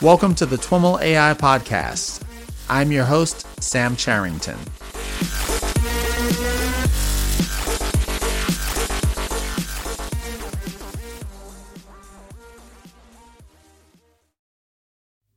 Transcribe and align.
Welcome 0.00 0.36
to 0.36 0.46
the 0.46 0.54
TWIML 0.54 1.02
AI 1.02 1.34
Podcast. 1.34 2.22
I'm 2.70 2.92
your 2.92 3.04
host, 3.04 3.44
Sam 3.60 3.96
Charrington. 3.96 4.56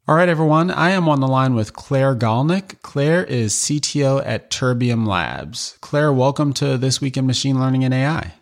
All 0.08 0.14
right, 0.16 0.30
everyone. 0.30 0.70
I 0.70 0.92
am 0.92 1.10
on 1.10 1.22
the 1.22 1.28
line 1.28 1.56
with 1.56 1.74
Clare 1.74 2.16
Gollnick. 2.16 2.84
Clare 2.84 3.24
is 3.24 3.56
CTO 3.56 4.22
at 4.24 4.52
Terbium 4.52 5.08
Labs. 5.08 5.76
Clare, 5.82 6.14
welcome 6.14 6.54
to 6.54 6.78
This 6.78 7.02
Week 7.02 7.18
in 7.18 7.26
Machine 7.26 7.60
Learning 7.60 7.84
and 7.84 7.96
AI. 7.96 8.36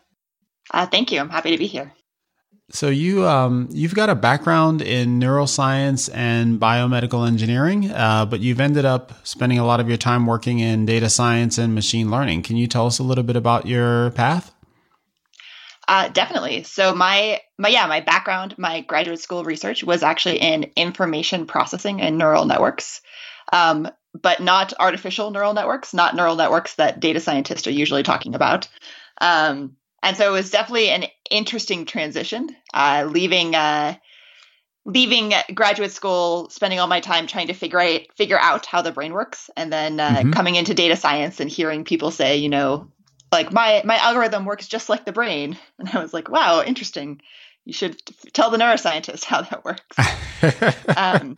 Uh, 0.71 0.85
thank 0.85 1.13
you. 1.13 1.21
I'm 1.21 1.29
happy 1.29 1.51
to 1.51 1.57
be 1.57 1.67
here. 1.67 1.93
So 2.71 2.89
you 2.89 3.25
um, 3.27 3.67
you've 3.71 3.95
got 3.95 4.09
a 4.09 4.15
background 4.15 4.81
in 4.81 5.19
neuroscience 5.19 6.09
and 6.13 6.59
biomedical 6.59 7.27
engineering, 7.27 7.89
uh, 7.91 8.25
but 8.25 8.41
you've 8.41 8.59
ended 8.59 8.85
up 8.85 9.13
spending 9.25 9.57
a 9.57 9.65
lot 9.65 9.79
of 9.79 9.87
your 9.87 9.97
time 9.97 10.27
working 10.27 10.59
in 10.59 10.85
data 10.85 11.09
science 11.09 11.57
and 11.57 11.73
machine 11.73 12.11
learning. 12.11 12.43
Can 12.43 12.57
you 12.57 12.67
tell 12.67 12.85
us 12.85 12.99
a 12.99 13.03
little 13.03 13.23
bit 13.23 13.35
about 13.35 13.65
your 13.65 14.11
path? 14.11 14.53
Uh, 15.87 16.09
definitely. 16.09 16.61
So 16.61 16.93
my 16.93 17.41
my 17.57 17.69
yeah 17.69 17.87
my 17.87 18.01
background, 18.01 18.55
my 18.59 18.81
graduate 18.81 19.19
school 19.19 19.43
research 19.43 19.83
was 19.83 20.03
actually 20.03 20.37
in 20.37 20.71
information 20.75 21.47
processing 21.47 22.01
and 22.01 22.19
neural 22.19 22.45
networks, 22.45 23.01
um, 23.51 23.89
but 24.13 24.39
not 24.39 24.73
artificial 24.79 25.31
neural 25.31 25.55
networks, 25.55 25.91
not 25.91 26.15
neural 26.15 26.35
networks 26.35 26.75
that 26.75 26.99
data 26.99 27.19
scientists 27.19 27.65
are 27.65 27.71
usually 27.71 28.03
talking 28.03 28.35
about. 28.35 28.67
Um, 29.19 29.75
and 30.03 30.15
so 30.15 30.29
it 30.29 30.31
was 30.31 30.51
definitely 30.51 30.89
an 30.89 31.05
interesting 31.29 31.85
transition, 31.85 32.49
uh, 32.73 33.07
leaving 33.09 33.55
uh, 33.55 33.95
leaving 34.85 35.33
graduate 35.53 35.91
school, 35.91 36.49
spending 36.49 36.79
all 36.79 36.87
my 36.87 36.99
time 36.99 37.27
trying 37.27 37.47
to 37.47 37.53
figure 37.53 37.79
out 37.79 38.01
figure 38.15 38.39
out 38.39 38.65
how 38.65 38.81
the 38.81 38.91
brain 38.91 39.13
works, 39.13 39.49
and 39.55 39.71
then 39.71 39.99
uh, 39.99 40.09
mm-hmm. 40.09 40.31
coming 40.31 40.55
into 40.55 40.73
data 40.73 40.95
science 40.95 41.39
and 41.39 41.49
hearing 41.49 41.83
people 41.83 42.11
say, 42.11 42.37
you 42.37 42.49
know, 42.49 42.91
like 43.31 43.51
my 43.51 43.81
my 43.85 43.97
algorithm 43.97 44.45
works 44.45 44.67
just 44.67 44.89
like 44.89 45.05
the 45.05 45.11
brain, 45.11 45.57
and 45.77 45.89
I 45.89 46.01
was 46.01 46.13
like, 46.13 46.29
wow, 46.29 46.63
interesting. 46.63 47.21
You 47.65 47.73
should 47.73 48.01
tell 48.33 48.49
the 48.49 48.57
neuroscientist 48.57 49.25
how 49.25 49.41
that 49.41 49.63
works. 49.63 50.87
um, 50.97 51.35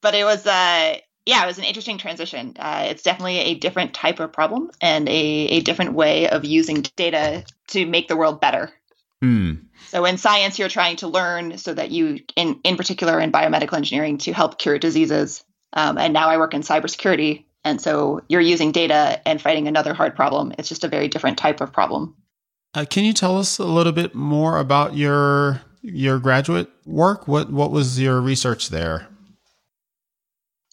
but 0.00 0.14
it 0.14 0.24
was 0.24 0.46
uh, 0.46 0.96
yeah, 1.26 1.42
it 1.42 1.46
was 1.46 1.58
an 1.58 1.64
interesting 1.64 1.98
transition. 1.98 2.54
Uh, 2.58 2.86
it's 2.88 3.02
definitely 3.02 3.38
a 3.38 3.54
different 3.54 3.92
type 3.92 4.20
of 4.20 4.32
problem 4.32 4.70
and 4.80 5.08
a, 5.08 5.12
a 5.12 5.60
different 5.60 5.92
way 5.92 6.28
of 6.28 6.44
using 6.44 6.82
data 6.94 7.44
to 7.68 7.84
make 7.84 8.06
the 8.06 8.16
world 8.16 8.40
better. 8.40 8.72
Mm. 9.26 9.66
So 9.88 10.04
in 10.04 10.18
science, 10.18 10.58
you're 10.58 10.68
trying 10.68 10.96
to 10.96 11.08
learn 11.08 11.58
so 11.58 11.74
that 11.74 11.90
you, 11.90 12.20
in 12.36 12.60
in 12.64 12.76
particular 12.76 13.20
in 13.20 13.32
biomedical 13.32 13.76
engineering, 13.76 14.18
to 14.18 14.32
help 14.32 14.58
cure 14.58 14.78
diseases. 14.78 15.44
Um, 15.72 15.98
and 15.98 16.12
now 16.12 16.28
I 16.28 16.38
work 16.38 16.54
in 16.54 16.62
cybersecurity, 16.62 17.44
and 17.64 17.80
so 17.80 18.22
you're 18.28 18.40
using 18.40 18.72
data 18.72 19.20
and 19.26 19.40
fighting 19.40 19.68
another 19.68 19.94
hard 19.94 20.14
problem. 20.14 20.52
It's 20.58 20.68
just 20.68 20.84
a 20.84 20.88
very 20.88 21.08
different 21.08 21.38
type 21.38 21.60
of 21.60 21.72
problem. 21.72 22.16
Uh, 22.74 22.84
can 22.88 23.04
you 23.04 23.12
tell 23.12 23.38
us 23.38 23.58
a 23.58 23.64
little 23.64 23.92
bit 23.92 24.14
more 24.14 24.58
about 24.58 24.96
your 24.96 25.62
your 25.82 26.18
graduate 26.18 26.70
work? 26.84 27.26
What 27.26 27.50
what 27.50 27.72
was 27.72 28.00
your 28.00 28.20
research 28.20 28.70
there? 28.70 29.08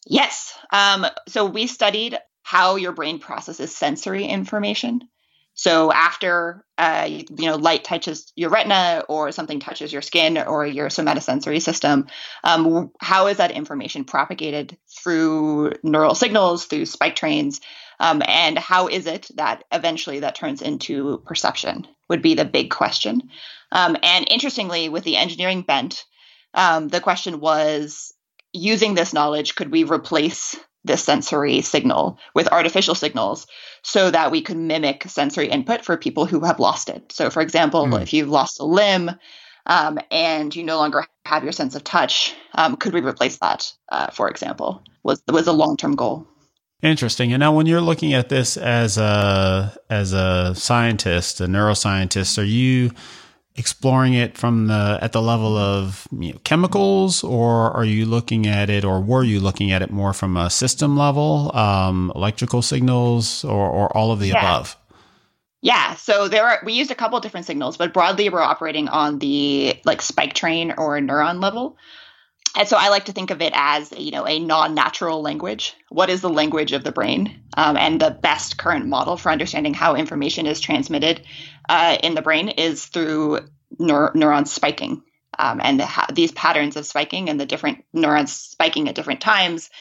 Yes. 0.05 0.53
Um, 0.71 1.05
so 1.27 1.45
we 1.45 1.67
studied 1.67 2.17
how 2.43 2.75
your 2.75 2.91
brain 2.91 3.19
processes 3.19 3.75
sensory 3.75 4.25
information. 4.25 5.07
So 5.55 5.91
after 5.91 6.65
uh, 6.77 7.07
you, 7.09 7.25
know 7.45 7.55
light 7.55 7.83
touches 7.83 8.31
your 8.35 8.49
retina 8.49 9.03
or 9.07 9.31
something 9.31 9.59
touches 9.59 9.93
your 9.93 10.01
skin 10.01 10.37
or 10.37 10.65
your 10.65 10.87
somatosensory 10.87 11.61
system, 11.61 12.07
um, 12.43 12.91
how 12.99 13.27
is 13.27 13.37
that 13.37 13.51
information 13.51 14.03
propagated 14.03 14.77
through 14.89 15.73
neural 15.83 16.15
signals, 16.15 16.65
through 16.65 16.85
spike 16.87 17.15
trains, 17.15 17.61
um, 17.99 18.21
and 18.25 18.57
how 18.57 18.87
is 18.87 19.05
it 19.05 19.29
that 19.35 19.63
eventually 19.71 20.21
that 20.21 20.35
turns 20.35 20.61
into 20.61 21.21
perception? 21.25 21.87
Would 22.09 22.21
be 22.21 22.35
the 22.35 22.45
big 22.45 22.69
question. 22.69 23.29
Um, 23.71 23.95
and 24.03 24.27
interestingly, 24.29 24.89
with 24.89 25.03
the 25.03 25.17
engineering 25.17 25.61
bent, 25.61 26.03
um, 26.53 26.87
the 26.87 26.99
question 26.99 27.39
was 27.39 28.13
using 28.51 28.93
this 28.93 29.13
knowledge, 29.13 29.55
could 29.55 29.71
we 29.71 29.83
replace 29.83 30.55
this 30.83 31.03
sensory 31.03 31.61
signal 31.61 32.19
with 32.33 32.47
artificial 32.51 32.95
signals 32.95 33.47
so 33.83 34.11
that 34.11 34.31
we 34.31 34.41
could 34.41 34.57
mimic 34.57 35.03
sensory 35.07 35.47
input 35.49 35.83
for 35.83 35.97
people 35.97 36.25
who 36.25 36.41
have 36.41 36.59
lost 36.59 36.89
it? 36.89 37.11
So, 37.11 37.29
for 37.29 37.41
example, 37.41 37.85
mm. 37.85 38.01
if 38.01 38.13
you've 38.13 38.29
lost 38.29 38.59
a 38.59 38.65
limb 38.65 39.11
um, 39.65 39.99
and 40.11 40.55
you 40.55 40.63
no 40.63 40.77
longer 40.77 41.05
have 41.25 41.43
your 41.43 41.53
sense 41.53 41.75
of 41.75 41.83
touch, 41.83 42.35
um, 42.53 42.75
could 42.75 42.93
we 42.93 43.01
replace 43.01 43.37
that? 43.37 43.71
Uh, 43.89 44.07
for 44.11 44.29
example, 44.29 44.83
was 45.03 45.21
was 45.27 45.47
a 45.47 45.53
long 45.53 45.77
term 45.77 45.95
goal. 45.95 46.27
Interesting. 46.81 47.31
And 47.31 47.39
now, 47.39 47.55
when 47.55 47.65
you're 47.65 47.81
looking 47.81 48.13
at 48.13 48.27
this 48.27 48.57
as 48.57 48.97
a 48.97 49.73
as 49.89 50.11
a 50.11 50.53
scientist, 50.53 51.39
a 51.39 51.45
neuroscientist, 51.45 52.37
are 52.37 52.43
you 52.43 52.91
exploring 53.55 54.13
it 54.13 54.37
from 54.37 54.67
the 54.67 54.97
at 55.01 55.11
the 55.11 55.21
level 55.21 55.57
of 55.57 56.07
you 56.11 56.33
know, 56.33 56.39
chemicals, 56.43 57.23
or 57.23 57.71
are 57.71 57.85
you 57.85 58.05
looking 58.05 58.47
at 58.47 58.69
it, 58.69 58.83
or 58.83 58.99
were 58.99 59.23
you 59.23 59.39
looking 59.39 59.71
at 59.71 59.81
it 59.81 59.91
more 59.91 60.13
from 60.13 60.37
a 60.37 60.49
system 60.49 60.97
level, 60.97 61.55
um, 61.55 62.11
electrical 62.15 62.61
signals, 62.61 63.43
or, 63.43 63.69
or 63.69 63.95
all 63.95 64.11
of 64.11 64.19
the 64.19 64.29
yeah. 64.29 64.39
above? 64.39 64.77
Yeah, 65.61 65.95
so 65.95 66.27
there 66.27 66.45
are 66.45 66.59
we 66.65 66.73
used 66.73 66.91
a 66.91 66.95
couple 66.95 67.19
different 67.21 67.45
signals, 67.45 67.77
but 67.77 67.93
broadly 67.93 68.27
we're 68.29 68.41
operating 68.41 68.89
on 68.89 69.19
the 69.19 69.79
like 69.85 70.01
spike 70.01 70.33
train 70.33 70.73
or 70.77 70.99
neuron 70.99 71.41
level. 71.41 71.77
And 72.55 72.67
so 72.67 72.77
I 72.77 72.89
like 72.89 73.05
to 73.05 73.11
think 73.11 73.31
of 73.31 73.41
it 73.41 73.53
as 73.55 73.91
you 73.97 74.11
know 74.11 74.27
a 74.27 74.39
non-natural 74.39 75.21
language. 75.21 75.75
What 75.89 76.09
is 76.09 76.21
the 76.21 76.29
language 76.29 76.71
of 76.71 76.83
the 76.83 76.91
brain? 76.91 77.41
Um, 77.57 77.77
and 77.77 77.99
the 77.99 78.11
best 78.11 78.57
current 78.57 78.85
model 78.85 79.17
for 79.17 79.31
understanding 79.31 79.73
how 79.73 79.95
information 79.95 80.45
is 80.45 80.59
transmitted 80.59 81.21
uh, 81.69 81.97
in 82.03 82.15
the 82.15 82.21
brain 82.21 82.49
is 82.49 82.85
through 82.85 83.39
neur- 83.79 84.13
neuron 84.13 84.47
spiking. 84.47 85.03
Um, 85.39 85.59
and 85.63 85.79
the, 85.79 85.89
these 86.13 86.31
patterns 86.31 86.75
of 86.75 86.85
spiking 86.85 87.29
and 87.29 87.39
the 87.39 87.45
different 87.45 87.85
neurons 87.91 88.31
spiking 88.33 88.87
at 88.87 88.95
different 88.95 89.21
times 89.21 89.71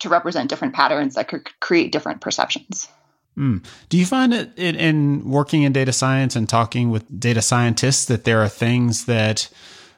to 0.00 0.08
represent 0.08 0.50
different 0.50 0.74
patterns 0.74 1.14
that 1.14 1.28
could 1.28 1.48
create 1.60 1.92
different 1.92 2.20
perceptions. 2.20 2.88
Mm. 3.36 3.64
Do 3.88 3.98
you 3.98 4.06
find 4.06 4.32
it 4.32 4.50
in, 4.56 4.74
in 4.74 5.30
working 5.30 5.62
in 5.62 5.72
data 5.72 5.92
science 5.92 6.34
and 6.34 6.48
talking 6.48 6.90
with 6.90 7.20
data 7.20 7.42
scientists 7.42 8.06
that 8.06 8.24
there 8.24 8.42
are 8.42 8.48
things 8.48 9.04
that 9.04 9.48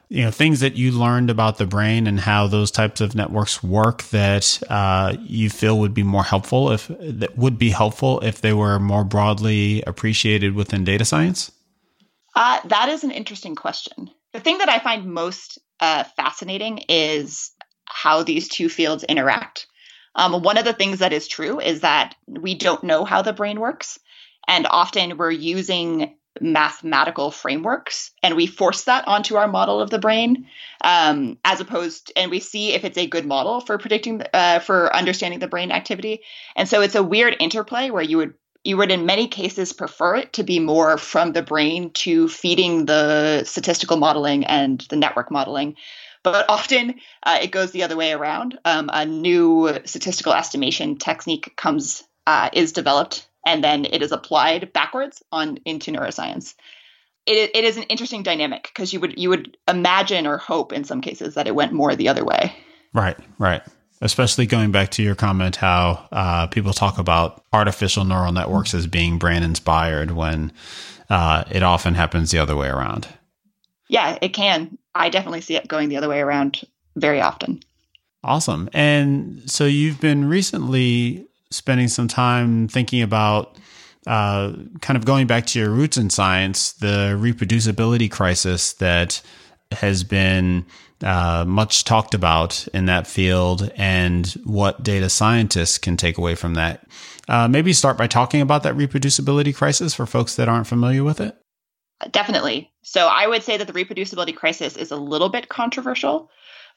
you 0.09 0.23
know 0.23 0.31
things 0.31 0.59
that 0.59 0.75
you 0.75 0.91
learned 0.91 1.29
about 1.29 1.57
the 1.57 1.67
brain 1.67 2.07
and 2.07 2.19
how 2.19 2.47
those 2.47 2.71
types 2.71 2.99
of 2.99 3.15
networks 3.15 3.63
work 3.63 4.03
that 4.05 4.61
uh, 4.69 5.15
you 5.21 5.49
feel 5.49 5.79
would 5.79 5.93
be 5.93 6.03
more 6.03 6.23
helpful 6.23 6.71
if 6.71 6.87
that 6.99 7.37
would 7.37 7.57
be 7.59 7.69
helpful 7.69 8.19
if 8.21 8.41
they 8.41 8.53
were 8.53 8.79
more 8.79 9.03
broadly 9.03 9.83
appreciated 9.85 10.55
within 10.55 10.83
data 10.83 11.05
science? 11.05 11.51
Uh, 12.35 12.59
that 12.65 12.89
is 12.89 13.03
an 13.03 13.11
interesting 13.11 13.55
question. 13.55 14.09
The 14.33 14.39
thing 14.39 14.57
that 14.59 14.69
i 14.69 14.79
find 14.79 15.05
most 15.05 15.59
uh, 15.79 16.03
fascinating 16.15 16.83
is 16.89 17.51
how 17.85 18.23
these 18.23 18.47
two 18.47 18.69
fields 18.69 19.03
interact. 19.03 19.67
Um, 20.15 20.41
one 20.41 20.57
of 20.57 20.65
the 20.65 20.73
things 20.73 20.99
that 20.99 21.13
is 21.13 21.27
true 21.27 21.59
is 21.59 21.81
that 21.81 22.15
we 22.27 22.55
don't 22.55 22.83
know 22.83 23.05
how 23.05 23.21
the 23.21 23.33
brain 23.33 23.59
works 23.59 23.99
and 24.47 24.65
often 24.69 25.17
we're 25.17 25.31
using 25.31 26.15
mathematical 26.41 27.31
frameworks 27.31 28.11
and 28.23 28.35
we 28.35 28.47
force 28.47 28.83
that 28.85 29.07
onto 29.07 29.35
our 29.35 29.47
model 29.47 29.79
of 29.81 29.89
the 29.89 29.99
brain 29.99 30.47
um, 30.83 31.37
as 31.45 31.59
opposed 31.59 32.11
and 32.15 32.31
we 32.31 32.39
see 32.39 32.73
if 32.73 32.83
it's 32.83 32.97
a 32.97 33.07
good 33.07 33.25
model 33.25 33.61
for 33.61 33.77
predicting 33.77 34.21
uh, 34.33 34.59
for 34.59 34.93
understanding 34.95 35.39
the 35.39 35.47
brain 35.47 35.71
activity. 35.71 36.21
And 36.55 36.67
so 36.67 36.81
it's 36.81 36.95
a 36.95 37.03
weird 37.03 37.35
interplay 37.39 37.89
where 37.89 38.03
you 38.03 38.17
would 38.17 38.33
you 38.63 38.75
would 38.77 38.91
in 38.91 39.05
many 39.05 39.27
cases 39.27 39.71
prefer 39.71 40.17
it 40.17 40.33
to 40.33 40.43
be 40.43 40.59
more 40.59 40.97
from 40.97 41.31
the 41.31 41.41
brain 41.41 41.91
to 41.91 42.27
feeding 42.27 42.85
the 42.85 43.43
statistical 43.45 43.97
modeling 43.97 44.45
and 44.45 44.81
the 44.89 44.97
network 44.97 45.31
modeling. 45.31 45.75
But 46.23 46.45
often 46.49 46.95
uh, 47.23 47.39
it 47.41 47.51
goes 47.51 47.71
the 47.71 47.83
other 47.83 47.95
way 47.95 48.11
around. 48.11 48.59
Um, 48.65 48.89
a 48.91 49.05
new 49.05 49.79
statistical 49.85 50.33
estimation 50.33 50.97
technique 50.97 51.53
comes 51.55 52.03
uh, 52.27 52.49
is 52.51 52.73
developed 52.73 53.28
and 53.49 53.63
then 53.63 53.85
it 53.85 54.03
is 54.03 54.11
applied 54.11 54.71
backwards 54.73 55.23
on 55.31 55.57
into 55.65 55.91
neuroscience. 55.91 56.53
It, 57.25 57.51
it 57.55 57.63
is 57.63 57.77
an 57.77 57.83
interesting 57.83 58.21
dynamic 58.21 58.69
because 58.71 58.93
you 58.93 58.99
would 58.99 59.17
you 59.17 59.29
would 59.29 59.57
imagine 59.67 60.27
or 60.27 60.37
hope 60.37 60.71
in 60.71 60.83
some 60.83 61.01
cases 61.01 61.33
that 61.33 61.47
it 61.47 61.55
went 61.55 61.73
more 61.73 61.95
the 61.95 62.09
other 62.09 62.23
way. 62.23 62.55
Right, 62.93 63.17
right. 63.39 63.61
Especially 64.01 64.45
going 64.45 64.71
back 64.71 64.91
to 64.91 65.03
your 65.03 65.15
comment, 65.15 65.57
how 65.57 66.07
uh, 66.11 66.47
people 66.47 66.73
talk 66.73 66.99
about 66.99 67.43
artificial 67.51 68.05
neural 68.05 68.31
networks 68.31 68.73
as 68.73 68.87
being 68.87 69.17
brain 69.17 69.43
inspired 69.43 70.11
when 70.11 70.53
uh, 71.09 71.43
it 71.51 71.63
often 71.63 71.95
happens 71.95 72.31
the 72.31 72.37
other 72.37 72.55
way 72.55 72.69
around. 72.69 73.07
Yeah, 73.89 74.17
it 74.21 74.29
can. 74.29 74.77
I 74.95 75.09
definitely 75.09 75.41
see 75.41 75.55
it 75.55 75.67
going 75.67 75.89
the 75.89 75.97
other 75.97 76.07
way 76.07 76.21
around 76.21 76.61
very 76.95 77.19
often. 77.19 77.61
Awesome. 78.23 78.69
And 78.73 79.49
so 79.49 79.65
you've 79.65 79.99
been 79.99 80.29
recently 80.29 81.28
spending 81.51 81.87
some 81.87 82.07
time 82.07 82.67
thinking 82.67 83.01
about 83.01 83.57
uh, 84.07 84.53
kind 84.81 84.97
of 84.97 85.05
going 85.05 85.27
back 85.27 85.45
to 85.47 85.59
your 85.59 85.69
roots 85.69 85.97
in 85.97 86.09
science, 86.09 86.73
the 86.73 87.17
reproducibility 87.19 88.09
crisis 88.09 88.73
that 88.73 89.21
has 89.71 90.03
been 90.03 90.65
uh, 91.03 91.45
much 91.47 91.83
talked 91.83 92.13
about 92.13 92.67
in 92.73 92.85
that 92.85 93.07
field 93.07 93.71
and 93.75 94.27
what 94.45 94.83
data 94.83 95.09
scientists 95.09 95.77
can 95.77 95.95
take 95.95 96.17
away 96.17 96.35
from 96.35 96.55
that. 96.55 96.87
Uh, 97.27 97.47
maybe 97.47 97.71
start 97.73 97.97
by 97.97 98.07
talking 98.07 98.41
about 98.41 98.63
that 98.63 98.75
reproducibility 98.75 99.55
crisis 99.55 99.93
for 99.93 100.05
folks 100.05 100.35
that 100.35 100.49
aren't 100.49 100.67
familiar 100.67 101.03
with 101.03 101.21
it. 101.21 101.35
Definitely. 102.11 102.71
So 102.81 103.07
I 103.07 103.27
would 103.27 103.43
say 103.43 103.57
that 103.57 103.67
the 103.67 103.73
reproducibility 103.73 104.35
crisis 104.35 104.77
is 104.77 104.91
a 104.91 104.95
little 104.95 105.29
bit 105.29 105.49
controversial, 105.49 106.31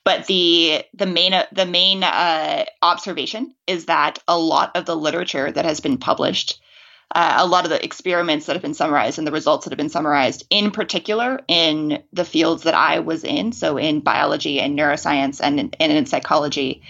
but 0.05 0.27
the 0.27 0.83
the 0.95 1.07
main 1.07 1.33
the 1.53 1.67
main 1.67 2.03
uh, 2.03 2.65
observation 2.83 3.55
is 3.67 3.87
that 3.87 4.19
a 4.29 4.39
lot 4.39 4.77
of 4.77 4.85
the 4.85 4.97
literature 4.97 5.51
that 5.51 5.65
has 5.65 5.81
been 5.81 5.99
published 5.99 6.61
uh, 7.15 7.35
a 7.39 7.47
lot 7.47 7.65
of 7.65 7.71
the 7.71 7.85
experiments 7.85 8.47
that 8.47 8.55
have 8.55 8.63
been 8.63 8.75
summarized 8.75 9.19
and 9.19 9.27
the 9.27 9.33
results 9.33 9.65
that 9.65 9.71
have 9.71 9.79
been 9.79 9.91
summarized, 9.91 10.47
in 10.49 10.71
particular 10.71 11.41
in 11.47 12.03
the 12.13 12.25
fields 12.25 12.63
that 12.63 12.75
I 12.75 13.01
was 13.01 13.23
in, 13.23 13.53
so 13.53 13.77
in 13.77 14.01
biology 14.01 14.61
and 14.61 14.79
neuroscience 14.79 15.41
and 15.43 15.61
in, 15.61 15.71
and 15.79 15.93
in 15.93 16.07
psychology, 16.07 16.83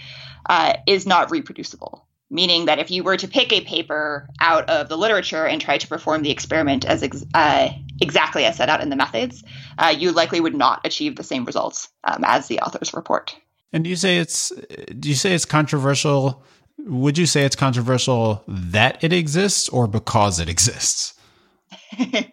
uh, 0.45 0.75
is 0.87 1.05
not 1.05 1.31
reproducible. 1.31 2.07
Meaning 2.29 2.65
that 2.65 2.79
if 2.79 2.89
you 2.89 3.03
were 3.03 3.17
to 3.17 3.27
pick 3.27 3.51
a 3.51 3.61
paper 3.61 4.29
out 4.39 4.69
of 4.69 4.89
the 4.89 4.97
literature 4.97 5.45
and 5.45 5.61
try 5.61 5.77
to 5.77 5.87
perform 5.87 6.23
the 6.23 6.31
experiment 6.31 6.85
as 6.85 7.03
ex- 7.03 7.25
uh, 7.33 7.69
exactly 8.03 8.45
as 8.45 8.57
set 8.57 8.69
out 8.69 8.81
in 8.81 8.89
the 8.89 8.95
methods, 8.95 9.43
uh, 9.79 9.93
you 9.97 10.11
likely 10.11 10.39
would 10.39 10.55
not 10.55 10.81
achieve 10.85 11.15
the 11.15 11.23
same 11.23 11.45
results 11.45 11.89
um, 12.03 12.23
as 12.23 12.47
the 12.47 12.59
authors 12.59 12.93
report. 12.93 13.35
And 13.71 13.83
do 13.83 13.89
you 13.89 13.95
say 13.95 14.19
it's 14.19 14.51
do 14.99 15.09
you 15.09 15.15
say 15.15 15.33
it's 15.33 15.45
controversial 15.45 16.43
would 16.85 17.17
you 17.17 17.25
say 17.25 17.45
it's 17.45 17.55
controversial 17.55 18.43
that 18.47 19.03
it 19.03 19.13
exists 19.13 19.69
or 19.69 19.87
because 19.87 20.39
it 20.39 20.49
exists? 20.49 21.13
uh, 21.99 22.27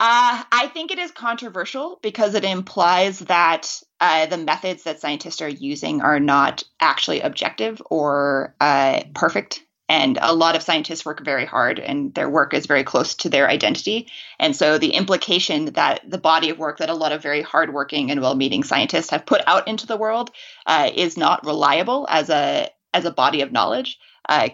I 0.00 0.70
think 0.72 0.90
it 0.90 0.98
is 0.98 1.10
controversial 1.10 1.98
because 2.02 2.34
it 2.34 2.44
implies 2.44 3.18
that 3.20 3.82
uh, 4.00 4.26
the 4.26 4.38
methods 4.38 4.84
that 4.84 5.00
scientists 5.00 5.42
are 5.42 5.48
using 5.48 6.00
are 6.00 6.20
not 6.20 6.62
actually 6.80 7.20
objective 7.20 7.82
or 7.90 8.54
uh, 8.60 9.02
perfect. 9.14 9.62
And 9.88 10.18
a 10.20 10.34
lot 10.34 10.54
of 10.54 10.62
scientists 10.62 11.04
work 11.04 11.24
very 11.24 11.46
hard, 11.46 11.78
and 11.78 12.12
their 12.14 12.28
work 12.28 12.52
is 12.52 12.66
very 12.66 12.84
close 12.84 13.14
to 13.16 13.30
their 13.30 13.48
identity. 13.48 14.08
And 14.38 14.54
so, 14.54 14.76
the 14.76 14.90
implication 14.90 15.66
that 15.72 16.00
the 16.08 16.18
body 16.18 16.50
of 16.50 16.58
work 16.58 16.78
that 16.78 16.90
a 16.90 16.94
lot 16.94 17.12
of 17.12 17.22
very 17.22 17.42
hardworking 17.42 18.10
and 18.10 18.20
well-meaning 18.20 18.64
scientists 18.64 19.10
have 19.10 19.24
put 19.24 19.40
out 19.46 19.66
into 19.66 19.86
the 19.86 19.96
world 19.96 20.30
uh, 20.66 20.90
is 20.94 21.16
not 21.16 21.44
reliable 21.44 22.06
as 22.10 22.28
a 22.28 22.68
as 22.92 23.04
a 23.04 23.10
body 23.10 23.40
of 23.40 23.52
knowledge 23.52 23.98
uh, 24.28 24.48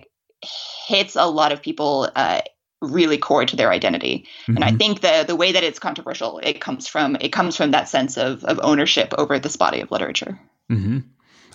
hits 0.86 1.16
a 1.16 1.26
lot 1.26 1.52
of 1.52 1.62
people 1.62 2.08
uh, 2.14 2.40
really 2.81 3.19
core 3.19 3.44
to 3.44 3.56
their 3.56 3.70
identity. 3.70 4.26
Mm-hmm. 4.42 4.56
And 4.56 4.64
I 4.64 4.69
mm-hmm. 4.69 4.76
think 4.76 5.00
the 5.00 5.25
the 5.26 5.36
way 5.36 5.52
that 5.52 5.64
it's 5.64 5.78
controversial, 5.78 6.38
it 6.42 6.60
comes 6.60 6.86
from 6.86 7.16
it 7.20 7.31
comes 7.31 7.56
from 7.56 7.72
that 7.72 7.88
sense 7.88 8.16
of 8.16 8.44
of 8.44 8.60
ownership 8.62 9.12
over 9.19 9.38
this 9.38 9.56
body 9.56 9.81
of 9.81 9.90
literature. 9.90 10.38
Mm-hmm. 10.70 10.98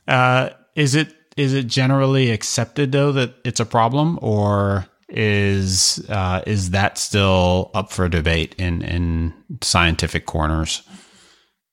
Uh, 0.07 0.49
is 0.75 0.95
it 0.95 1.13
is 1.39 1.53
it 1.53 1.67
generally 1.67 2.31
accepted 2.31 2.91
though 2.91 3.13
that 3.13 3.33
it's 3.45 3.61
a 3.61 3.65
problem, 3.65 4.19
or 4.21 4.85
is 5.07 6.05
uh, 6.09 6.41
is 6.45 6.71
that 6.71 6.97
still 6.97 7.71
up 7.73 7.93
for 7.93 8.09
debate 8.09 8.55
in 8.57 8.81
in 8.81 9.33
scientific 9.61 10.25
corners? 10.25 10.83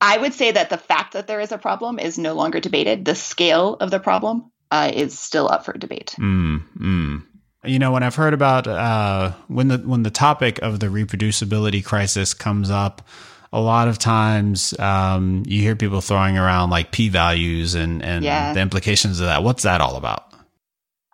I 0.00 0.18
would 0.18 0.34
say 0.34 0.52
that 0.52 0.70
the 0.70 0.78
fact 0.78 1.14
that 1.14 1.26
there 1.26 1.40
is 1.40 1.50
a 1.50 1.58
problem 1.58 1.98
is 1.98 2.16
no 2.16 2.34
longer 2.34 2.60
debated. 2.60 3.04
The 3.04 3.16
scale 3.16 3.74
of 3.80 3.90
the 3.90 3.98
problem 3.98 4.52
uh, 4.70 4.92
is 4.94 5.18
still 5.18 5.48
up 5.48 5.64
for 5.64 5.72
debate. 5.72 6.14
Mm, 6.18 6.62
mm. 6.78 7.22
You 7.64 7.80
know, 7.80 7.90
when 7.90 8.04
I've 8.04 8.14
heard 8.14 8.34
about 8.34 8.68
uh, 8.68 9.32
when 9.48 9.66
the 9.66 9.78
when 9.78 10.04
the 10.04 10.10
topic 10.12 10.62
of 10.62 10.78
the 10.78 10.86
reproducibility 10.86 11.84
crisis 11.84 12.34
comes 12.34 12.70
up, 12.70 13.02
a 13.56 13.60
lot 13.60 13.88
of 13.88 13.98
times 13.98 14.78
um, 14.78 15.42
you 15.46 15.62
hear 15.62 15.74
people 15.74 16.02
throwing 16.02 16.36
around 16.36 16.68
like 16.68 16.92
p 16.92 17.08
values 17.08 17.74
and 17.74 18.02
and 18.02 18.22
yeah. 18.22 18.52
the 18.52 18.60
implications 18.60 19.18
of 19.18 19.26
that. 19.26 19.42
What's 19.42 19.62
that 19.62 19.80
all 19.80 19.96
about? 19.96 20.24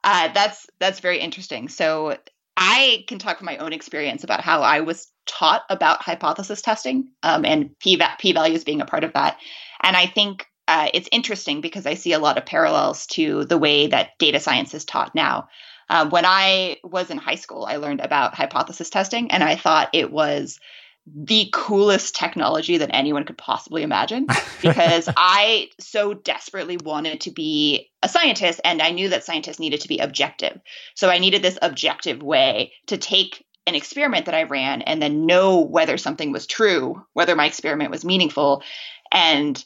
Uh, 0.03 0.29
that's 0.35 0.67
that's 0.81 0.99
very 0.99 1.21
interesting. 1.21 1.69
So 1.69 2.17
I 2.57 3.05
can 3.07 3.21
talk 3.21 3.39
from 3.39 3.47
my 3.47 3.59
own 3.59 3.73
experience 3.73 4.25
about 4.25 4.41
how 4.41 4.63
I 4.63 4.81
was 4.81 5.07
taught 5.25 5.63
about 5.71 6.03
hypothesis 6.03 6.63
testing 6.63 7.11
um, 7.23 7.45
and 7.45 7.79
p 7.79 8.03
p 8.19 8.33
values 8.33 8.65
being 8.65 8.81
a 8.81 8.87
part 8.87 9.05
of 9.05 9.13
that. 9.13 9.39
And 9.81 9.97
I 9.97 10.07
think 10.07 10.47
uh, 10.67 10.89
it's 10.93 11.09
interesting 11.13 11.61
because 11.61 11.87
I 11.87 11.95
see 11.95 12.13
a 12.13 12.19
lot 12.19 12.39
of 12.39 12.45
parallels 12.45 13.07
to 13.09 13.45
the 13.45 13.59
way 13.59 13.87
that 13.87 14.19
data 14.19 14.41
science 14.41 14.75
is 14.75 14.85
taught 14.85 15.15
now. 15.15 15.49
Uh, 15.89 16.09
when 16.09 16.25
I 16.25 16.79
was 16.83 17.11
in 17.11 17.19
high 17.19 17.37
school, 17.37 17.67
I 17.67 17.77
learned 17.77 18.01
about 18.01 18.35
hypothesis 18.35 18.91
testing, 18.91 19.31
and 19.31 19.45
I 19.45 19.55
thought 19.55 19.91
it 19.93 20.11
was 20.11 20.59
the 21.07 21.49
coolest 21.53 22.15
technology 22.15 22.79
that 22.79 22.95
anyone 22.95 23.25
could 23.25 23.39
possibly 23.39 23.83
imagine 23.83 24.27
because 24.61 25.09
I 25.17 25.69
so 25.81 26.15
desperately 26.15 26.77
wanted 26.77 27.23
to 27.23 27.33
be 27.33 27.91
a 28.03 28.09
scientist 28.09 28.61
and 28.65 28.81
I 28.81 28.93
knew 28.93 29.09
that 29.09 29.25
scientists 29.25 29.59
needed 29.59 29.81
to 29.81 29.89
be 29.89 29.99
objective. 29.99 30.61
So 30.95 31.11
I 31.11 31.19
needed 31.19 31.43
this 31.43 31.59
objective 31.61 32.23
way 32.23 32.73
to 32.87 32.97
take 32.99 33.45
an 33.67 33.75
experiment 33.75 34.27
that 34.27 34.35
I 34.35 34.45
ran 34.45 34.83
and 34.83 35.03
then 35.03 35.27
know 35.27 35.61
whether 35.61 35.97
something 35.97 36.33
was 36.33 36.47
true, 36.47 37.05
whether 37.13 37.35
my 37.35 37.47
experiment 37.47 37.91
was 37.91 38.05
meaningful. 38.05 38.63
And 39.11 39.63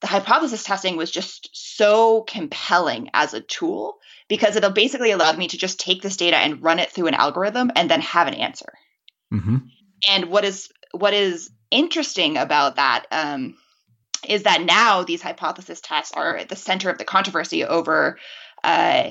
the 0.00 0.06
hypothesis 0.06 0.64
testing 0.64 0.96
was 0.96 1.10
just 1.10 1.50
so 1.52 2.22
compelling 2.22 3.10
as 3.14 3.34
a 3.34 3.40
tool 3.40 3.98
because 4.28 4.56
it 4.56 4.74
basically 4.74 5.10
allowed 5.10 5.38
me 5.38 5.48
to 5.48 5.58
just 5.58 5.78
take 5.78 6.02
this 6.02 6.16
data 6.16 6.36
and 6.36 6.62
run 6.62 6.78
it 6.78 6.90
through 6.90 7.08
an 7.08 7.14
algorithm 7.14 7.70
and 7.76 7.90
then 7.90 8.00
have 8.00 8.26
an 8.26 8.34
answer. 8.34 8.72
Mm-hmm. 9.32 9.56
And 10.08 10.24
what 10.26 10.44
is 10.44 10.70
what 10.92 11.14
is 11.14 11.50
interesting 11.70 12.36
about 12.36 12.76
that 12.76 13.06
um, 13.10 13.56
is 14.28 14.42
that 14.42 14.62
now 14.62 15.02
these 15.02 15.22
hypothesis 15.22 15.80
tests 15.80 16.12
are 16.14 16.36
at 16.36 16.48
the 16.48 16.56
center 16.56 16.90
of 16.90 16.98
the 16.98 17.04
controversy 17.04 17.64
over 17.64 18.18
uh, 18.64 19.10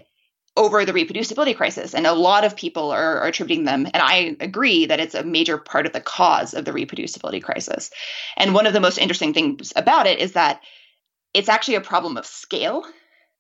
over 0.57 0.83
the 0.83 0.91
reproducibility 0.91 1.55
crisis. 1.55 1.93
And 1.93 2.05
a 2.05 2.13
lot 2.13 2.43
of 2.43 2.55
people 2.55 2.91
are, 2.91 3.19
are, 3.19 3.27
attributing 3.27 3.63
them, 3.63 3.85
and 3.85 4.03
I 4.03 4.35
agree 4.41 4.85
that 4.87 4.99
it's 4.99 5.15
a 5.15 5.23
major 5.23 5.57
part 5.57 5.85
of 5.85 5.93
the 5.93 6.01
cause 6.01 6.53
of 6.53 6.65
the 6.65 6.71
reproducibility 6.71 7.41
crisis. 7.41 7.89
And 8.35 8.53
one 8.53 8.67
of 8.67 8.73
the 8.73 8.81
most 8.81 8.97
interesting 8.97 9.33
things 9.33 9.71
about 9.75 10.05
it 10.05 10.19
is 10.19 10.33
that 10.33 10.61
it's 11.33 11.49
actually 11.49 11.75
a 11.75 11.81
problem 11.81 12.17
of 12.17 12.25
scale 12.25 12.83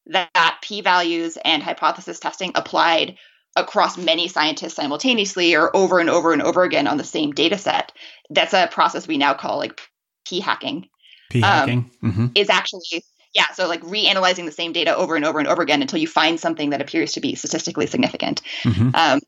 that 0.05 0.59
p 0.61 0.81
values 0.81 1.37
and 1.43 1.61
hypothesis 1.61 2.19
testing 2.19 2.51
applied 2.55 3.17
across 3.55 3.97
many 3.97 4.27
scientists 4.27 4.75
simultaneously 4.75 5.55
or 5.55 5.75
over 5.75 5.99
and 5.99 6.09
over 6.09 6.33
and 6.33 6.41
over 6.41 6.63
again 6.63 6.87
on 6.87 6.97
the 6.97 7.03
same 7.03 7.31
data 7.31 7.57
set. 7.57 7.91
That's 8.29 8.53
a 8.53 8.67
process 8.71 9.07
we 9.07 9.17
now 9.17 9.33
call 9.33 9.57
like 9.57 9.81
p 10.25 10.39
hacking. 10.39 10.87
P 11.29 11.41
hacking 11.41 11.91
um, 12.03 12.11
mm-hmm. 12.11 12.25
is 12.35 12.49
actually 12.49 13.03
yeah, 13.33 13.51
so 13.53 13.67
like 13.67 13.81
reanalyzing 13.81 14.45
the 14.45 14.51
same 14.51 14.73
data 14.73 14.95
over 14.95 15.15
and 15.15 15.23
over 15.23 15.39
and 15.39 15.47
over 15.47 15.61
again 15.61 15.81
until 15.81 15.99
you 15.99 16.07
find 16.07 16.39
something 16.39 16.71
that 16.71 16.81
appears 16.81 17.13
to 17.13 17.21
be 17.21 17.35
statistically 17.35 17.85
significant. 17.85 18.41
Mm-hmm. 18.63 18.89
Um, 18.95 19.19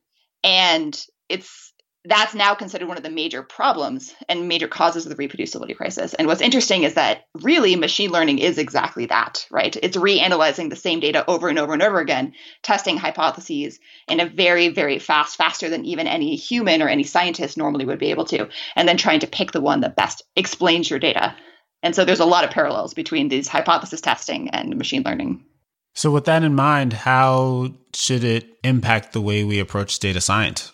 and 0.43 1.05
it's 1.29 1.70
that's 2.05 2.33
now 2.33 2.55
considered 2.55 2.87
one 2.87 2.97
of 2.97 3.03
the 3.03 3.11
major 3.11 3.43
problems 3.43 4.15
and 4.27 4.47
major 4.47 4.67
causes 4.67 5.05
of 5.05 5.15
the 5.15 5.27
reproducibility 5.27 5.75
crisis. 5.75 6.15
And 6.15 6.27
what's 6.27 6.41
interesting 6.41 6.81
is 6.83 6.95
that 6.95 7.25
really 7.41 7.75
machine 7.75 8.09
learning 8.09 8.39
is 8.39 8.57
exactly 8.57 9.05
that, 9.07 9.45
right? 9.51 9.75
It's 9.83 9.97
reanalyzing 9.97 10.71
the 10.71 10.75
same 10.75 10.99
data 10.99 11.23
over 11.29 11.47
and 11.47 11.59
over 11.59 11.73
and 11.73 11.83
over 11.83 11.99
again, 11.99 12.33
testing 12.63 12.97
hypotheses 12.97 13.79
in 14.07 14.19
a 14.19 14.25
very, 14.25 14.69
very 14.69 14.97
fast, 14.97 15.37
faster 15.37 15.69
than 15.69 15.85
even 15.85 16.07
any 16.07 16.35
human 16.35 16.81
or 16.81 16.89
any 16.89 17.03
scientist 17.03 17.55
normally 17.55 17.85
would 17.85 17.99
be 17.99 18.09
able 18.09 18.25
to, 18.25 18.49
and 18.75 18.87
then 18.87 18.97
trying 18.97 19.19
to 19.19 19.27
pick 19.27 19.51
the 19.51 19.61
one 19.61 19.81
that 19.81 19.95
best 19.95 20.23
explains 20.35 20.89
your 20.89 20.99
data. 20.99 21.35
And 21.83 21.95
so 21.95 22.03
there's 22.03 22.19
a 22.19 22.25
lot 22.25 22.43
of 22.43 22.49
parallels 22.49 22.95
between 22.95 23.27
these 23.27 23.47
hypothesis 23.47 24.01
testing 24.01 24.49
and 24.49 24.75
machine 24.75 25.03
learning. 25.03 25.45
So, 25.93 26.09
with 26.09 26.25
that 26.25 26.43
in 26.43 26.55
mind, 26.55 26.93
how 26.93 27.73
should 27.93 28.23
it 28.23 28.57
impact 28.63 29.11
the 29.11 29.21
way 29.21 29.43
we 29.43 29.59
approach 29.59 29.99
data 29.99 30.21
science? 30.21 30.71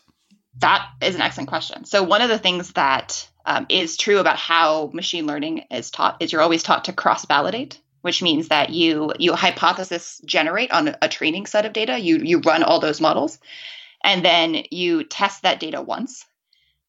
That 0.60 0.88
is 1.02 1.16
an 1.16 1.22
excellent 1.22 1.50
question. 1.50 1.86
So, 1.86 2.04
one 2.04 2.22
of 2.22 2.30
the 2.30 2.40
things 2.40 2.74
that 2.74 3.30
um, 3.46 3.66
is 3.70 3.98
true 3.98 4.20
about 4.20 4.38
how 4.38 4.90
machine 4.94 5.26
learning 5.26 5.66
is 5.72 5.92
taught 5.92 6.22
is 6.22 6.32
you're 6.32 6.42
always 6.42 6.64
taught 6.64 6.86
to 6.86 6.94
cross 6.94 7.26
validate, 7.26 7.80
which 8.02 8.22
means 8.22 8.50
that 8.50 8.70
you 8.70 9.14
you 9.20 9.34
hypothesis 9.34 10.22
generate 10.26 10.72
on 10.72 10.96
a 11.02 11.08
training 11.08 11.46
set 11.46 11.66
of 11.66 11.74
data. 11.74 11.98
You 11.98 12.18
you 12.18 12.40
run 12.40 12.64
all 12.64 12.80
those 12.80 13.02
models, 13.02 13.40
and 14.04 14.26
then 14.26 14.64
you 14.72 15.04
test 15.04 15.44
that 15.44 15.60
data 15.60 15.82
once. 15.82 16.26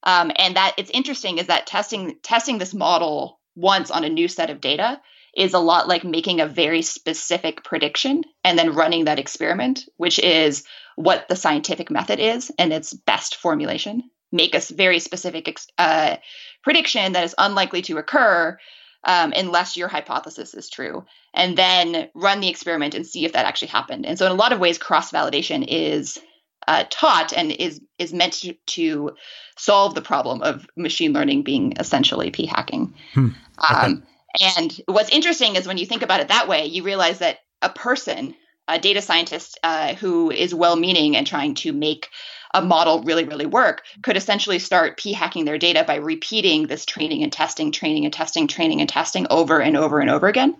Um, 0.02 0.30
and 0.36 0.56
that 0.56 0.74
it's 0.78 0.90
interesting 0.90 1.38
is 1.38 1.48
that 1.48 1.66
testing 1.66 2.16
testing 2.22 2.58
this 2.58 2.72
model 2.72 3.38
once 3.54 3.90
on 3.90 4.04
a 4.04 4.08
new 4.08 4.28
set 4.28 4.50
of 4.50 4.60
data 4.60 5.00
is 5.38 5.54
a 5.54 5.58
lot 5.60 5.86
like 5.86 6.02
making 6.02 6.40
a 6.40 6.48
very 6.48 6.82
specific 6.82 7.62
prediction 7.62 8.24
and 8.42 8.58
then 8.58 8.74
running 8.74 9.04
that 9.04 9.20
experiment, 9.20 9.88
which 9.96 10.18
is 10.18 10.64
what 10.96 11.28
the 11.28 11.36
scientific 11.36 11.92
method 11.92 12.18
is 12.18 12.50
and 12.58 12.72
its 12.72 12.92
best 12.92 13.36
formulation. 13.36 14.02
Make 14.32 14.56
a 14.56 14.60
very 14.74 14.98
specific 14.98 15.56
uh, 15.78 16.16
prediction 16.64 17.12
that 17.12 17.22
is 17.22 17.36
unlikely 17.38 17.82
to 17.82 17.98
occur 17.98 18.58
um, 19.04 19.32
unless 19.34 19.76
your 19.76 19.86
hypothesis 19.86 20.54
is 20.54 20.68
true, 20.68 21.04
and 21.32 21.56
then 21.56 22.10
run 22.14 22.40
the 22.40 22.48
experiment 22.48 22.96
and 22.96 23.06
see 23.06 23.24
if 23.24 23.32
that 23.32 23.46
actually 23.46 23.68
happened. 23.68 24.06
And 24.06 24.18
so, 24.18 24.26
in 24.26 24.32
a 24.32 24.34
lot 24.34 24.52
of 24.52 24.58
ways, 24.58 24.76
cross 24.76 25.12
validation 25.12 25.64
is 25.66 26.18
uh, 26.66 26.84
taught 26.90 27.32
and 27.32 27.52
is 27.52 27.80
is 27.98 28.12
meant 28.12 28.34
to, 28.34 28.54
to, 28.66 29.12
solve 29.56 29.94
the 29.94 30.02
problem 30.02 30.42
of 30.42 30.66
machine 30.76 31.12
learning 31.12 31.42
being 31.42 31.74
essentially 31.78 32.30
p 32.30 32.44
hacking. 32.44 32.92
Hmm. 33.14 33.28
Um. 33.70 34.02
And 34.40 34.80
what's 34.86 35.10
interesting 35.10 35.56
is 35.56 35.66
when 35.66 35.78
you 35.78 35.86
think 35.86 36.02
about 36.02 36.20
it 36.20 36.28
that 36.28 36.48
way, 36.48 36.66
you 36.66 36.82
realize 36.82 37.18
that 37.18 37.38
a 37.62 37.68
person, 37.68 38.34
a 38.68 38.78
data 38.78 39.02
scientist 39.02 39.58
uh, 39.62 39.94
who 39.94 40.30
is 40.30 40.54
well 40.54 40.76
meaning 40.76 41.16
and 41.16 41.26
trying 41.26 41.54
to 41.56 41.72
make 41.72 42.08
a 42.54 42.62
model 42.62 43.02
really, 43.02 43.24
really 43.24 43.46
work, 43.46 43.82
could 44.02 44.16
essentially 44.16 44.58
start 44.58 44.96
p 44.96 45.12
hacking 45.12 45.44
their 45.44 45.58
data 45.58 45.84
by 45.86 45.96
repeating 45.96 46.66
this 46.66 46.86
training 46.86 47.22
and 47.22 47.32
testing, 47.32 47.72
training 47.72 48.04
and 48.04 48.12
testing, 48.12 48.46
training 48.46 48.80
and 48.80 48.88
testing 48.88 49.26
over 49.30 49.60
and 49.60 49.76
over 49.76 50.00
and 50.00 50.08
over 50.08 50.28
again. 50.28 50.56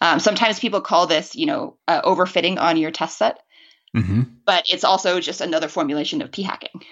Um, 0.00 0.18
sometimes 0.18 0.58
people 0.58 0.80
call 0.80 1.06
this, 1.06 1.36
you 1.36 1.46
know, 1.46 1.76
uh, 1.86 2.02
overfitting 2.02 2.58
on 2.58 2.76
your 2.78 2.90
test 2.90 3.18
set, 3.18 3.38
mm-hmm. 3.94 4.22
but 4.46 4.64
it's 4.68 4.84
also 4.84 5.20
just 5.20 5.40
another 5.40 5.68
formulation 5.68 6.22
of 6.22 6.32
p 6.32 6.42
hacking. 6.42 6.82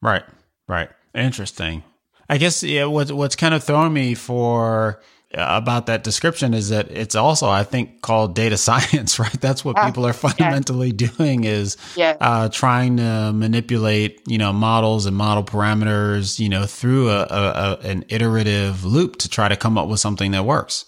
Right, 0.00 0.24
right. 0.66 0.88
Interesting. 1.14 1.84
I 2.28 2.38
guess 2.38 2.62
yeah. 2.62 2.84
What, 2.86 3.10
what's 3.12 3.36
kind 3.36 3.54
of 3.54 3.64
throwing 3.64 3.92
me 3.92 4.14
for 4.14 5.00
about 5.34 5.86
that 5.86 6.04
description 6.04 6.54
is 6.54 6.70
that 6.70 6.90
it's 6.90 7.14
also 7.14 7.48
i 7.48 7.62
think 7.62 8.00
called 8.00 8.34
data 8.34 8.56
science 8.68 9.18
right 9.18 9.40
that's 9.40 9.64
what 9.64 9.76
people 9.76 10.06
are 10.06 10.12
fundamentally 10.12 10.88
yeah. 10.88 11.08
doing 11.08 11.44
is 11.44 11.76
yeah. 11.96 12.16
uh, 12.20 12.48
trying 12.48 12.96
to 12.96 13.32
manipulate 13.34 14.20
you 14.26 14.38
know 14.38 14.52
models 14.52 15.04
and 15.06 15.16
model 15.16 15.44
parameters 15.44 16.38
you 16.38 16.48
know 16.48 16.64
through 16.64 17.10
a, 17.10 17.22
a, 17.24 17.78
a, 17.82 17.86
an 17.86 18.04
iterative 18.08 18.84
loop 18.84 19.16
to 19.16 19.28
try 19.28 19.48
to 19.48 19.56
come 19.56 19.76
up 19.76 19.88
with 19.88 20.00
something 20.00 20.30
that 20.30 20.44
works 20.44 20.86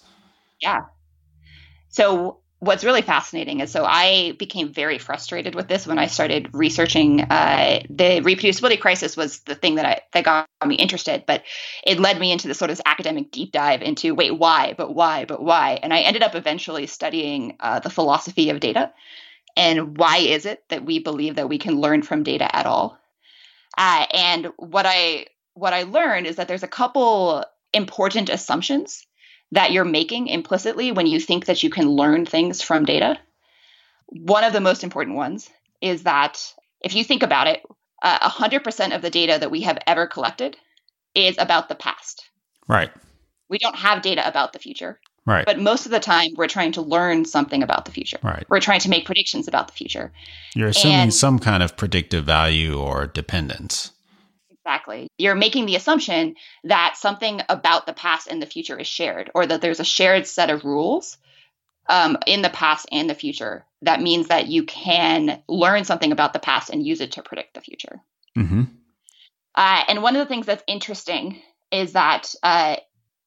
yeah 0.61 0.85
so 1.89 2.40
what's 2.61 2.85
really 2.85 3.03
fascinating 3.03 3.61
is 3.61 3.73
so 3.73 3.85
I 3.85 4.33
became 4.39 4.73
very 4.73 4.99
frustrated 4.99 5.55
with 5.55 5.67
this 5.67 5.87
when 5.87 5.99
I 5.99 6.07
started 6.07 6.51
researching 6.53 7.23
uh, 7.23 7.81
the 7.89 8.21
reproducibility 8.21 8.79
crisis 8.79 9.17
was 9.17 9.41
the 9.41 9.55
thing 9.55 9.77
that 9.77 9.87
I 9.87 10.03
that 10.13 10.25
got 10.25 10.47
me 10.65 10.77
interested, 10.77 11.25
but 11.27 11.43
it 11.85 11.99
led 11.99 12.21
me 12.21 12.31
into 12.31 12.49
this 12.49 12.59
sort 12.59 12.71
of 12.71 12.81
academic 12.85 13.31
deep 13.31 13.51
dive 13.51 13.83
into 13.83 14.15
wait 14.15 14.33
why, 14.39 14.75
but 14.77 14.95
why, 14.95 15.25
but 15.25 15.43
why, 15.43 15.81
and 15.83 15.93
I 15.93 16.01
ended 16.01 16.23
up 16.23 16.35
eventually 16.35 16.87
studying 16.87 17.57
uh, 17.61 17.81
the 17.81 17.91
philosophy 17.91 18.51
of 18.51 18.61
data 18.61 18.93
and 19.57 19.97
why 19.97 20.19
is 20.19 20.47
it 20.47 20.63
that 20.69 20.85
we 20.85 20.99
believe 20.99 21.37
that 21.37 21.49
we 21.49 21.59
can 21.59 21.81
learn 21.81 22.03
from 22.03 22.23
data 22.23 22.55
at 22.55 22.67
all. 22.67 22.99
Uh, 23.77 24.07
and 24.13 24.49
what 24.57 24.87
I 24.87 25.27
what 25.55 25.73
I 25.73 25.85
learned 25.85 26.27
is 26.27 26.37
that 26.37 26.49
there's 26.49 26.63
a 26.63 26.69
couple 26.69 27.45
important 27.73 28.29
assumptions 28.29 29.07
that 29.53 29.73
you're 29.73 29.85
making 29.85 30.29
implicitly 30.29 30.93
when 30.93 31.07
you 31.07 31.21
think 31.21 31.47
that 31.47 31.63
you 31.63 31.71
can 31.71 31.89
learn 31.89 32.27
things 32.27 32.63
from 32.63 32.85
data. 32.85 33.19
One 34.07 34.45
of 34.45 34.53
the 34.53 34.61
most 34.61 34.85
important 34.85 35.17
ones 35.17 35.51
is 35.81 36.05
that 36.05 36.41
if 36.83 36.95
you 36.95 37.05
think 37.05 37.23
about 37.23 37.47
it, 37.47 37.63
uh, 38.03 38.29
100% 38.29 38.95
of 38.95 39.03
the 39.03 39.11
data 39.11 39.39
that 39.39 39.51
we 39.51 39.63
have 39.63 39.79
ever 39.87 40.07
collected 40.07 40.57
is 41.15 41.37
about 41.39 41.69
the 41.69 41.75
past. 41.75 42.29
Right. 42.69 42.91
We 43.49 43.59
don't 43.59 43.77
have 43.77 44.03
data 44.03 44.27
about 44.27 44.53
the 44.53 44.59
future. 44.59 45.01
Right. 45.27 45.45
But 45.45 45.59
most 45.59 45.85
of 45.85 45.93
the 45.93 46.01
time, 46.01 46.31
we're 46.37 46.49
trying 46.49 46.73
to 46.73 46.83
learn 46.83 47.25
something 47.25 47.63
about 47.63 47.85
the 47.85 47.93
future. 47.93 48.19
Right. 48.23 48.45
We're 48.49 48.61
trying 48.61 48.81
to 48.81 48.89
make 48.89 49.05
predictions 49.05 49.49
about 49.49 49.69
the 49.69 49.75
future. 49.75 50.13
You're 50.55 50.69
assuming 50.69 50.97
and, 50.97 51.15
some 51.15 51.39
kind 51.39 51.63
of 51.63 51.77
predictive 51.77 52.25
value 52.25 52.79
or 52.79 53.07
dependence. 53.07 53.93
Exactly. 54.65 55.09
You're 55.17 55.35
making 55.35 55.67
the 55.67 55.77
assumption 55.77 56.37
that 56.65 56.97
something 56.97 57.41
about 57.49 57.87
the 57.87 57.93
past 57.93 58.29
and 58.29 58.43
the 58.43 58.47
future 58.47 58.79
is 58.79 58.87
shared, 58.87 59.31
or 59.35 59.47
that 59.47 59.61
there's 59.63 59.81
a 59.81 59.85
shared 59.85 60.27
set 60.27 60.51
of 60.51 60.65
rules 60.65 61.17
um, 61.89 62.19
in 62.27 62.43
the 62.43 62.51
past 62.51 62.87
and 62.93 63.09
the 63.09 63.15
future. 63.15 63.65
That 63.83 64.03
means 64.03 64.29
that 64.29 64.49
you 64.49 64.65
can 64.65 65.43
learn 65.49 65.85
something 65.85 66.13
about 66.13 66.35
the 66.35 66.39
past 66.39 66.71
and 66.71 66.87
use 66.87 67.01
it 67.01 67.13
to 67.13 67.23
predict 67.23 67.55
the 67.55 67.63
future. 67.63 68.01
Mm-hmm. 68.37 68.65
Uh, 69.55 69.85
and 69.89 70.03
one 70.03 70.15
of 70.15 70.21
the 70.21 70.33
things 70.33 70.47
that's 70.47 70.65
interesting 70.67 71.41
is 71.73 71.95
that 71.95 72.35
uh, 72.43 72.77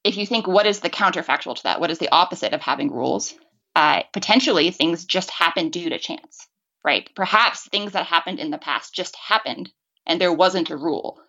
if 0.04 0.18
you 0.18 0.26
think, 0.26 0.48
what 0.48 0.68
is 0.68 0.82
the 0.82 0.90
counterfactual 0.90 1.56
to 1.56 1.64
that? 1.64 1.80
What 1.80 1.92
is 1.92 1.98
the 1.98 2.12
opposite 2.12 2.54
of 2.54 2.62
having 2.62 2.92
rules? 2.92 3.34
Uh, 3.76 4.04
potentially, 4.14 4.70
things 4.70 5.06
just 5.06 5.32
happen 5.32 5.70
due 5.70 5.90
to 5.90 5.98
chance, 5.98 6.48
right? 6.86 7.10
Perhaps 7.16 7.68
things 7.70 7.94
that 7.94 8.06
happened 8.06 8.40
in 8.40 8.52
the 8.52 8.60
past 8.60 8.94
just 8.94 9.16
happened 9.16 9.72
and 10.06 10.20
there 10.20 10.34
wasn't 10.34 10.70
a 10.70 10.78
rule. 10.78 11.20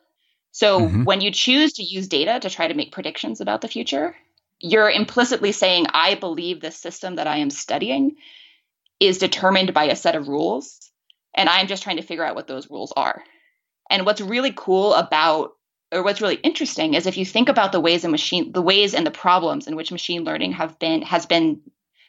So 0.54 0.82
mm-hmm. 0.82 1.02
when 1.02 1.20
you 1.20 1.32
choose 1.32 1.72
to 1.74 1.82
use 1.82 2.06
data 2.06 2.38
to 2.38 2.48
try 2.48 2.68
to 2.68 2.74
make 2.74 2.92
predictions 2.92 3.40
about 3.40 3.60
the 3.60 3.66
future, 3.66 4.14
you're 4.60 4.88
implicitly 4.88 5.50
saying, 5.50 5.86
I 5.92 6.14
believe 6.14 6.60
the 6.60 6.70
system 6.70 7.16
that 7.16 7.26
I 7.26 7.38
am 7.38 7.50
studying 7.50 8.14
is 9.00 9.18
determined 9.18 9.74
by 9.74 9.86
a 9.86 9.96
set 9.96 10.14
of 10.14 10.28
rules, 10.28 10.78
and 11.34 11.48
I'm 11.48 11.66
just 11.66 11.82
trying 11.82 11.96
to 11.96 12.04
figure 12.04 12.24
out 12.24 12.36
what 12.36 12.46
those 12.46 12.70
rules 12.70 12.92
are. 12.96 13.24
And 13.90 14.06
what's 14.06 14.20
really 14.20 14.52
cool 14.54 14.94
about 14.94 15.54
or 15.90 16.04
what's 16.04 16.20
really 16.20 16.36
interesting 16.36 16.94
is 16.94 17.08
if 17.08 17.16
you 17.16 17.26
think 17.26 17.48
about 17.48 17.72
the 17.72 17.80
ways 17.80 18.04
in 18.04 18.12
machine 18.12 18.52
the 18.52 18.62
ways 18.62 18.94
and 18.94 19.04
the 19.04 19.10
problems 19.10 19.66
in 19.66 19.74
which 19.74 19.90
machine 19.90 20.22
learning 20.22 20.52
have 20.52 20.78
been 20.78 21.02
has 21.02 21.26
been 21.26 21.62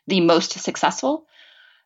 the 0.06 0.22
most 0.22 0.52
successful, 0.52 1.26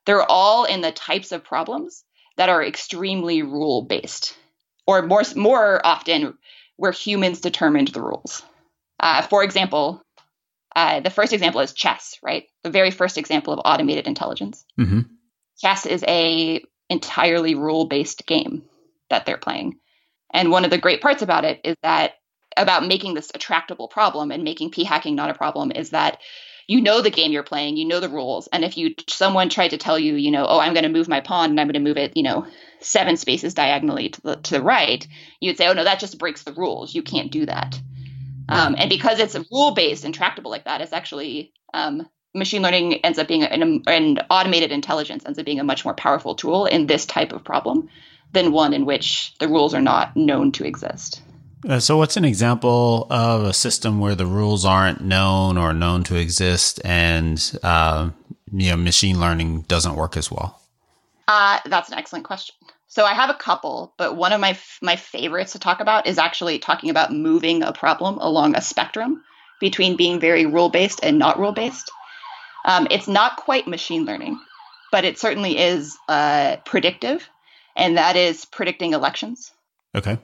they're 0.06 0.30
all 0.30 0.66
in 0.66 0.82
the 0.82 0.92
types 0.92 1.32
of 1.32 1.46
problems 1.46 2.04
that 2.36 2.50
are 2.50 2.62
extremely 2.62 3.44
rule 3.44 3.84
based 3.84 4.36
or 4.90 5.04
more 5.04 5.22
more 5.36 5.86
often 5.86 6.36
where 6.78 6.92
humans 6.92 7.42
determined 7.42 7.90
the 7.90 8.02
rules. 8.02 8.42
Uh, 9.00 9.22
for 9.22 9.44
example, 9.44 10.02
uh, 10.76 11.00
the 11.02 11.12
first 11.12 11.32
example 11.32 11.62
is 11.62 11.74
chess, 11.74 12.18
right? 12.24 12.46
The 12.64 12.72
very 12.72 12.90
first 12.90 13.20
example 13.20 13.54
of 13.54 13.62
automated 13.64 14.08
intelligence. 14.08 14.66
Mm-hmm. 14.80 15.02
Chess 15.60 15.86
is 15.86 16.04
a 16.08 16.64
entirely 16.90 17.54
rule 17.54 17.86
based 17.86 18.26
game 18.26 18.64
that 19.12 19.28
they're 19.28 19.38
playing, 19.38 19.78
and 20.34 20.50
one 20.50 20.66
of 20.66 20.72
the 20.72 20.80
great 20.80 21.02
parts 21.02 21.22
about 21.22 21.46
it 21.46 21.62
is 21.64 21.76
that 21.84 22.14
about 22.58 22.88
making 22.88 23.14
this 23.14 23.32
a 23.36 23.38
tractable 23.38 23.88
problem 23.88 24.32
and 24.32 24.44
making 24.44 24.72
p 24.72 24.84
hacking 24.84 25.16
not 25.16 25.30
a 25.30 25.36
problem 25.36 25.72
is 25.72 25.92
that 25.92 26.20
you 26.70 26.82
know 26.82 27.02
the 27.02 27.10
game 27.10 27.32
you're 27.32 27.42
playing, 27.42 27.78
you 27.78 27.86
know 27.86 28.00
the 28.00 28.08
rules, 28.10 28.48
and 28.54 28.64
if 28.64 28.78
you 28.78 28.94
someone 29.08 29.50
tried 29.50 29.70
to 29.70 29.78
tell 29.80 29.98
you, 29.98 30.14
you 30.14 30.30
know, 30.30 30.46
oh, 30.48 30.60
I'm 30.60 30.74
going 30.74 30.84
to 30.84 30.90
move 30.90 31.08
my 31.08 31.20
pawn 31.20 31.50
and 31.50 31.60
I'm 31.60 31.66
going 31.66 31.74
to 31.74 31.90
move 31.90 31.98
it, 31.98 32.16
you 32.16 32.22
know, 32.22 32.46
seven 32.80 33.18
spaces 33.18 33.56
diagonally 33.56 34.10
to 34.10 34.22
the 34.22 34.36
to 34.36 34.52
the 34.52 34.62
right, 34.62 35.06
you'd 35.40 35.58
say, 35.58 35.68
oh 35.68 35.74
no, 35.74 35.84
that 35.84 36.00
just 36.00 36.20
breaks 36.20 36.44
the 36.44 36.54
rules. 36.54 36.94
You 36.94 37.02
can't 37.02 37.32
do 37.32 37.48
that. 37.48 37.82
Um, 38.48 38.76
and 38.78 38.88
because 38.88 39.18
it's 39.18 39.36
rule 39.52 39.72
based 39.72 40.06
and 40.06 40.14
tractable 40.14 40.52
like 40.52 40.66
that, 40.66 40.82
it's 40.82 40.94
actually 40.94 41.54
um, 41.74 42.08
machine 42.36 42.62
learning 42.62 43.04
ends 43.04 43.18
up 43.18 43.28
being 43.28 43.42
an, 43.42 43.82
an 43.88 44.20
automated 44.30 44.72
intelligence 44.72 45.26
ends 45.26 45.40
up 45.40 45.46
being 45.46 45.60
a 45.60 45.64
much 45.64 45.86
more 45.86 45.96
powerful 45.96 46.36
tool 46.36 46.68
in 46.68 46.86
this 46.86 47.08
type 47.08 47.34
of 47.34 47.44
problem 47.44 47.90
than 48.32 48.52
one 48.52 48.76
in 48.76 48.86
which 48.86 49.34
the 49.40 49.48
rules 49.48 49.74
are 49.74 49.82
not 49.82 50.16
known 50.16 50.52
to 50.52 50.68
exist. 50.68 51.24
Uh, 51.68 51.80
so, 51.80 51.98
what's 51.98 52.16
an 52.16 52.24
example 52.24 53.06
of 53.10 53.44
a 53.44 53.54
system 53.54 54.00
where 54.00 54.16
the 54.16 54.26
rules 54.26 54.64
aren't 54.64 55.02
known 55.02 55.58
or 55.58 55.74
known 55.74 56.04
to 56.06 56.16
exist, 56.16 56.80
and 56.86 57.60
uh, 57.64 58.10
you 58.52 58.70
know, 58.70 58.78
machine 58.78 59.20
learning 59.20 59.62
doesn't 59.64 59.96
work 59.96 60.16
as 60.16 60.32
well? 60.32 60.62
Uh, 61.28 61.60
that's 61.66 61.90
an 61.90 61.98
excellent 61.98 62.26
question. 62.26 62.56
So 62.88 63.04
I 63.06 63.14
have 63.14 63.30
a 63.30 63.36
couple, 63.36 63.94
but 63.98 64.16
one 64.16 64.32
of 64.32 64.40
my 64.40 64.58
my 64.82 64.96
favorites 64.96 65.52
to 65.52 65.60
talk 65.60 65.82
about 65.82 66.08
is 66.08 66.18
actually 66.18 66.60
talking 66.60 66.90
about 66.90 67.12
moving 67.12 67.62
a 67.62 67.74
problem 67.74 68.18
along 68.20 68.56
a 68.56 68.62
spectrum 68.62 69.24
between 69.60 69.98
being 69.98 70.20
very 70.20 70.46
rule 70.46 70.70
based 70.70 71.02
and 71.04 71.20
not 71.20 71.40
rule 71.40 71.52
based. 71.52 71.92
Um, 72.66 72.88
it's 72.90 73.08
not 73.08 73.36
quite 73.36 73.68
machine 73.68 74.06
learning, 74.06 74.40
but 74.92 75.04
it 75.04 75.20
certainly 75.20 75.58
is 75.58 75.98
uh, 76.08 76.58
predictive, 76.66 77.30
and 77.76 77.98
that 77.98 78.16
is 78.16 78.46
predicting 78.46 78.94
elections. 78.94 79.52
Okay. 79.94 80.20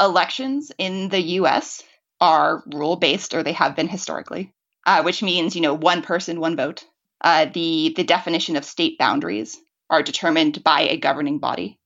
Elections 0.00 0.72
in 0.78 1.08
the 1.08 1.20
U.S. 1.20 1.82
are 2.20 2.62
rule 2.66 2.96
based, 2.96 3.34
or 3.34 3.42
they 3.42 3.52
have 3.52 3.76
been 3.76 3.88
historically, 3.88 4.52
uh, 4.86 5.02
which 5.02 5.22
means 5.22 5.54
you 5.54 5.62
know 5.62 5.74
one 5.74 6.02
person, 6.02 6.40
one 6.40 6.56
vote. 6.56 6.84
Uh, 7.20 7.46
the 7.46 7.92
the 7.96 8.04
definition 8.04 8.56
of 8.56 8.64
state 8.64 8.98
boundaries 8.98 9.56
are 9.88 10.02
determined 10.02 10.64
by 10.64 10.82
a 10.82 10.96
governing 10.96 11.38
body 11.38 11.78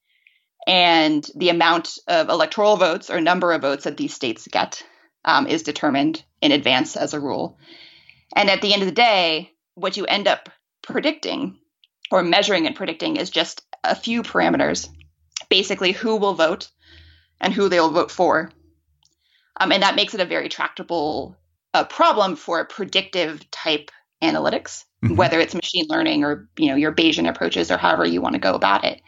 and 0.67 1.27
the 1.35 1.49
amount 1.49 1.99
of 2.07 2.29
electoral 2.29 2.77
votes 2.77 3.09
or 3.09 3.21
number 3.21 3.53
of 3.53 3.63
votes 3.63 3.85
that 3.85 3.97
these 3.97 4.15
states 4.15 4.47
get 4.51 4.85
um, 5.25 5.47
is 5.47 5.63
determined 5.63 6.23
in 6.43 6.53
advance 6.53 6.95
as 6.95 7.15
a 7.15 7.21
rule. 7.21 7.59
And 8.37 8.51
at 8.51 8.61
the 8.61 8.75
end 8.75 8.83
of 8.83 8.89
the 8.89 8.95
day, 8.95 9.51
what 9.75 9.97
you 9.97 10.05
end 10.05 10.29
up 10.29 10.51
predicting 10.83 11.59
or 12.11 12.23
measuring 12.23 12.67
and 12.67 12.77
predicting 12.77 13.17
is 13.17 13.31
just 13.31 13.63
a 13.83 13.95
few 13.95 14.23
parameters 14.23 14.89
basically, 15.49 15.93
who 15.93 16.17
will 16.17 16.35
vote 16.35 16.69
and 17.41 17.53
who 17.53 17.69
they'll 17.69 17.91
vote 17.91 18.11
for. 18.11 18.51
Um, 19.61 19.73
and 19.73 19.83
that 19.83 19.97
makes 19.97 20.15
it 20.15 20.21
a 20.21 20.27
very 20.27 20.49
tractable 20.49 21.37
uh, 21.75 21.85
problem 21.85 22.37
for 22.37 22.65
predictive 22.65 23.49
type 23.51 23.91
analytics, 24.23 24.85
mm-hmm. 25.03 25.17
whether 25.17 25.39
it's 25.39 25.55
machine 25.55 25.87
learning 25.89 26.25
or 26.25 26.49
you 26.57 26.69
know 26.69 26.77
your 26.77 26.93
Bayesian 26.93 27.29
approaches 27.29 27.71
or 27.71 27.77
however 27.77 28.05
you 28.05 28.21
want 28.21 28.35
to 28.35 28.41
go 28.41 28.55
about 28.55 28.85
it. 28.85 29.01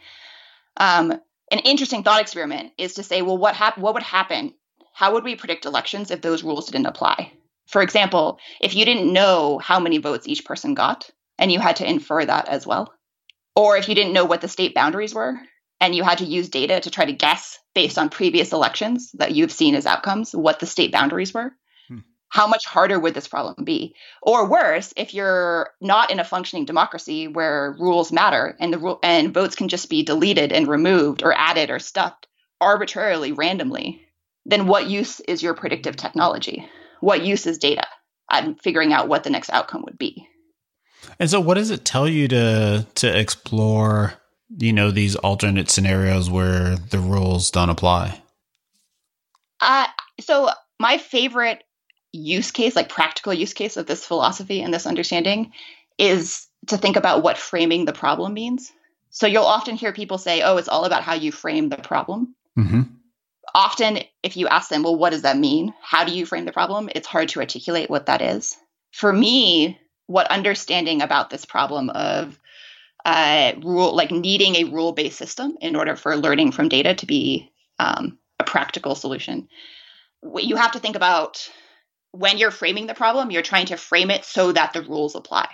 Um, 0.77 1.11
an 1.51 1.59
interesting 1.59 2.03
thought 2.03 2.21
experiment 2.21 2.71
is 2.77 2.95
to 2.95 3.03
say, 3.03 3.21
well, 3.21 3.37
what 3.37 3.55
hap- 3.55 3.77
what 3.77 3.93
would 3.93 4.03
happen? 4.03 4.53
How 4.93 5.13
would 5.13 5.23
we 5.23 5.35
predict 5.35 5.65
elections 5.65 6.11
if 6.11 6.21
those 6.21 6.43
rules 6.43 6.67
didn't 6.67 6.85
apply? 6.85 7.33
For 7.67 7.81
example, 7.81 8.39
if 8.59 8.75
you 8.75 8.85
didn't 8.85 9.11
know 9.11 9.57
how 9.57 9.79
many 9.79 9.97
votes 9.97 10.27
each 10.27 10.45
person 10.45 10.73
got 10.73 11.09
and 11.37 11.51
you 11.51 11.59
had 11.59 11.77
to 11.77 11.89
infer 11.89 12.23
that 12.25 12.49
as 12.49 12.67
well, 12.67 12.93
or 13.55 13.77
if 13.77 13.87
you 13.87 13.95
didn't 13.95 14.13
know 14.13 14.25
what 14.25 14.41
the 14.41 14.47
state 14.47 14.75
boundaries 14.75 15.13
were 15.13 15.39
and 15.81 15.95
you 15.95 16.03
had 16.03 16.19
to 16.19 16.25
use 16.25 16.47
data 16.47 16.79
to 16.79 16.91
try 16.91 17.05
to 17.05 17.11
guess 17.11 17.59
based 17.73 17.97
on 17.97 18.09
previous 18.09 18.53
elections 18.53 19.11
that 19.15 19.33
you've 19.33 19.51
seen 19.51 19.73
as 19.75 19.87
outcomes 19.87 20.33
what 20.33 20.59
the 20.59 20.67
state 20.67 20.91
boundaries 20.91 21.33
were, 21.33 21.51
hmm. 21.87 21.99
how 22.29 22.47
much 22.47 22.65
harder 22.65 22.99
would 22.99 23.15
this 23.15 23.27
problem 23.27 23.65
be? 23.65 23.95
Or 24.21 24.47
worse, 24.47 24.93
if 24.95 25.13
you're 25.15 25.71
not 25.81 26.11
in 26.11 26.19
a 26.19 26.23
functioning 26.23 26.65
democracy 26.65 27.27
where 27.27 27.75
rules 27.79 28.11
matter 28.11 28.55
and 28.59 28.71
the 28.71 28.77
rule 28.77 28.99
and 29.01 29.33
votes 29.33 29.55
can 29.55 29.67
just 29.67 29.89
be 29.89 30.03
deleted 30.03 30.51
and 30.51 30.67
removed 30.67 31.23
or 31.23 31.33
added 31.33 31.71
or 31.71 31.79
stuffed 31.79 32.27
arbitrarily, 32.61 33.31
randomly, 33.31 34.01
then 34.45 34.67
what 34.67 34.87
use 34.87 35.19
is 35.21 35.41
your 35.41 35.55
predictive 35.55 35.95
technology? 35.95 36.69
What 36.99 37.25
use 37.25 37.47
is 37.47 37.57
data 37.57 37.87
at 38.31 38.61
figuring 38.61 38.93
out 38.93 39.07
what 39.07 39.23
the 39.23 39.31
next 39.31 39.49
outcome 39.49 39.81
would 39.85 39.97
be? 39.97 40.27
And 41.17 41.27
so, 41.27 41.41
what 41.41 41.55
does 41.55 41.71
it 41.71 41.83
tell 41.83 42.07
you 42.07 42.27
to 42.27 42.85
to 42.93 43.19
explore? 43.19 44.20
You 44.57 44.73
know, 44.73 44.91
these 44.91 45.15
alternate 45.15 45.69
scenarios 45.69 46.29
where 46.29 46.75
the 46.75 46.99
rules 46.99 47.51
don't 47.51 47.69
apply. 47.69 48.21
Uh, 49.59 49.87
so 50.19 50.49
my 50.79 50.97
favorite 50.97 51.63
use 52.11 52.51
case, 52.51 52.75
like 52.75 52.89
practical 52.89 53.33
use 53.33 53.53
case 53.53 53.77
of 53.77 53.85
this 53.85 54.05
philosophy 54.05 54.61
and 54.61 54.73
this 54.73 54.85
understanding 54.85 55.53
is 55.97 56.47
to 56.67 56.77
think 56.77 56.95
about 56.95 57.23
what 57.23 57.37
framing 57.37 57.85
the 57.85 57.93
problem 57.93 58.33
means. 58.33 58.71
So 59.09 59.27
you'll 59.27 59.43
often 59.43 59.75
hear 59.75 59.93
people 59.93 60.17
say, 60.17 60.41
oh, 60.41 60.57
it's 60.57 60.67
all 60.67 60.85
about 60.85 61.03
how 61.03 61.13
you 61.13 61.31
frame 61.31 61.69
the 61.69 61.77
problem. 61.77 62.35
Mm-hmm. 62.57 62.81
Often, 63.53 63.99
if 64.23 64.37
you 64.37 64.47
ask 64.47 64.69
them, 64.69 64.83
well, 64.83 64.95
what 64.95 65.09
does 65.09 65.23
that 65.23 65.37
mean? 65.37 65.73
How 65.81 66.05
do 66.05 66.13
you 66.13 66.25
frame 66.25 66.45
the 66.45 66.53
problem? 66.53 66.89
It's 66.93 67.07
hard 67.07 67.29
to 67.29 67.41
articulate 67.41 67.89
what 67.89 68.05
that 68.05 68.21
is. 68.21 68.55
For 68.91 69.11
me, 69.11 69.77
what 70.07 70.31
understanding 70.31 71.01
about 71.01 71.29
this 71.29 71.45
problem 71.45 71.89
of 71.89 72.39
uh, 73.05 73.53
rule, 73.63 73.95
like 73.95 74.11
needing 74.11 74.55
a 74.55 74.65
rule 74.65 74.93
based 74.93 75.17
system 75.17 75.57
in 75.61 75.75
order 75.75 75.95
for 75.95 76.15
learning 76.15 76.51
from 76.51 76.69
data 76.69 76.95
to 76.95 77.05
be 77.05 77.51
um, 77.79 78.17
a 78.39 78.43
practical 78.43 78.95
solution, 78.95 79.47
you 80.37 80.55
have 80.55 80.71
to 80.71 80.79
think 80.79 80.95
about 80.95 81.49
when 82.11 82.37
you're 82.37 82.51
framing 82.51 82.87
the 82.87 82.93
problem, 82.93 83.31
you're 83.31 83.41
trying 83.41 83.67
to 83.67 83.77
frame 83.77 84.11
it 84.11 84.25
so 84.25 84.51
that 84.51 84.73
the 84.73 84.81
rules 84.81 85.15
apply. 85.15 85.49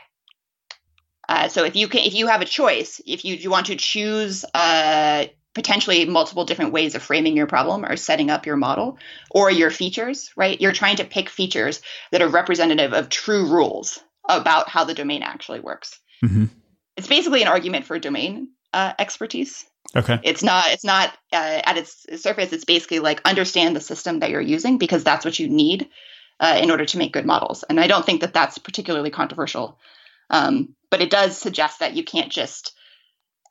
Uh, 1.30 1.48
so 1.50 1.66
if 1.66 1.75
you 1.75 1.88
can, 1.88 2.01
if 2.01 2.13
you 2.13 2.27
have 2.27 2.42
a 2.42 2.46
choice, 2.46 3.01
if 3.06 3.25
you, 3.25 3.36
you 3.36 3.50
want 3.50 3.68
to 3.68 3.75
choose 3.75 4.46
uh, 4.54 5.25
potentially 5.54 6.06
multiple 6.06 6.46
different 6.46 6.72
ways 6.72 6.96
of 6.96 7.04
framing 7.04 7.36
your 7.36 7.48
problem 7.48 7.84
or 7.84 7.98
setting 7.98 8.30
up 8.30 8.46
your 8.46 8.56
model 8.56 8.98
or 9.32 9.51
your 9.51 9.70
features, 9.70 10.32
right? 10.38 10.60
You're 10.62 10.72
trying 10.72 10.98
to 10.98 11.04
pick 11.04 11.30
features 11.30 11.82
that 12.12 12.22
are 12.22 12.30
representative 12.30 12.94
of 12.94 13.10
true 13.10 13.48
rules 13.50 14.00
about 14.30 14.70
how 14.70 14.84
the 14.84 14.94
domain 14.94 15.22
actually 15.22 15.60
works. 15.60 16.00
Mm-hmm. 16.24 16.46
It's 16.98 17.08
basically 17.08 17.42
an 17.42 17.48
argument 17.48 17.86
for 17.86 17.98
domain 18.00 18.50
uh, 18.74 18.94
expertise. 19.00 19.66
Okay. 19.96 20.20
It's 20.24 20.44
not. 20.44 20.66
It's 20.70 20.84
not 20.84 21.13
uh, 21.32 21.62
at 21.63 21.77
its 21.77 22.06
surface. 22.22 22.51
It's 22.51 22.66
basically 22.66 23.00
like 23.00 23.22
understand 23.24 23.75
the 23.75 23.82
system 23.82 24.20
that 24.20 24.30
you're 24.30 24.42
using 24.42 24.77
because 24.77 25.04
that's 25.04 25.24
what 25.24 25.39
you 25.39 25.48
need 25.48 25.88
uh, 26.39 26.60
in 26.62 26.72
order 26.72 26.86
to 26.86 26.98
make 26.98 27.13
good 27.13 27.25
models. 27.25 27.63
And 27.63 27.80
I 27.80 27.88
don't 27.88 28.06
think 28.06 28.22
that 28.22 28.34
that's 28.34 28.58
particularly 28.58 29.10
controversial. 29.10 29.80
Um, 30.30 30.75
but 30.89 31.01
it 31.01 31.10
does 31.10 31.38
suggest 31.38 31.80
that 31.80 31.96
you 31.96 32.04
can't 32.04 32.32
just 32.32 32.74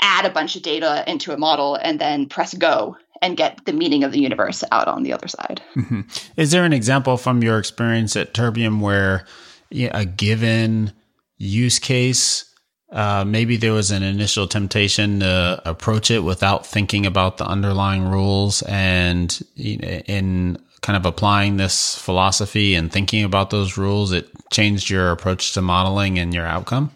add 0.00 0.26
a 0.26 0.30
bunch 0.30 0.56
of 0.56 0.62
data 0.62 1.04
into 1.06 1.32
a 1.32 1.38
model 1.38 1.74
and 1.74 1.98
then 1.98 2.28
press 2.28 2.52
go 2.52 2.96
and 3.22 3.36
get 3.36 3.64
the 3.64 3.72
meaning 3.72 4.04
of 4.04 4.12
the 4.12 4.20
universe 4.20 4.62
out 4.70 4.88
on 4.88 5.02
the 5.02 5.12
other 5.12 5.28
side. 5.28 5.62
Mm-hmm. 5.74 6.02
Is 6.36 6.50
there 6.50 6.64
an 6.64 6.74
example 6.74 7.16
from 7.16 7.42
your 7.42 7.58
experience 7.58 8.14
at 8.14 8.34
Terbium 8.34 8.80
where 8.80 9.26
a 9.72 10.04
given 10.04 10.92
use 11.38 11.78
case, 11.78 12.44
uh, 12.90 13.24
maybe 13.26 13.56
there 13.56 13.72
was 13.72 13.90
an 13.90 14.02
initial 14.02 14.46
temptation 14.46 15.20
to 15.20 15.60
approach 15.64 16.10
it 16.10 16.20
without 16.20 16.66
thinking 16.66 17.04
about 17.04 17.38
the 17.38 17.46
underlying 17.46 18.04
rules 18.04 18.62
and 18.62 19.42
in 19.56 20.58
kind 20.82 20.96
of 20.96 21.04
applying 21.04 21.56
this 21.56 21.96
philosophy 21.98 22.74
and 22.74 22.92
thinking 22.92 23.24
about 23.24 23.50
those 23.50 23.76
rules, 23.76 24.12
it 24.12 24.28
changed 24.52 24.88
your 24.88 25.10
approach 25.10 25.52
to 25.54 25.60
modeling 25.60 26.18
and 26.18 26.32
your 26.32 26.46
outcome? 26.46 26.92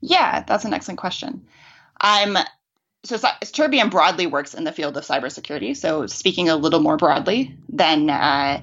Yeah, 0.00 0.42
that's 0.46 0.64
an 0.64 0.74
excellent 0.74 0.98
question. 0.98 1.46
I'm 2.00 2.36
so 3.04 3.16
Terbium 3.16 3.90
broadly 3.90 4.26
works 4.26 4.54
in 4.54 4.64
the 4.64 4.72
field 4.72 4.96
of 4.96 5.04
cybersecurity. 5.04 5.76
So 5.76 6.06
speaking 6.06 6.48
a 6.48 6.56
little 6.56 6.80
more 6.80 6.96
broadly 6.96 7.56
than 7.68 8.10
uh, 8.10 8.62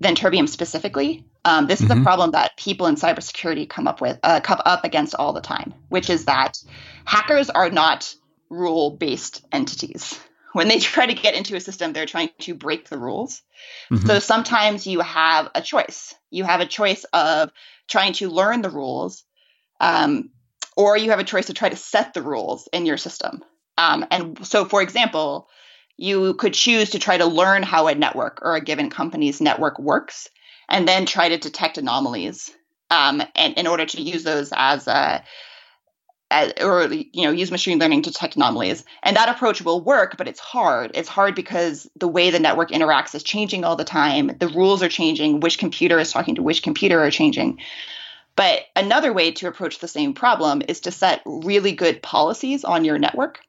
than 0.00 0.14
Terbium 0.14 0.48
specifically, 0.48 1.24
um, 1.44 1.66
this 1.66 1.80
mm-hmm. 1.80 1.86
is 1.86 1.90
a 1.90 1.94
mm-hmm. 1.94 2.04
problem 2.04 2.30
that 2.32 2.56
people 2.56 2.86
in 2.86 2.96
cybersecurity 2.96 3.68
come 3.68 3.86
up 3.86 4.00
with 4.00 4.18
uh, 4.22 4.40
come 4.40 4.60
up 4.64 4.84
against 4.84 5.14
all 5.14 5.32
the 5.32 5.40
time, 5.40 5.74
which 5.88 6.10
is 6.10 6.24
that 6.24 6.62
hackers 7.04 7.50
are 7.50 7.70
not 7.70 8.14
rule 8.50 8.90
based 8.90 9.44
entities 9.52 10.18
when 10.54 10.68
they 10.68 10.78
try 10.80 11.04
to 11.04 11.14
get 11.14 11.34
into 11.34 11.54
a 11.54 11.60
system, 11.60 11.92
they're 11.92 12.06
trying 12.06 12.30
to 12.40 12.54
break 12.54 12.88
the 12.88 12.98
rules. 12.98 13.42
Mm-hmm. 13.90 14.06
So 14.06 14.18
sometimes 14.20 14.86
you 14.86 15.00
have 15.00 15.50
a 15.54 15.60
choice. 15.60 16.14
You 16.30 16.44
have 16.44 16.60
a 16.60 16.66
choice 16.66 17.04
of 17.12 17.50
trying 17.88 18.14
to 18.14 18.30
learn 18.30 18.62
the 18.62 18.70
rules, 18.70 19.24
um, 19.80 20.30
or 20.76 20.96
you 20.96 21.10
have 21.10 21.18
a 21.18 21.24
choice 21.24 21.46
to 21.46 21.54
try 21.54 21.68
to 21.68 21.76
set 21.76 22.14
the 22.14 22.22
rules 22.22 22.68
in 22.72 22.86
your 22.86 22.96
system. 22.96 23.42
Um, 23.76 24.06
and 24.10 24.46
so, 24.46 24.64
for 24.64 24.80
example, 24.80 25.48
you 25.96 26.34
could 26.34 26.54
choose 26.54 26.90
to 26.90 26.98
try 26.98 27.18
to 27.18 27.26
learn 27.26 27.62
how 27.62 27.88
a 27.88 27.94
network 27.94 28.40
or 28.42 28.54
a 28.54 28.64
given 28.64 28.90
company's 28.90 29.40
network 29.40 29.78
works, 29.78 30.28
and 30.68 30.86
then 30.86 31.06
try 31.06 31.28
to 31.28 31.38
detect 31.38 31.78
anomalies. 31.78 32.52
Um, 32.90 33.22
and 33.34 33.54
in 33.54 33.66
order 33.66 33.86
to 33.86 34.02
use 34.02 34.24
those 34.24 34.52
as 34.54 34.86
a 34.86 35.24
or 36.60 36.92
you 36.92 37.22
know 37.22 37.30
use 37.30 37.50
machine 37.50 37.78
learning 37.78 38.02
to 38.02 38.10
detect 38.10 38.36
anomalies. 38.36 38.84
And 39.02 39.16
that 39.16 39.28
approach 39.28 39.62
will 39.62 39.82
work 39.82 40.16
but 40.16 40.28
it's 40.28 40.40
hard. 40.40 40.92
It's 40.94 41.08
hard 41.08 41.34
because 41.34 41.88
the 41.96 42.08
way 42.08 42.30
the 42.30 42.40
network 42.40 42.70
interacts 42.70 43.14
is 43.14 43.22
changing 43.22 43.64
all 43.64 43.76
the 43.76 43.84
time. 43.84 44.32
The 44.38 44.48
rules 44.48 44.82
are 44.82 44.88
changing. 44.88 45.40
Which 45.40 45.58
computer 45.58 45.98
is 45.98 46.12
talking 46.12 46.36
to 46.36 46.42
which 46.42 46.62
computer 46.62 47.00
are 47.00 47.10
changing. 47.10 47.60
But 48.36 48.62
another 48.74 49.12
way 49.12 49.30
to 49.32 49.46
approach 49.46 49.78
the 49.78 49.88
same 49.88 50.12
problem 50.12 50.62
is 50.66 50.80
to 50.80 50.90
set 50.90 51.22
really 51.24 51.72
good 51.72 52.02
policies 52.02 52.64
on 52.64 52.84
your 52.84 52.98
network 52.98 53.40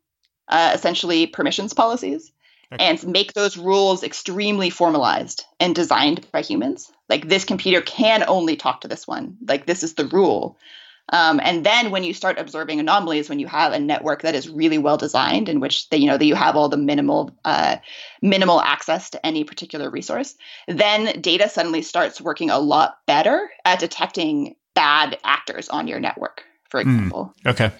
uh, 0.47 0.71
essentially 0.75 1.25
permissions 1.25 1.73
policies 1.73 2.31
okay. 2.71 2.83
and 2.83 3.05
make 3.07 3.33
those 3.33 3.57
rules 3.57 4.03
extremely 4.03 4.69
formalized 4.69 5.45
and 5.59 5.75
designed 5.75 6.25
by 6.31 6.41
humans 6.41 6.91
like 7.09 7.27
this 7.27 7.45
computer 7.45 7.81
can 7.81 8.23
only 8.27 8.55
talk 8.55 8.81
to 8.81 8.87
this 8.87 9.07
one 9.07 9.37
like 9.47 9.65
this 9.65 9.83
is 9.83 9.93
the 9.95 10.05
rule 10.07 10.57
um, 11.09 11.39
and 11.43 11.63
then 11.63 11.91
when 11.91 12.03
you 12.03 12.13
start 12.13 12.39
observing 12.39 12.79
anomalies, 12.79 13.29
when 13.29 13.39
you 13.39 13.47
have 13.47 13.73
a 13.73 13.79
network 13.79 14.23
that 14.23 14.33
is 14.33 14.49
really 14.49 14.79
well 14.79 14.97
designed, 14.97 15.49
in 15.49 15.59
which 15.59 15.87
they, 15.89 15.97
you 15.97 16.07
know 16.07 16.17
that 16.17 16.25
you 16.25 16.35
have 16.35 16.55
all 16.55 16.67
the 16.67 16.77
minimal 16.77 17.31
uh, 17.45 17.77
minimal 18.21 18.59
access 18.59 19.11
to 19.11 19.23
any 19.25 19.43
particular 19.43 19.89
resource, 19.89 20.35
then 20.67 21.21
data 21.21 21.47
suddenly 21.47 21.83
starts 21.83 22.19
working 22.19 22.49
a 22.49 22.59
lot 22.59 22.97
better 23.05 23.49
at 23.65 23.79
detecting 23.79 24.55
bad 24.73 25.17
actors 25.23 25.69
on 25.69 25.87
your 25.87 25.99
network. 25.99 26.43
For 26.69 26.81
hmm. 26.81 26.89
example. 26.89 27.33
Mm, 27.43 27.51
okay. 27.51 27.71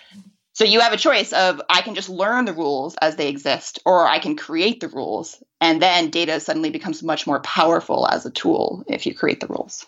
So 0.55 0.63
you 0.63 0.79
have 0.79 0.93
a 0.93 0.97
choice 0.97 1.33
of 1.33 1.61
I 1.69 1.81
can 1.81 1.95
just 1.95 2.09
learn 2.09 2.45
the 2.45 2.53
rules 2.53 2.95
as 3.01 3.17
they 3.17 3.27
exist, 3.27 3.79
or 3.85 4.07
I 4.07 4.19
can 4.19 4.37
create 4.37 4.79
the 4.79 4.87
rules, 4.87 5.43
and 5.59 5.81
then 5.81 6.09
data 6.09 6.39
suddenly 6.39 6.69
becomes 6.69 7.03
much 7.03 7.27
more 7.27 7.41
powerful 7.41 8.07
as 8.07 8.25
a 8.25 8.31
tool 8.31 8.83
if 8.87 9.05
you 9.05 9.13
create 9.13 9.41
the 9.41 9.47
rules. 9.47 9.85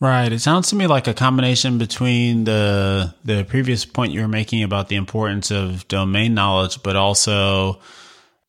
Right. 0.00 0.32
It 0.32 0.40
sounds 0.40 0.68
to 0.70 0.76
me 0.76 0.88
like 0.88 1.06
a 1.06 1.14
combination 1.14 1.78
between 1.78 2.42
the 2.42 3.14
the 3.24 3.44
previous 3.44 3.84
point 3.84 4.12
you 4.12 4.20
were 4.20 4.28
making 4.28 4.64
about 4.64 4.88
the 4.88 4.96
importance 4.96 5.52
of 5.52 5.86
domain 5.86 6.34
knowledge, 6.34 6.82
but 6.82 6.96
also 6.96 7.80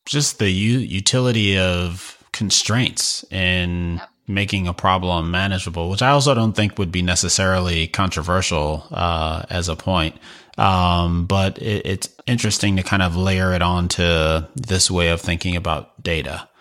just 0.05 0.39
the 0.39 0.49
u- 0.49 0.79
utility 0.79 1.59
of 1.59 2.17
constraints 2.31 3.23
in 3.29 3.97
yep. 3.97 4.09
making 4.27 4.67
a 4.67 4.73
problem 4.73 5.29
manageable, 5.29 5.91
which 5.91 6.01
I 6.01 6.09
also 6.09 6.33
don't 6.33 6.53
think 6.53 6.79
would 6.79 6.91
be 6.91 7.03
necessarily 7.03 7.87
controversial 7.87 8.87
uh, 8.89 9.43
as 9.49 9.69
a 9.69 9.75
point. 9.75 10.15
Um, 10.61 11.25
but 11.25 11.57
it, 11.57 11.87
it's 11.87 12.09
interesting 12.27 12.77
to 12.77 12.83
kind 12.83 13.01
of 13.01 13.15
layer 13.15 13.51
it 13.53 13.63
onto 13.63 14.43
this 14.55 14.91
way 14.91 15.09
of 15.09 15.19
thinking 15.19 15.55
about 15.55 16.01
data. 16.01 16.47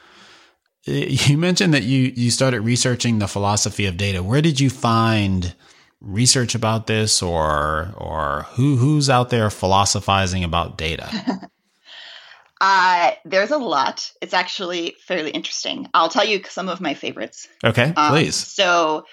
You 0.86 1.36
mentioned 1.36 1.74
that 1.74 1.82
you 1.82 2.10
you 2.16 2.30
started 2.30 2.62
researching 2.62 3.18
the 3.18 3.28
philosophy 3.28 3.84
of 3.84 3.98
data. 3.98 4.22
Where 4.22 4.40
did 4.40 4.58
you 4.58 4.70
find 4.70 5.54
research 6.00 6.54
about 6.54 6.86
this, 6.86 7.22
or 7.22 7.92
or 7.98 8.46
who 8.52 8.76
who's 8.76 9.10
out 9.10 9.28
there 9.28 9.50
philosophizing 9.50 10.42
about 10.42 10.78
data? 10.78 11.06
uh, 12.62 13.10
there's 13.26 13.50
a 13.50 13.58
lot. 13.58 14.10
It's 14.22 14.32
actually 14.32 14.96
fairly 15.06 15.30
interesting. 15.30 15.86
I'll 15.92 16.08
tell 16.08 16.24
you 16.24 16.42
some 16.48 16.70
of 16.70 16.80
my 16.80 16.94
favorites. 16.94 17.46
Okay, 17.62 17.92
um, 17.94 18.12
please. 18.12 18.34
So, 18.34 19.04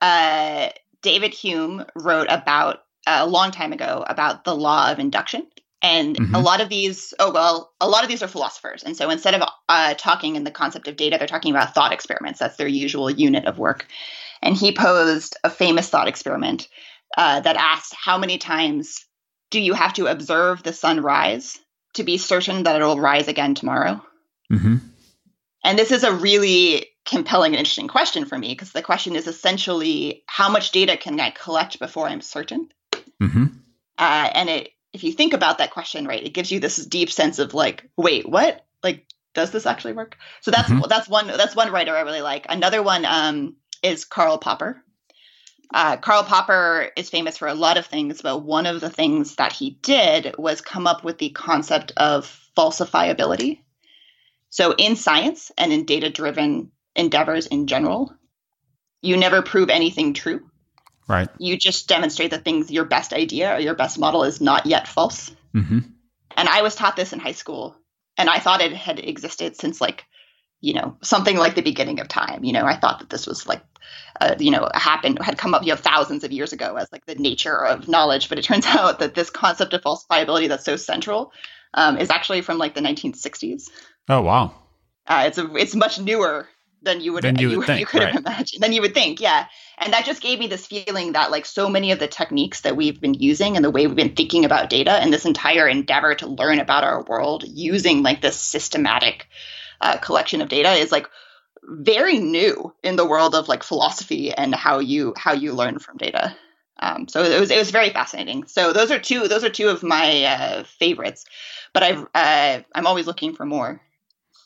uh, 0.00 0.70
David 1.02 1.34
Hume 1.34 1.84
wrote 1.94 2.28
about 2.30 2.83
a 3.06 3.26
long 3.26 3.50
time 3.50 3.72
ago 3.72 4.04
about 4.06 4.44
the 4.44 4.54
law 4.54 4.90
of 4.90 4.98
induction. 4.98 5.46
And 5.82 6.16
mm-hmm. 6.16 6.34
a 6.34 6.40
lot 6.40 6.62
of 6.62 6.70
these, 6.70 7.12
oh, 7.18 7.30
well, 7.30 7.72
a 7.80 7.88
lot 7.88 8.04
of 8.04 8.08
these 8.08 8.22
are 8.22 8.28
philosophers. 8.28 8.82
And 8.82 8.96
so 8.96 9.10
instead 9.10 9.34
of 9.34 9.46
uh, 9.68 9.94
talking 9.98 10.36
in 10.36 10.44
the 10.44 10.50
concept 10.50 10.88
of 10.88 10.96
data, 10.96 11.18
they're 11.18 11.28
talking 11.28 11.54
about 11.54 11.74
thought 11.74 11.92
experiments. 11.92 12.38
That's 12.38 12.56
their 12.56 12.68
usual 12.68 13.10
unit 13.10 13.44
of 13.44 13.58
work. 13.58 13.86
And 14.40 14.56
he 14.56 14.72
posed 14.72 15.36
a 15.44 15.50
famous 15.50 15.90
thought 15.90 16.08
experiment 16.08 16.68
uh, 17.16 17.40
that 17.40 17.56
asked 17.56 17.94
how 17.94 18.16
many 18.16 18.38
times 18.38 19.04
do 19.50 19.60
you 19.60 19.74
have 19.74 19.92
to 19.94 20.06
observe 20.06 20.62
the 20.62 20.72
sun 20.72 21.00
rise 21.00 21.58
to 21.94 22.02
be 22.02 22.18
certain 22.18 22.62
that 22.62 22.80
it 22.80 22.84
will 22.84 22.98
rise 22.98 23.28
again 23.28 23.54
tomorrow? 23.54 24.02
Mm-hmm. 24.52 24.76
And 25.64 25.78
this 25.78 25.92
is 25.92 26.04
a 26.04 26.12
really 26.12 26.86
compelling 27.06 27.52
and 27.52 27.58
interesting 27.58 27.88
question 27.88 28.24
for 28.24 28.38
me 28.38 28.48
because 28.48 28.72
the 28.72 28.82
question 28.82 29.16
is 29.16 29.26
essentially 29.26 30.22
how 30.26 30.48
much 30.48 30.72
data 30.72 30.96
can 30.96 31.18
I 31.20 31.30
collect 31.30 31.78
before 31.78 32.06
I'm 32.06 32.20
certain? 32.20 32.68
Mm-hmm. 33.22 33.44
Uh, 33.98 34.30
and 34.34 34.48
it, 34.48 34.70
if 34.92 35.04
you 35.04 35.12
think 35.12 35.32
about 35.32 35.58
that 35.58 35.70
question, 35.70 36.06
right, 36.06 36.22
it 36.22 36.34
gives 36.34 36.50
you 36.50 36.60
this 36.60 36.76
deep 36.86 37.10
sense 37.10 37.38
of 37.38 37.54
like, 37.54 37.88
wait, 37.96 38.28
what? 38.28 38.64
Like, 38.82 39.06
does 39.34 39.50
this 39.50 39.66
actually 39.66 39.94
work? 39.94 40.16
So 40.40 40.50
that's 40.50 40.68
Mhm. 40.68 40.88
that's 40.88 41.08
one 41.08 41.26
that's 41.26 41.56
one 41.56 41.72
writer 41.72 41.96
I 41.96 42.02
really 42.02 42.20
like. 42.22 42.46
Another 42.48 42.82
one 42.82 43.04
um, 43.04 43.56
is 43.82 44.04
Karl 44.04 44.38
Popper. 44.38 44.80
Uh, 45.72 45.96
Karl 45.96 46.22
Popper 46.22 46.90
is 46.96 47.10
famous 47.10 47.36
for 47.36 47.48
a 47.48 47.54
lot 47.54 47.76
of 47.76 47.86
things, 47.86 48.22
but 48.22 48.44
one 48.44 48.66
of 48.66 48.80
the 48.80 48.90
things 48.90 49.36
that 49.36 49.52
he 49.52 49.70
did 49.82 50.34
was 50.38 50.60
come 50.60 50.86
up 50.86 51.02
with 51.02 51.18
the 51.18 51.30
concept 51.30 51.92
of 51.96 52.26
falsifiability. 52.56 53.58
So 54.50 54.72
in 54.78 54.94
science 54.94 55.50
and 55.58 55.72
in 55.72 55.84
data-driven 55.84 56.70
endeavors 56.94 57.48
in 57.48 57.66
general, 57.66 58.14
you 59.02 59.16
never 59.16 59.42
prove 59.42 59.68
anything 59.68 60.14
true. 60.14 60.48
Right. 61.06 61.28
You 61.38 61.56
just 61.56 61.88
demonstrate 61.88 62.30
that 62.30 62.44
things 62.44 62.70
your 62.70 62.84
best 62.84 63.12
idea 63.12 63.54
or 63.54 63.60
your 63.60 63.74
best 63.74 63.98
model 63.98 64.24
is 64.24 64.40
not 64.40 64.66
yet 64.66 64.88
false. 64.88 65.30
Mm-hmm. 65.54 65.80
And 66.36 66.48
I 66.48 66.62
was 66.62 66.74
taught 66.74 66.96
this 66.96 67.12
in 67.12 67.20
high 67.20 67.32
school, 67.32 67.76
and 68.16 68.28
I 68.28 68.38
thought 68.38 68.60
it 68.60 68.72
had 68.72 68.98
existed 68.98 69.56
since 69.56 69.80
like, 69.80 70.04
you 70.60 70.74
know, 70.74 70.96
something 71.02 71.36
like 71.36 71.54
the 71.54 71.62
beginning 71.62 72.00
of 72.00 72.08
time. 72.08 72.42
You 72.42 72.52
know, 72.52 72.64
I 72.64 72.76
thought 72.76 73.00
that 73.00 73.10
this 73.10 73.26
was 73.26 73.46
like, 73.46 73.62
uh, 74.20 74.34
you 74.38 74.50
know, 74.50 74.68
happened 74.74 75.18
had 75.20 75.36
come 75.36 75.54
up, 75.54 75.62
you 75.62 75.68
know, 75.68 75.76
thousands 75.76 76.24
of 76.24 76.32
years 76.32 76.52
ago 76.52 76.76
as 76.76 76.90
like 76.90 77.04
the 77.04 77.14
nature 77.16 77.64
of 77.64 77.86
knowledge. 77.86 78.28
But 78.28 78.38
it 78.38 78.44
turns 78.44 78.66
out 78.66 78.98
that 79.00 79.14
this 79.14 79.30
concept 79.30 79.74
of 79.74 79.82
falsifiability 79.82 80.48
that's 80.48 80.64
so 80.64 80.76
central 80.76 81.32
um, 81.74 81.98
is 81.98 82.10
actually 82.10 82.40
from 82.40 82.58
like 82.58 82.74
the 82.74 82.80
1960s. 82.80 83.70
Oh 84.08 84.22
wow. 84.22 84.54
Uh, 85.06 85.24
it's 85.26 85.38
a 85.38 85.54
it's 85.56 85.74
much 85.74 86.00
newer 86.00 86.48
than 86.82 87.00
you 87.00 87.12
would 87.12 87.24
Than 87.24 87.38
you 87.38 87.58
would 87.58 87.66
think, 87.66 87.80
you 87.80 87.86
could 87.86 88.02
right. 88.02 88.12
have 88.12 88.24
imagined 88.24 88.62
than 88.62 88.72
you 88.72 88.80
would 88.80 88.94
think 88.94 89.20
yeah 89.20 89.46
and 89.78 89.92
that 89.92 90.04
just 90.04 90.22
gave 90.22 90.38
me 90.38 90.46
this 90.46 90.66
feeling 90.66 91.12
that 91.12 91.30
like 91.30 91.46
so 91.46 91.68
many 91.68 91.92
of 91.92 91.98
the 91.98 92.08
techniques 92.08 92.62
that 92.62 92.76
we've 92.76 93.00
been 93.00 93.14
using 93.14 93.56
and 93.56 93.64
the 93.64 93.70
way 93.70 93.86
we've 93.86 93.96
been 93.96 94.14
thinking 94.14 94.44
about 94.44 94.70
data 94.70 94.92
and 94.92 95.12
this 95.12 95.24
entire 95.24 95.66
endeavor 95.68 96.14
to 96.14 96.26
learn 96.26 96.58
about 96.60 96.84
our 96.84 97.02
world 97.04 97.44
using 97.46 98.02
like 98.02 98.20
this 98.20 98.36
systematic 98.36 99.28
uh, 99.80 99.98
collection 99.98 100.40
of 100.40 100.48
data 100.48 100.72
is 100.72 100.92
like 100.92 101.08
very 101.62 102.18
new 102.18 102.72
in 102.82 102.96
the 102.96 103.06
world 103.06 103.34
of 103.34 103.48
like 103.48 103.62
philosophy 103.62 104.32
and 104.32 104.54
how 104.54 104.78
you 104.78 105.14
how 105.16 105.32
you 105.32 105.52
learn 105.52 105.78
from 105.78 105.96
data. 105.96 106.36
Um, 106.78 107.08
so 107.08 107.22
it 107.22 107.40
was 107.40 107.50
it 107.50 107.58
was 107.58 107.70
very 107.70 107.90
fascinating. 107.90 108.46
So 108.46 108.72
those 108.72 108.90
are 108.90 108.98
two 108.98 109.28
those 109.28 109.44
are 109.44 109.50
two 109.50 109.68
of 109.68 109.82
my 109.82 110.24
uh, 110.24 110.64
favorites. 110.64 111.24
But 111.72 111.82
i've 111.82 112.06
uh, 112.14 112.60
i'm 112.74 112.86
always 112.86 113.06
looking 113.06 113.34
for 113.34 113.46
more 113.46 113.80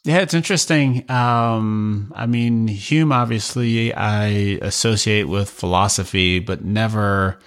Yeah, 0.04 0.18
it's 0.20 0.34
interesting. 0.34 1.10
Um, 1.10 2.12
I 2.16 2.26
mean, 2.26 2.66
Hume 2.68 3.12
obviously 3.12 3.92
I 3.92 4.26
associate 4.62 5.24
with 5.24 5.50
philosophy, 5.50 6.38
but 6.38 6.64
never 6.64 7.38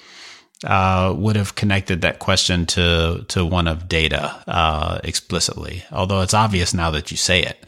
uh, 0.64 1.14
would 1.18 1.36
have 1.36 1.56
connected 1.56 2.02
that 2.02 2.20
question 2.20 2.66
to 2.68 3.26
to 3.30 3.46
one 3.46 3.68
of 3.68 3.88
data 3.88 4.44
uh, 4.48 5.00
explicitly. 5.04 5.84
Although 5.92 6.22
it's 6.22 6.34
obvious 6.34 6.74
now 6.74 6.92
that 6.92 7.10
you 7.10 7.18
say 7.18 7.42
it. 7.42 7.66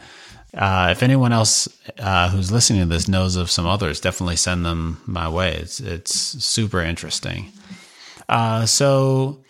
Uh, 0.53 0.89
if 0.91 1.01
anyone 1.01 1.33
else 1.33 1.67
uh, 1.97 2.29
who's 2.29 2.51
listening 2.51 2.81
to 2.81 2.85
this 2.85 3.07
knows 3.07 3.35
of 3.35 3.49
some 3.49 3.65
others, 3.65 3.99
definitely 3.99 4.35
send 4.35 4.63
them 4.63 5.01
my 5.07 5.27
way. 5.27 5.53
It's 5.55 5.79
it's 5.79 6.13
super 6.43 6.81
interesting. 6.81 7.51
Uh, 8.29 8.67
so 8.67 9.43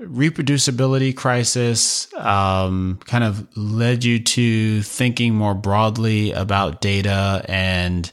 reproducibility 0.00 1.16
crisis 1.16 2.12
um, 2.14 2.98
kind 3.04 3.24
of 3.24 3.46
led 3.56 4.04
you 4.04 4.18
to 4.18 4.82
thinking 4.82 5.34
more 5.34 5.54
broadly 5.54 6.32
about 6.32 6.80
data 6.80 7.44
and 7.48 8.10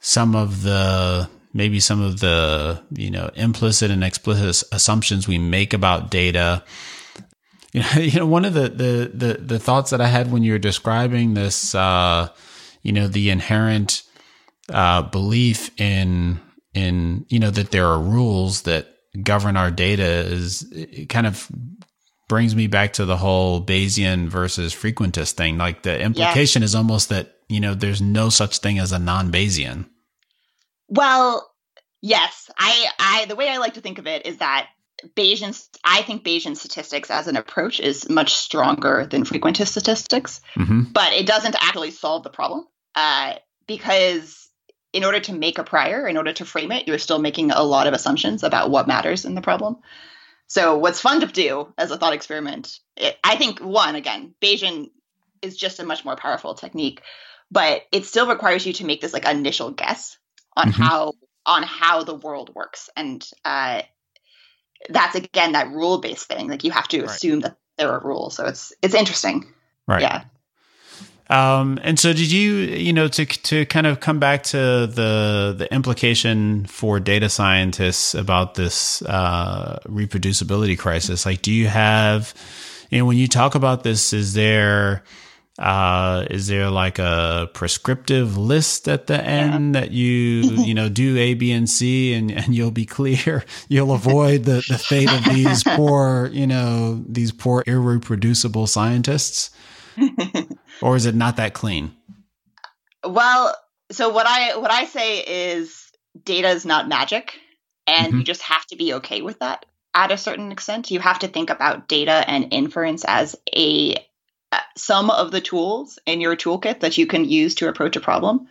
some 0.00 0.34
of 0.34 0.62
the 0.62 1.28
maybe 1.52 1.80
some 1.80 2.00
of 2.00 2.20
the 2.20 2.82
you 2.92 3.10
know 3.10 3.30
implicit 3.34 3.90
and 3.90 4.02
explicit 4.02 4.66
assumptions 4.72 5.28
we 5.28 5.38
make 5.38 5.74
about 5.74 6.10
data. 6.10 6.64
You 7.72 7.82
know, 7.94 8.00
you 8.00 8.18
know 8.20 8.26
one 8.26 8.44
of 8.44 8.54
the, 8.54 8.68
the 8.68 9.10
the 9.12 9.34
the 9.34 9.58
thoughts 9.58 9.90
that 9.90 10.00
i 10.00 10.06
had 10.06 10.32
when 10.32 10.42
you 10.42 10.52
were 10.52 10.58
describing 10.58 11.34
this 11.34 11.74
uh 11.74 12.28
you 12.82 12.92
know 12.92 13.06
the 13.06 13.30
inherent 13.30 14.02
uh 14.70 15.02
belief 15.02 15.70
in 15.78 16.40
in 16.74 17.26
you 17.28 17.38
know 17.38 17.50
that 17.50 17.70
there 17.70 17.86
are 17.86 18.00
rules 18.00 18.62
that 18.62 18.99
govern 19.22 19.56
our 19.56 19.70
data 19.70 20.04
is 20.04 20.62
it 20.72 21.08
kind 21.08 21.26
of 21.26 21.48
brings 22.28 22.54
me 22.54 22.68
back 22.68 22.92
to 22.94 23.04
the 23.04 23.16
whole 23.16 23.60
Bayesian 23.64 24.28
versus 24.28 24.72
frequentist 24.72 25.32
thing. 25.32 25.58
Like 25.58 25.82
the 25.82 26.00
implication 26.00 26.62
is 26.62 26.74
almost 26.74 27.08
that, 27.08 27.34
you 27.48 27.58
know, 27.58 27.74
there's 27.74 28.00
no 28.00 28.28
such 28.28 28.58
thing 28.58 28.78
as 28.78 28.92
a 28.92 28.98
non 28.98 29.32
Bayesian. 29.32 29.86
Well, 30.88 31.50
yes. 32.00 32.50
I, 32.56 32.86
I 32.98 33.24
the 33.26 33.36
way 33.36 33.48
I 33.48 33.58
like 33.58 33.74
to 33.74 33.80
think 33.80 33.98
of 33.98 34.06
it 34.06 34.26
is 34.26 34.38
that 34.38 34.68
Bayesian 35.16 35.60
I 35.84 36.02
think 36.02 36.24
Bayesian 36.24 36.56
statistics 36.56 37.10
as 37.10 37.26
an 37.26 37.36
approach 37.36 37.80
is 37.80 38.08
much 38.08 38.34
stronger 38.34 39.06
than 39.10 39.24
frequentist 39.24 39.68
statistics, 39.68 40.40
Mm-hmm. 40.56 40.92
but 40.92 41.12
it 41.12 41.26
doesn't 41.26 41.56
actually 41.60 41.90
solve 41.90 42.22
the 42.22 42.30
problem. 42.30 42.66
Uh, 42.94 43.34
because 43.66 44.39
in 44.92 45.04
order 45.04 45.20
to 45.20 45.32
make 45.32 45.58
a 45.58 45.64
prior, 45.64 46.06
in 46.06 46.16
order 46.16 46.32
to 46.32 46.44
frame 46.44 46.72
it, 46.72 46.88
you're 46.88 46.98
still 46.98 47.18
making 47.18 47.50
a 47.50 47.62
lot 47.62 47.86
of 47.86 47.94
assumptions 47.94 48.42
about 48.42 48.70
what 48.70 48.88
matters 48.88 49.24
in 49.24 49.34
the 49.34 49.40
problem. 49.42 49.78
So 50.46 50.78
what's 50.78 51.00
fun 51.00 51.20
to 51.20 51.26
do 51.26 51.72
as 51.78 51.90
a 51.92 51.96
thought 51.96 52.12
experiment, 52.12 52.80
it, 52.96 53.16
I 53.22 53.36
think 53.36 53.60
one 53.60 53.94
again, 53.94 54.34
Bayesian 54.42 54.90
is 55.42 55.56
just 55.56 55.78
a 55.78 55.84
much 55.84 56.04
more 56.04 56.16
powerful 56.16 56.54
technique, 56.54 57.02
but 57.50 57.82
it 57.92 58.04
still 58.04 58.26
requires 58.28 58.66
you 58.66 58.72
to 58.74 58.84
make 58.84 59.00
this 59.00 59.12
like 59.12 59.26
initial 59.26 59.70
guess 59.70 60.18
on 60.56 60.68
Mhm. 60.68 60.72
how 60.72 61.12
on 61.46 61.62
how 61.62 62.02
the 62.02 62.14
world 62.14 62.54
works, 62.54 62.90
and 62.96 63.26
uh, 63.44 63.82
that's 64.88 65.14
again 65.14 65.52
that 65.52 65.70
rule 65.70 65.98
based 65.98 66.26
thing. 66.26 66.48
Like 66.48 66.64
you 66.64 66.70
have 66.72 66.88
to 66.88 67.02
Right. 67.02 67.10
assume 67.10 67.40
that 67.40 67.56
there 67.78 67.92
are 67.92 68.00
rules. 68.00 68.36
So 68.36 68.46
it's 68.46 68.72
it's 68.82 68.94
interesting. 68.94 69.52
Right. 69.86 70.02
Yeah. 70.02 70.24
Um, 71.30 71.78
and 71.84 71.96
so 71.96 72.12
did 72.12 72.32
you, 72.32 72.54
you 72.54 72.92
know, 72.92 73.06
to, 73.06 73.24
to 73.24 73.64
kind 73.66 73.86
of 73.86 74.00
come 74.00 74.18
back 74.18 74.42
to 74.44 74.58
the, 74.58 75.54
the 75.56 75.72
implication 75.72 76.66
for 76.66 76.98
data 76.98 77.28
scientists 77.30 78.14
about 78.16 78.56
this, 78.56 79.00
uh, 79.02 79.78
reproducibility 79.84 80.76
crisis, 80.76 81.24
like, 81.24 81.40
do 81.40 81.52
you 81.52 81.68
have, 81.68 82.34
you 82.90 82.98
know, 82.98 83.04
when 83.04 83.16
you 83.16 83.28
talk 83.28 83.54
about 83.54 83.84
this, 83.84 84.12
is 84.12 84.34
there, 84.34 85.04
uh, 85.60 86.26
is 86.30 86.48
there 86.48 86.68
like 86.68 86.98
a 86.98 87.48
prescriptive 87.54 88.36
list 88.36 88.88
at 88.88 89.06
the 89.06 89.22
end 89.22 89.76
that 89.76 89.92
you, 89.92 90.08
you 90.64 90.74
know, 90.74 90.88
do 90.88 91.16
A, 91.16 91.34
B, 91.34 91.52
and 91.52 91.70
C 91.70 92.12
and, 92.12 92.32
and 92.32 92.56
you'll 92.56 92.72
be 92.72 92.86
clear, 92.86 93.44
you'll 93.68 93.92
avoid 93.92 94.46
the, 94.46 94.64
the 94.68 94.78
fate 94.78 95.12
of 95.12 95.22
these 95.26 95.62
poor, 95.76 96.28
you 96.32 96.48
know, 96.48 97.04
these 97.08 97.30
poor 97.30 97.62
irreproducible 97.68 98.66
scientists? 98.66 99.50
Or 100.82 100.96
is 100.96 101.06
it 101.06 101.14
not 101.14 101.36
that 101.36 101.54
clean? 101.54 101.94
Well, 103.04 103.54
so 103.90 104.10
what 104.10 104.26
I 104.26 104.56
what 104.56 104.70
I 104.70 104.84
say 104.84 105.20
is 105.20 105.90
data 106.24 106.48
is 106.48 106.64
not 106.64 106.88
magic 106.88 107.38
and 107.86 108.12
you 108.12 108.24
just 108.24 108.42
have 108.42 108.64
to 108.66 108.76
be 108.76 108.94
okay 108.94 109.22
with 109.22 109.38
that 109.40 109.66
at 109.94 110.12
a 110.12 110.18
certain 110.18 110.52
extent. 110.52 110.90
You 110.90 111.00
have 111.00 111.20
to 111.20 111.28
think 111.28 111.50
about 111.50 111.88
data 111.88 112.24
and 112.26 112.52
inference 112.52 113.04
as 113.04 113.36
a 113.54 113.96
some 114.76 115.10
of 115.10 115.30
the 115.30 115.40
tools 115.40 115.98
in 116.06 116.20
your 116.20 116.36
toolkit 116.36 116.80
that 116.80 116.98
you 116.98 117.06
can 117.06 117.24
use 117.24 117.54
to 117.56 117.68
approach 117.68 117.96
a 117.96 118.00
problem, 118.00 118.48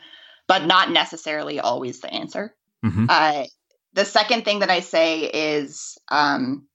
but 0.48 0.66
not 0.66 0.92
necessarily 0.92 1.60
always 1.60 2.00
the 2.00 2.14
answer. 2.14 2.56
Mm-hmm. 2.86 3.08
Uh, 3.10 3.44
the 3.94 4.06
second 4.06 4.46
thing 4.46 4.60
that 4.60 4.70
I 4.70 4.80
say 4.80 5.22
is 5.24 5.98
um, 6.10 6.68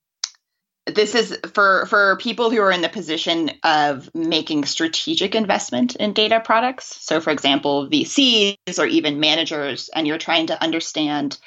this 0.87 1.15
is 1.15 1.39
for 1.53 1.87
for 1.87 2.17
people 2.17 2.51
who 2.51 2.61
are 2.61 2.71
in 2.71 2.83
the 2.83 2.89
position 2.89 3.51
of 3.63 4.11
making 4.15 4.65
strategic 4.67 5.35
investment 5.35 5.97
in 5.97 6.13
data 6.13 6.41
products. 6.45 6.99
So, 7.01 7.21
for 7.21 7.31
example, 7.31 7.89
VCs 7.89 8.79
or 8.79 8.87
even 8.87 9.19
managers, 9.19 9.89
and 9.95 10.07
you're 10.07 10.19
trying 10.19 10.49
to 10.49 10.63
understand 10.63 11.39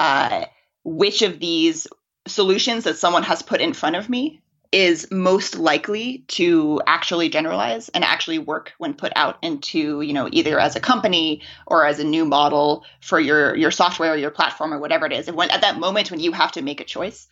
uh, 0.00 0.44
which 0.84 1.22
of 1.22 1.38
these 1.38 1.86
solutions 2.26 2.84
that 2.84 2.98
someone 2.98 3.22
has 3.22 3.42
put 3.42 3.60
in 3.60 3.72
front 3.72 3.96
of 3.96 4.10
me 4.10 4.42
is 4.70 5.08
most 5.12 5.56
likely 5.56 6.24
to 6.26 6.80
actually 6.86 7.28
generalize 7.28 7.88
and 7.90 8.02
actually 8.02 8.38
work 8.38 8.72
when 8.78 8.92
put 8.92 9.12
out 9.14 9.38
into 9.40 10.00
you 10.00 10.12
know 10.12 10.28
either 10.32 10.58
as 10.58 10.74
a 10.74 10.80
company 10.80 11.40
or 11.66 11.86
as 11.86 12.00
a 12.00 12.04
new 12.04 12.24
model 12.24 12.84
for 13.00 13.20
your 13.20 13.54
your 13.56 13.70
software 13.70 14.12
or 14.12 14.16
your 14.16 14.32
platform 14.32 14.74
or 14.74 14.78
whatever 14.80 15.06
it 15.06 15.12
is 15.12 15.28
and 15.28 15.36
when 15.36 15.50
at 15.50 15.60
that 15.60 15.78
moment 15.78 16.10
when 16.10 16.18
you 16.18 16.32
have 16.32 16.50
to 16.50 16.60
make 16.60 16.80
a 16.80 16.84
choice 16.84 17.28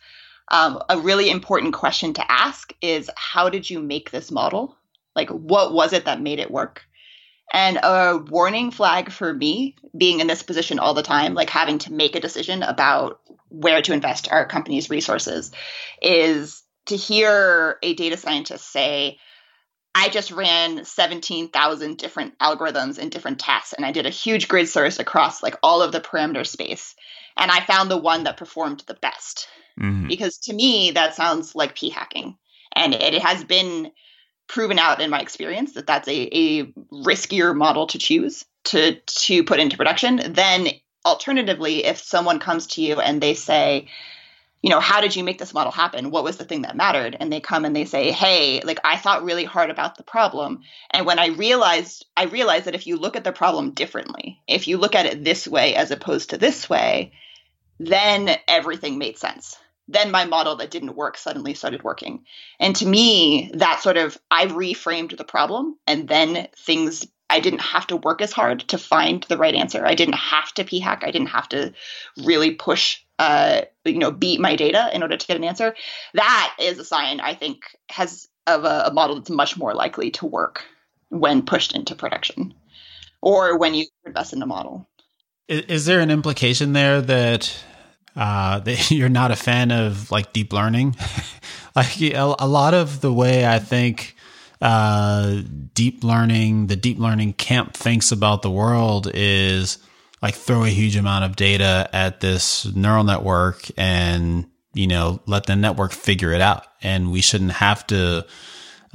um, 0.51 0.79
a 0.89 0.99
really 0.99 1.29
important 1.29 1.73
question 1.73 2.13
to 2.13 2.31
ask 2.31 2.73
is 2.81 3.09
how 3.15 3.49
did 3.49 3.69
you 3.69 3.79
make 3.79 4.11
this 4.11 4.31
model 4.31 4.77
like 5.15 5.29
what 5.29 5.73
was 5.73 5.93
it 5.93 6.05
that 6.05 6.21
made 6.21 6.39
it 6.39 6.51
work 6.51 6.83
and 7.51 7.77
a 7.83 8.17
warning 8.29 8.71
flag 8.71 9.11
for 9.11 9.33
me 9.33 9.75
being 9.95 10.19
in 10.19 10.27
this 10.27 10.43
position 10.43 10.79
all 10.79 10.93
the 10.93 11.03
time 11.03 11.33
like 11.33 11.49
having 11.49 11.77
to 11.79 11.93
make 11.93 12.15
a 12.15 12.21
decision 12.21 12.63
about 12.63 13.19
where 13.49 13.81
to 13.81 13.93
invest 13.93 14.31
our 14.31 14.45
company's 14.45 14.89
resources 14.89 15.51
is 16.01 16.63
to 16.85 16.95
hear 16.95 17.77
a 17.81 17.93
data 17.93 18.17
scientist 18.17 18.71
say 18.71 19.17
I 19.95 20.09
just 20.09 20.31
ran 20.31 20.85
17,000 20.85 21.97
different 21.97 22.37
algorithms 22.39 22.97
and 22.97 23.11
different 23.11 23.39
tests, 23.39 23.73
and 23.73 23.85
I 23.85 23.91
did 23.91 24.07
a 24.07 24.11
huge 24.11 24.47
grid 24.47 24.67
search 24.67 24.97
across 24.97 25.43
like 25.43 25.55
all 25.61 25.83
of 25.83 25.91
the 25.91 26.01
parameter 26.01 26.45
space. 26.47 26.95
And 27.37 27.51
I 27.51 27.59
found 27.59 27.91
the 27.91 27.97
one 27.97 28.23
that 28.23 28.37
performed 28.37 28.83
the 28.87 28.95
best. 28.95 29.47
Mm-hmm. 29.79 30.07
Because 30.07 30.37
to 30.39 30.53
me, 30.53 30.91
that 30.91 31.15
sounds 31.15 31.55
like 31.55 31.75
p 31.75 31.89
hacking. 31.89 32.37
And 32.75 32.93
it, 32.93 33.21
has 33.21 33.43
been 33.43 33.91
proven 34.47 34.79
out 34.79 35.01
in 35.01 35.09
my 35.09 35.19
experience 35.19 35.73
that 35.73 35.87
that's 35.87 36.07
a, 36.07 36.29
a 36.31 36.65
riskier 36.91 37.55
model 37.55 37.87
to 37.87 37.97
choose 37.97 38.45
to 38.65 38.99
to 39.05 39.43
put 39.43 39.59
into 39.59 39.77
production 39.77 40.21
then 40.33 40.67
alternatively 41.05 41.85
if 41.85 41.97
someone 41.97 42.39
comes 42.39 42.67
to 42.67 42.81
you 42.81 42.99
and 42.99 43.21
they 43.21 43.33
say 43.33 43.87
you 44.61 44.69
know 44.69 44.79
how 44.79 45.01
did 45.01 45.15
you 45.15 45.23
make 45.23 45.37
this 45.37 45.53
model 45.53 45.71
happen 45.71 46.11
what 46.11 46.23
was 46.23 46.37
the 46.37 46.45
thing 46.45 46.61
that 46.61 46.75
mattered 46.75 47.15
and 47.19 47.31
they 47.31 47.39
come 47.39 47.65
and 47.65 47.75
they 47.75 47.85
say 47.85 48.11
hey 48.11 48.61
like 48.63 48.79
i 48.83 48.97
thought 48.97 49.23
really 49.23 49.43
hard 49.45 49.69
about 49.69 49.97
the 49.97 50.03
problem 50.03 50.61
and 50.91 51.05
when 51.05 51.19
i 51.19 51.27
realized 51.27 52.05
i 52.15 52.23
realized 52.25 52.65
that 52.65 52.75
if 52.75 52.87
you 52.87 52.97
look 52.97 53.15
at 53.15 53.23
the 53.23 53.31
problem 53.31 53.71
differently 53.71 54.39
if 54.47 54.67
you 54.67 54.77
look 54.77 54.95
at 54.95 55.05
it 55.05 55.23
this 55.23 55.47
way 55.47 55.75
as 55.75 55.91
opposed 55.91 56.29
to 56.29 56.37
this 56.37 56.69
way 56.69 57.11
then 57.79 58.29
everything 58.47 58.97
made 58.97 59.17
sense 59.17 59.57
then 59.87 60.11
my 60.11 60.25
model 60.25 60.55
that 60.57 60.71
didn't 60.71 60.95
work 60.95 61.17
suddenly 61.17 61.53
started 61.53 61.83
working. 61.83 62.25
And 62.59 62.75
to 62.77 62.85
me, 62.85 63.51
that 63.55 63.81
sort 63.81 63.97
of, 63.97 64.17
I 64.31 64.45
reframed 64.47 65.17
the 65.17 65.25
problem 65.25 65.77
and 65.85 66.07
then 66.07 66.47
things, 66.57 67.05
I 67.29 67.39
didn't 67.39 67.61
have 67.61 67.87
to 67.87 67.97
work 67.97 68.21
as 68.21 68.31
hard 68.31 68.61
to 68.69 68.77
find 68.77 69.23
the 69.23 69.37
right 69.37 69.55
answer. 69.55 69.85
I 69.85 69.95
didn't 69.95 70.15
have 70.15 70.53
to 70.53 70.63
p 70.63 70.79
hack. 70.79 71.03
I 71.05 71.11
didn't 71.11 71.29
have 71.29 71.49
to 71.49 71.73
really 72.23 72.51
push, 72.51 73.01
uh, 73.19 73.61
you 73.85 73.97
know, 73.97 74.11
beat 74.11 74.39
my 74.39 74.55
data 74.55 74.89
in 74.93 75.01
order 75.01 75.17
to 75.17 75.27
get 75.27 75.37
an 75.37 75.43
answer. 75.43 75.75
That 76.13 76.55
is 76.59 76.79
a 76.79 76.85
sign 76.85 77.19
I 77.19 77.33
think 77.33 77.63
has 77.89 78.27
of 78.45 78.65
a, 78.65 78.83
a 78.87 78.93
model 78.93 79.15
that's 79.15 79.29
much 79.29 79.57
more 79.57 79.73
likely 79.73 80.11
to 80.11 80.25
work 80.25 80.65
when 81.09 81.43
pushed 81.43 81.75
into 81.75 81.95
production 81.95 82.53
or 83.21 83.57
when 83.57 83.73
you 83.73 83.87
invest 84.05 84.33
in 84.33 84.41
a 84.41 84.45
model. 84.45 84.87
Is, 85.47 85.61
is 85.61 85.85
there 85.85 86.01
an 86.01 86.11
implication 86.11 86.73
there 86.73 87.01
that 87.01 87.63
uh, 88.15 88.61
you're 88.89 89.09
not 89.09 89.31
a 89.31 89.35
fan 89.35 89.71
of 89.71 90.11
like 90.11 90.33
deep 90.33 90.53
learning. 90.53 90.95
like 91.75 92.01
a, 92.01 92.35
a, 92.39 92.47
lot 92.47 92.73
of 92.73 93.01
the 93.01 93.11
way 93.11 93.45
I 93.45 93.59
think 93.59 94.15
uh, 94.61 95.41
deep 95.73 96.03
learning, 96.03 96.67
the 96.67 96.75
deep 96.75 96.99
learning 96.99 97.33
camp 97.33 97.73
thinks 97.73 98.11
about 98.11 98.41
the 98.41 98.51
world 98.51 99.09
is 99.13 99.77
like 100.21 100.35
throw 100.35 100.63
a 100.63 100.69
huge 100.69 100.95
amount 100.95 101.25
of 101.25 101.35
data 101.35 101.89
at 101.91 102.21
this 102.21 102.65
neural 102.73 103.03
network 103.03 103.67
and 103.77 104.45
you 104.73 104.87
know 104.87 105.19
let 105.25 105.45
the 105.45 105.55
network 105.55 105.91
figure 105.91 106.31
it 106.31 106.41
out, 106.41 106.65
and 106.81 107.11
we 107.11 107.21
shouldn't 107.21 107.51
have 107.51 107.85
to. 107.87 108.25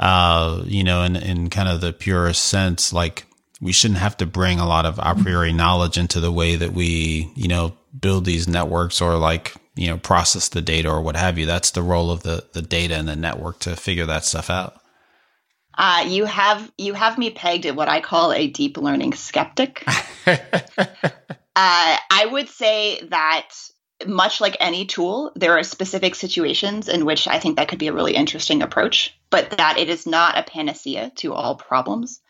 Uh, 0.00 0.62
you 0.64 0.85
know, 0.85 1.02
in, 1.02 1.16
in 1.16 1.50
kind 1.50 1.68
of 1.68 1.81
the 1.81 1.92
purest 1.92 2.44
sense, 2.44 2.92
like 2.92 3.26
we 3.61 3.72
shouldn't 3.72 3.98
have 3.98 4.16
to 4.16 4.26
bring 4.26 4.61
a 4.61 4.66
lot 4.66 4.87
of 4.87 5.00
a 5.02 5.14
priori 5.20 5.52
knowledge 5.52 5.98
into 5.98 6.20
the 6.20 6.31
way 6.31 6.54
that 6.54 6.72
we, 6.72 7.33
you 7.35 7.48
know, 7.48 7.76
build 7.98 8.24
these 8.24 8.48
networks 8.48 9.00
or 9.00 9.16
like, 9.16 9.54
you 9.74 9.88
know, 9.88 9.98
process 9.98 10.48
the 10.48 10.62
data 10.62 10.90
or 10.90 11.00
what 11.00 11.16
have 11.16 11.38
you. 11.38 11.46
That's 11.46 11.70
the 11.70 11.82
role 11.82 12.11
of 12.11 12.22
the, 12.22 12.44
the 12.52 12.62
data 12.62 12.94
and 12.94 13.08
the 13.08 13.16
network 13.16 13.61
to 13.61 13.76
figure 13.76 14.06
that 14.06 14.24
stuff 14.24 14.50
out. 14.50 14.80
Uh, 15.76 16.04
you 16.08 16.24
have 16.24 16.72
you 16.76 16.92
have 16.92 17.18
me 17.18 17.30
pegged 17.30 17.64
at 17.64 17.76
what 17.76 17.88
I 17.88 18.00
call 18.00 18.32
a 18.32 18.48
deep 18.48 18.76
learning 18.76 19.12
skeptic. 19.12 19.84
uh, 20.26 20.34
I 21.54 22.28
would 22.28 22.48
say 22.48 23.00
that 23.11 23.48
much 24.04 24.40
like 24.40 24.56
any 24.58 24.87
tool, 24.87 25.30
there 25.37 25.56
are 25.56 25.62
specific 25.62 26.16
situations 26.16 26.88
in 26.88 27.04
which 27.04 27.28
I 27.28 27.38
think 27.38 27.56
that 27.56 27.68
could 27.68 27.78
be 27.78 27.88
a 27.88 27.92
really 27.92 28.14
interesting 28.14 28.62
approach, 28.62 29.16
but 29.30 29.50
that 29.50 29.78
it 29.78 29.88
is 29.88 30.04
not 30.04 30.37
a 30.37 30.42
panacea 30.42 31.12
to 31.16 31.32
all 31.32 31.54
problems. 31.54 32.20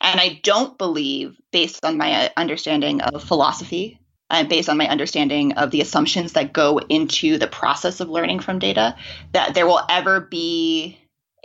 And 0.00 0.20
I 0.20 0.40
don't 0.42 0.78
believe, 0.78 1.36
based 1.50 1.84
on 1.84 1.98
my 1.98 2.30
understanding 2.36 3.00
of 3.00 3.24
philosophy 3.24 3.97
and 4.30 4.48
based 4.48 4.68
on 4.68 4.76
my 4.76 4.88
understanding 4.88 5.52
of 5.54 5.70
the 5.70 5.80
assumptions 5.80 6.32
that 6.32 6.52
go 6.52 6.78
into 6.78 7.38
the 7.38 7.46
process 7.46 8.00
of 8.00 8.10
learning 8.10 8.40
from 8.40 8.58
data, 8.58 8.96
that 9.32 9.54
there 9.54 9.66
will 9.66 9.80
ever 9.88 10.20
be 10.20 10.98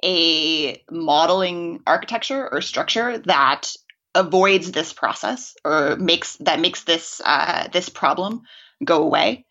a 0.03 0.81
modeling 0.91 1.81
architecture 1.87 2.47
or 2.51 2.61
structure 2.61 3.19
that 3.19 3.73
avoids 4.15 4.71
this 4.71 4.91
process 4.91 5.55
or 5.63 5.95
makes 5.95 6.35
that 6.37 6.59
makes 6.59 6.83
this 6.83 7.21
uh, 7.23 7.67
this 7.71 7.89
problem 7.89 8.41
go 8.83 9.03
away. 9.03 9.45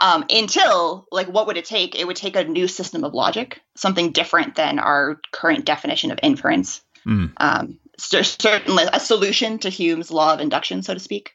Um, 0.00 0.24
until 0.28 1.06
like 1.10 1.28
what 1.28 1.46
would 1.46 1.56
it 1.56 1.64
take? 1.64 1.94
It 1.94 2.06
would 2.06 2.16
take 2.16 2.36
a 2.36 2.44
new 2.44 2.68
system 2.68 3.04
of 3.04 3.14
logic, 3.14 3.62
something 3.76 4.12
different 4.12 4.56
than 4.56 4.78
our 4.78 5.20
current 5.32 5.64
definition 5.64 6.10
of 6.10 6.18
inference. 6.22 6.82
Mm. 7.06 7.32
Um, 7.38 7.78
certainly 7.96 8.84
a 8.92 9.00
solution 9.00 9.58
to 9.60 9.70
Hume's 9.70 10.10
law 10.10 10.34
of 10.34 10.40
induction, 10.40 10.82
so 10.82 10.92
to 10.92 11.00
speak 11.00 11.32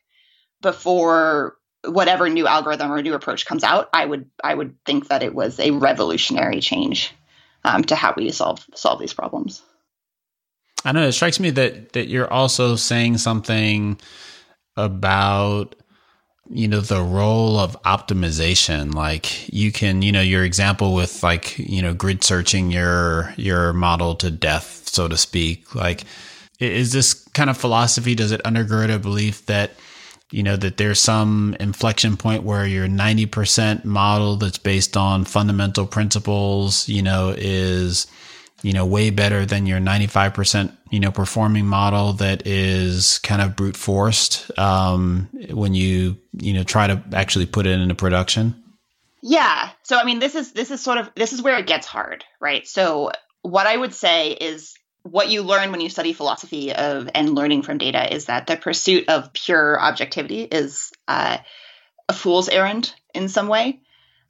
before 0.61 1.57
whatever 1.85 2.29
new 2.29 2.47
algorithm 2.47 2.91
or 2.91 3.01
new 3.01 3.13
approach 3.13 3.45
comes 3.45 3.63
out, 3.63 3.89
I 3.93 4.05
would 4.05 4.29
I 4.43 4.53
would 4.53 4.75
think 4.85 5.07
that 5.07 5.23
it 5.23 5.33
was 5.33 5.59
a 5.59 5.71
revolutionary 5.71 6.61
change 6.61 7.13
um, 7.63 7.83
to 7.85 7.95
how 7.95 8.13
we 8.15 8.31
solve 8.31 8.65
solve 8.75 8.99
these 8.99 9.13
problems. 9.13 9.61
I 10.85 10.91
know 10.91 11.07
it 11.07 11.11
strikes 11.13 11.39
me 11.39 11.49
that 11.51 11.93
that 11.93 12.07
you're 12.07 12.31
also 12.31 12.75
saying 12.75 13.17
something 13.17 13.99
about 14.75 15.75
you 16.49 16.67
know 16.67 16.79
the 16.79 17.01
role 17.01 17.59
of 17.59 17.81
optimization 17.83 18.93
like 18.95 19.47
you 19.53 19.71
can 19.71 20.01
you 20.01 20.11
know 20.11 20.21
your 20.21 20.43
example 20.43 20.95
with 20.95 21.21
like 21.21 21.57
you 21.59 21.81
know 21.81 21.93
grid 21.93 22.23
searching 22.23 22.71
your 22.71 23.33
your 23.37 23.71
model 23.73 24.15
to 24.15 24.31
death 24.31 24.87
so 24.87 25.07
to 25.07 25.15
speak 25.15 25.75
like 25.75 26.05
is 26.59 26.91
this 26.91 27.13
kind 27.13 27.49
of 27.51 27.57
philosophy 27.57 28.15
does 28.15 28.31
it 28.31 28.41
undergird 28.43 28.93
a 28.93 28.97
belief 28.97 29.45
that 29.45 29.71
you 30.31 30.43
know, 30.43 30.55
that 30.55 30.77
there's 30.77 30.99
some 30.99 31.55
inflection 31.59 32.17
point 32.17 32.43
where 32.43 32.65
your 32.65 32.87
90% 32.87 33.83
model 33.83 34.35
that's 34.35 34.57
based 34.57 34.95
on 34.95 35.25
fundamental 35.25 35.87
principles, 35.87 36.87
you 36.87 37.01
know, 37.01 37.33
is, 37.35 38.05
you 38.61 38.73
know, 38.73 38.85
way 38.85 39.09
better 39.09 39.45
than 39.45 39.65
your 39.65 39.79
95%, 39.79 40.75
you 40.91 40.99
know, 40.99 41.11
performing 41.11 41.65
model 41.65 42.13
that 42.13 42.45
is 42.45 43.19
kind 43.19 43.41
of 43.41 43.55
brute 43.55 43.77
forced, 43.77 44.57
um, 44.59 45.29
when 45.49 45.73
you, 45.73 46.17
you 46.33 46.53
know, 46.53 46.63
try 46.63 46.87
to 46.87 47.01
actually 47.13 47.45
put 47.45 47.65
it 47.65 47.79
into 47.79 47.95
production? 47.95 48.63
Yeah. 49.21 49.69
So, 49.83 49.97
I 49.97 50.05
mean, 50.05 50.19
this 50.19 50.35
is, 50.35 50.51
this 50.51 50.69
is 50.69 50.81
sort 50.81 50.99
of, 50.99 51.09
this 51.15 51.33
is 51.33 51.41
where 51.41 51.57
it 51.57 51.67
gets 51.67 51.87
hard, 51.87 52.23
right? 52.39 52.67
So, 52.67 53.11
what 53.41 53.67
I 53.67 53.75
would 53.75 53.93
say 53.93 54.31
is 54.31 54.73
what 55.03 55.29
you 55.29 55.43
learn 55.43 55.71
when 55.71 55.81
you 55.81 55.89
study 55.89 56.13
philosophy 56.13 56.73
of 56.73 57.09
and 57.15 57.35
learning 57.35 57.61
from 57.61 57.77
data 57.77 58.13
is 58.13 58.25
that 58.25 58.47
the 58.47 58.57
pursuit 58.57 59.09
of 59.09 59.33
pure 59.33 59.79
objectivity 59.79 60.41
is 60.41 60.91
uh, 61.07 61.37
a 62.07 62.13
fool's 62.13 62.49
errand 62.49 62.93
in 63.13 63.29
some 63.29 63.47
way. 63.47 63.79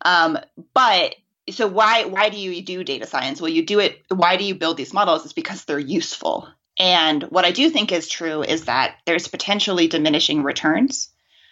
Um, 0.04 0.38
but 0.74 1.16
so 1.50 1.68
why 1.68 2.06
why 2.06 2.30
do 2.30 2.38
you 2.38 2.62
do 2.62 2.84
data 2.84 3.08
science? 3.08 3.42
Well, 3.42 3.50
you 3.50 3.66
do 3.66 3.80
it. 3.80 4.02
Why 4.10 4.38
do 4.38 4.44
you 4.44 4.56
build 4.56 4.78
these 4.78 4.94
models? 4.94 5.24
It's 5.24 5.34
because 5.34 5.66
they're 5.66 5.80
useful. 5.80 6.48
And 6.78 7.24
what 7.24 7.46
I 7.46 7.52
do 7.52 7.70
think 7.70 7.92
is 7.92 8.08
true 8.08 8.42
is 8.42 8.66
that 8.66 8.96
there's 9.06 9.28
potentially 9.28 9.88
diminishing 9.88 10.44
returns 10.44 11.10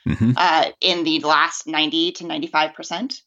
mm-hmm. 0.08 0.32
uh, 0.38 0.67
in 0.80 1.03
the 1.03 1.19
last 1.19 1.67
90 1.67 2.13
to 2.13 2.27
95 2.27 2.73
percent. 2.73 3.21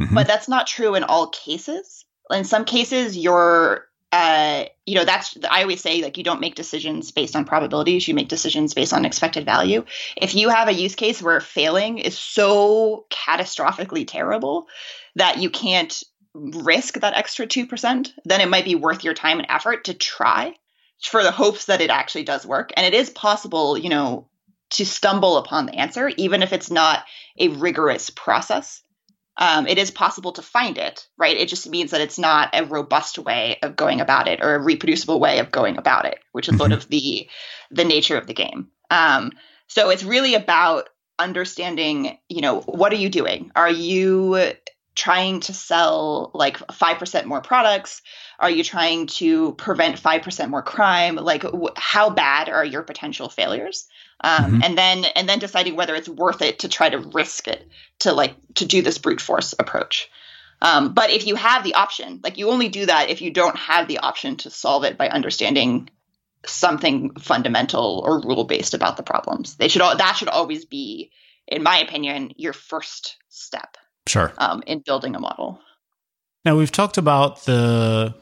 Mm-hmm. 0.00 0.14
But 0.14 0.26
that's 0.26 0.48
not 0.48 0.66
true 0.66 0.94
in 0.94 1.04
all 1.04 1.28
cases. 1.28 2.04
In 2.30 2.44
some 2.44 2.64
cases, 2.64 3.16
your 3.16 3.86
uh, 4.14 4.66
you 4.86 4.94
know, 4.94 5.04
that's 5.04 5.36
I 5.50 5.62
always 5.62 5.80
say 5.80 6.00
like 6.00 6.16
you 6.16 6.22
don't 6.22 6.40
make 6.40 6.54
decisions 6.54 7.10
based 7.10 7.34
on 7.34 7.44
probabilities, 7.44 8.06
you 8.06 8.14
make 8.14 8.28
decisions 8.28 8.72
based 8.72 8.92
on 8.92 9.04
expected 9.04 9.44
value. 9.44 9.84
If 10.16 10.36
you 10.36 10.50
have 10.50 10.68
a 10.68 10.72
use 10.72 10.94
case 10.94 11.20
where 11.20 11.40
failing 11.40 11.98
is 11.98 12.16
so 12.16 13.06
catastrophically 13.10 14.06
terrible 14.06 14.68
that 15.16 15.38
you 15.38 15.50
can't 15.50 16.00
risk 16.32 17.00
that 17.00 17.16
extra 17.16 17.48
2%, 17.48 18.12
then 18.24 18.40
it 18.40 18.48
might 18.48 18.64
be 18.64 18.76
worth 18.76 19.02
your 19.02 19.14
time 19.14 19.38
and 19.38 19.48
effort 19.50 19.86
to 19.86 19.94
try 19.94 20.54
for 21.02 21.24
the 21.24 21.32
hopes 21.32 21.64
that 21.64 21.80
it 21.80 21.90
actually 21.90 22.24
does 22.24 22.46
work. 22.46 22.72
And 22.76 22.86
it 22.86 22.94
is 22.94 23.10
possible, 23.10 23.76
you 23.76 23.88
know, 23.88 24.28
to 24.70 24.86
stumble 24.86 25.38
upon 25.38 25.66
the 25.66 25.74
answer, 25.74 26.08
even 26.16 26.40
if 26.44 26.52
it's 26.52 26.70
not 26.70 27.04
a 27.36 27.48
rigorous 27.48 28.10
process 28.10 28.83
um, 29.36 29.66
it 29.66 29.78
is 29.78 29.90
possible 29.90 30.32
to 30.32 30.42
find 30.42 30.78
it, 30.78 31.08
right? 31.18 31.36
It 31.36 31.48
just 31.48 31.68
means 31.68 31.90
that 31.90 32.00
it's 32.00 32.18
not 32.18 32.50
a 32.52 32.64
robust 32.64 33.18
way 33.18 33.58
of 33.62 33.76
going 33.76 34.00
about 34.00 34.28
it 34.28 34.40
or 34.42 34.54
a 34.54 34.62
reproducible 34.62 35.18
way 35.18 35.38
of 35.40 35.50
going 35.50 35.76
about 35.76 36.04
it, 36.04 36.18
which 36.32 36.48
is 36.48 36.52
mm-hmm. 36.52 36.60
sort 36.60 36.72
of 36.72 36.88
the 36.88 37.28
the 37.70 37.84
nature 37.84 38.16
of 38.16 38.26
the 38.26 38.34
game. 38.34 38.68
Um, 38.90 39.32
so 39.66 39.90
it's 39.90 40.04
really 40.04 40.34
about 40.34 40.88
understanding, 41.18 42.18
you 42.28 42.40
know, 42.40 42.60
what 42.60 42.92
are 42.92 42.96
you 42.96 43.08
doing? 43.08 43.50
Are 43.56 43.70
you 43.70 44.52
trying 44.94 45.40
to 45.40 45.52
sell 45.52 46.30
like 46.34 46.58
5% 46.58 47.24
more 47.24 47.40
products? 47.40 48.02
Are 48.38 48.50
you 48.50 48.62
trying 48.62 49.06
to 49.06 49.54
prevent 49.54 50.00
5% 50.00 50.50
more 50.50 50.62
crime? 50.62 51.16
Like, 51.16 51.42
wh- 51.42 51.76
how 51.76 52.10
bad 52.10 52.48
are 52.48 52.64
your 52.64 52.82
potential 52.82 53.28
failures? 53.28 53.86
Um, 54.20 54.44
mm-hmm. 54.44 54.62
and 54.62 54.78
then 54.78 55.04
and 55.16 55.28
then 55.28 55.38
deciding 55.38 55.76
whether 55.76 55.94
it's 55.94 56.08
worth 56.08 56.40
it 56.40 56.60
to 56.60 56.68
try 56.68 56.88
to 56.88 56.98
risk 56.98 57.48
it 57.48 57.68
to 58.00 58.12
like 58.12 58.34
to 58.54 58.64
do 58.64 58.80
this 58.80 58.98
brute 58.98 59.20
force 59.20 59.54
approach 59.58 60.08
Um, 60.62 60.94
but 60.94 61.10
if 61.10 61.26
you 61.26 61.34
have 61.34 61.62
the 61.62 61.74
option, 61.74 62.20
like 62.22 62.38
you 62.38 62.50
only 62.50 62.68
do 62.68 62.86
that 62.86 63.10
if 63.10 63.20
you 63.20 63.30
don't 63.30 63.56
have 63.56 63.86
the 63.86 63.98
option 63.98 64.36
to 64.38 64.50
solve 64.50 64.84
it 64.84 64.96
by 64.96 65.08
understanding 65.08 65.90
something 66.46 67.14
fundamental 67.16 68.02
or 68.04 68.20
rule 68.20 68.44
based 68.44 68.74
about 68.74 68.96
the 68.96 69.02
problems. 69.02 69.56
They 69.56 69.68
should 69.68 69.82
all, 69.82 69.96
that 69.96 70.16
should 70.16 70.28
always 70.28 70.64
be, 70.64 71.10
in 71.46 71.62
my 71.62 71.78
opinion, 71.78 72.32
your 72.36 72.52
first 72.52 73.16
step. 73.28 73.76
Sure. 74.06 74.32
Um, 74.38 74.62
in 74.66 74.80
building 74.80 75.14
a 75.14 75.20
model. 75.20 75.60
Now 76.44 76.56
we've 76.56 76.72
talked 76.72 76.98
about 76.98 77.44
the 77.44 78.14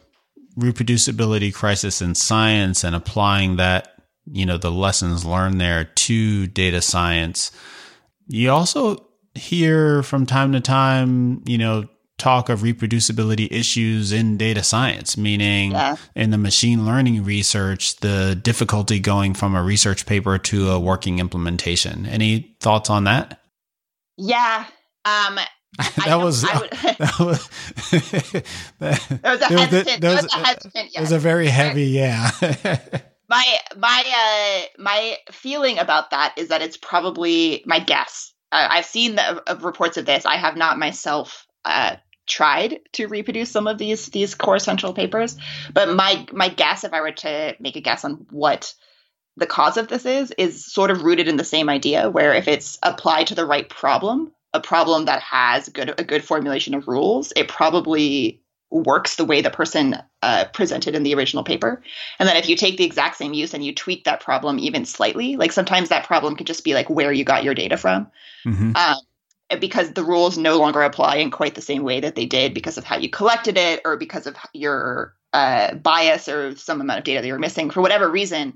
reproducibility 0.59 1.53
crisis 1.53 2.03
in 2.03 2.15
science 2.15 2.85
and 2.85 2.95
applying 2.95 3.57
that, 3.57 3.92
you 4.27 4.47
know, 4.47 4.59
the 4.59 4.71
lessons 4.71 5.25
learned 5.25 5.61
there 5.61 5.85
to 5.85 6.47
data 6.47 6.81
science. 6.81 7.51
You 8.27 8.51
also 8.51 9.07
hear 9.35 10.03
from 10.03 10.27
time 10.27 10.53
to 10.53 10.61
time, 10.61 11.43
you 11.47 11.59
know, 11.59 11.89
talk 12.19 12.49
of 12.49 12.61
reproducibility 12.61 13.51
issues 13.51 14.13
in 14.13 14.37
data 14.37 14.63
science, 14.63 15.17
meaning 15.17 15.73
yeah. 15.73 15.97
in 16.15 16.31
the 16.31 16.39
machine 16.39 16.87
learning 16.87 17.25
research, 17.25 17.97
the 17.97 18.39
difficulty 18.41 19.01
going 19.01 19.35
from 19.35 19.57
a 19.57 19.63
research 19.63 20.07
paper 20.07 20.39
to 20.39 20.71
a 20.71 20.79
working 20.79 21.19
implementation. 21.19 22.07
Any 22.07 22.57
thoughts 22.61 22.91
on 22.91 23.05
that? 23.05 23.41
Yeah. 24.17 24.67
Um, 25.05 25.39
that, 26.05 26.17
was, 26.17 26.45
would, 26.45 26.71
that 26.71 27.17
was 27.19 27.49
that 28.79 29.21
was 29.25 29.41
a 29.41 29.47
hesitant. 29.47 30.01
That 30.03 30.23
was, 30.23 30.33
a 30.33 30.37
hesitant. 30.37 30.91
Yes. 30.93 30.97
It 30.97 31.01
was 31.01 31.13
a 31.13 31.19
very 31.19 31.49
heavy, 31.49 31.87
yeah. 31.87 32.31
My 33.33 33.59
my 33.79 34.05
uh, 34.07 34.83
my 34.83 35.17
feeling 35.31 35.79
about 35.79 36.11
that 36.11 36.35
is 36.37 36.49
that 36.49 36.61
it's 36.61 36.77
probably 36.77 37.63
my 37.65 37.81
guess. 37.81 38.35
Uh, 38.53 38.69
I've 38.71 38.85
seen 38.85 39.15
the 39.15 39.51
uh, 39.51 39.57
reports 39.63 39.97
of 39.97 40.05
this. 40.05 40.27
I 40.27 40.37
have 40.37 40.55
not 40.55 40.79
myself 40.79 41.47
uh, 41.65 41.97
tried 42.27 42.81
to 42.93 43.07
reproduce 43.07 43.51
some 43.51 43.67
of 43.67 43.79
these 43.79 44.07
these 44.07 44.35
core 44.35 44.59
central 44.59 44.93
papers, 44.93 45.39
but 45.73 45.89
my 45.95 46.27
my 46.31 46.51
guess, 46.51 46.85
if 46.85 46.93
I 46.93 47.01
were 47.01 47.13
to 47.13 47.57
make 47.59 47.77
a 47.77 47.81
guess 47.81 48.05
on 48.05 48.27
what 48.31 48.75
the 49.39 49.47
cause 49.47 49.79
of 49.79 49.89
this 49.89 50.05
is, 50.05 50.31
is 50.37 50.71
sort 50.71 50.91
of 50.91 51.03
rooted 51.03 51.27
in 51.27 51.39
the 51.39 51.45
same 51.45 51.71
idea. 51.71 52.11
Where 52.11 52.35
if 52.35 52.49
it's 52.49 52.79
applied 52.83 53.29
to 53.29 53.35
the 53.35 53.47
right 53.47 53.67
problem, 53.67 54.33
a 54.53 54.61
problem 54.61 55.07
that 55.07 55.23
has 55.23 55.71
good 55.71 55.99
a 55.99 56.05
good 56.05 56.23
formulation 56.23 56.75
of 56.75 56.87
rules, 56.87 57.33
it 57.35 57.49
probably 57.49 58.42
works 58.73 59.17
the 59.17 59.25
way 59.25 59.43
the 59.43 59.51
person 59.51 59.97
uh, 60.23 60.47
presented 60.53 60.95
in 60.95 61.03
the 61.03 61.15
original 61.15 61.45
paper. 61.45 61.83
And 62.19 62.29
then 62.29 62.37
if 62.37 62.49
you 62.49 62.57
take 62.57 62.79
the 62.79 62.85
exact 62.85 63.17
same 63.17 63.35
use 63.35 63.55
and 63.55 63.65
you 63.65 63.75
tweak 63.75 64.05
that 64.05 64.21
problem 64.21 64.59
even 64.59 64.85
slightly, 64.85 65.37
like 65.37 65.53
sometimes 65.53 65.91
that 65.91 66.07
problem 66.07 66.37
could 66.37 66.47
just 66.47 66.65
be 66.65 66.75
like 66.75 66.89
where 66.89 67.13
you 67.13 67.25
got 67.25 67.45
your 67.45 67.55
data 67.55 67.77
from. 67.77 68.11
Mm-hmm. 68.45 68.75
Um, 68.75 68.97
because 69.61 69.93
the 69.93 70.05
rules 70.05 70.39
no 70.39 70.59
longer 70.59 70.83
apply 70.83 71.17
in 71.17 71.31
quite 71.31 71.55
the 71.55 71.61
same 71.61 71.83
way 71.83 72.01
that 72.01 72.15
they 72.15 72.25
did 72.25 72.55
because 72.55 72.79
of 72.79 72.85
how 72.85 72.97
you 72.97 73.11
collected 73.11 73.59
it 73.59 73.83
or 73.85 73.99
because 73.99 74.27
of 74.27 74.35
your 74.55 75.15
uh, 75.35 75.75
bias 75.75 76.27
or 76.29 76.57
some 76.57 76.81
amount 76.81 76.99
of 76.99 77.05
data 77.05 77.21
that 77.21 77.29
you're 77.29 77.39
missing 77.39 77.69
for 77.69 77.83
whatever 77.83 78.09
reason. 78.09 78.55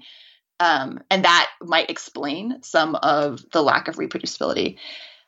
Um, 0.58 1.00
and 1.10 1.26
that 1.26 1.50
might 1.60 1.90
explain 1.90 2.62
some 2.62 2.94
of 2.94 3.44
the 3.52 3.62
lack 3.62 3.88
of 3.88 3.96
reproducibility. 3.96 4.78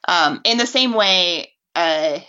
Um, 0.06 0.40
in 0.44 0.56
the 0.56 0.66
same 0.66 0.94
way, 0.94 1.52
uh, 1.74 2.20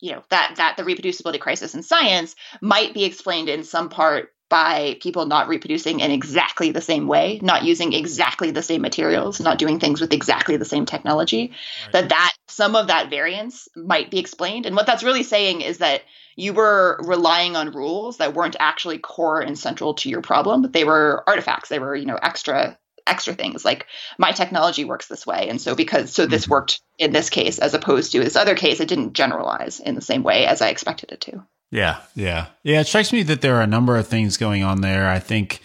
you 0.00 0.12
know 0.12 0.22
that 0.30 0.54
that 0.56 0.76
the 0.76 0.82
reproducibility 0.82 1.40
crisis 1.40 1.74
in 1.74 1.82
science 1.82 2.34
might 2.60 2.94
be 2.94 3.04
explained 3.04 3.48
in 3.48 3.64
some 3.64 3.88
part 3.88 4.32
by 4.50 4.98
people 5.00 5.26
not 5.26 5.48
reproducing 5.48 6.00
in 6.00 6.10
exactly 6.10 6.72
the 6.72 6.80
same 6.80 7.06
way, 7.06 7.38
not 7.40 7.62
using 7.62 7.92
exactly 7.92 8.50
the 8.50 8.64
same 8.64 8.82
materials, 8.82 9.40
not 9.40 9.58
doing 9.58 9.78
things 9.78 10.00
with 10.00 10.12
exactly 10.12 10.56
the 10.56 10.64
same 10.64 10.84
technology. 10.84 11.52
Right. 11.84 11.92
That 11.92 12.08
that 12.10 12.32
some 12.48 12.74
of 12.74 12.88
that 12.88 13.10
variance 13.10 13.68
might 13.76 14.10
be 14.10 14.18
explained, 14.18 14.66
and 14.66 14.74
what 14.74 14.86
that's 14.86 15.04
really 15.04 15.22
saying 15.22 15.60
is 15.62 15.78
that 15.78 16.02
you 16.34 16.52
were 16.52 17.00
relying 17.04 17.54
on 17.54 17.70
rules 17.70 18.16
that 18.16 18.34
weren't 18.34 18.56
actually 18.58 18.98
core 18.98 19.40
and 19.40 19.58
central 19.58 19.94
to 19.94 20.08
your 20.08 20.22
problem. 20.22 20.70
They 20.72 20.84
were 20.84 21.22
artifacts. 21.26 21.68
They 21.68 21.78
were 21.78 21.94
you 21.94 22.06
know 22.06 22.18
extra 22.20 22.76
extra 23.06 23.34
things 23.34 23.64
like 23.64 23.86
my 24.18 24.32
technology 24.32 24.84
works 24.84 25.08
this 25.08 25.26
way. 25.26 25.48
And 25.48 25.60
so 25.60 25.74
because 25.74 26.12
so 26.12 26.26
this 26.26 26.42
mm-hmm. 26.42 26.52
worked 26.52 26.80
in 26.98 27.12
this 27.12 27.30
case 27.30 27.58
as 27.58 27.74
opposed 27.74 28.12
to 28.12 28.20
this 28.20 28.36
other 28.36 28.54
case 28.54 28.80
it 28.80 28.88
didn't 28.88 29.14
generalize 29.14 29.80
in 29.80 29.94
the 29.94 30.00
same 30.00 30.22
way 30.22 30.46
as 30.46 30.62
i 30.62 30.68
expected 30.68 31.12
it 31.12 31.20
to. 31.22 31.44
Yeah 31.70 32.00
yeah. 32.14 32.46
Yeah 32.62 32.80
it 32.80 32.86
strikes 32.86 33.12
me 33.12 33.22
that 33.24 33.40
there 33.40 33.56
are 33.56 33.62
a 33.62 33.66
number 33.66 33.96
of 33.96 34.06
things 34.08 34.36
going 34.36 34.62
on 34.62 34.80
there. 34.80 35.08
I 35.08 35.18
think 35.18 35.60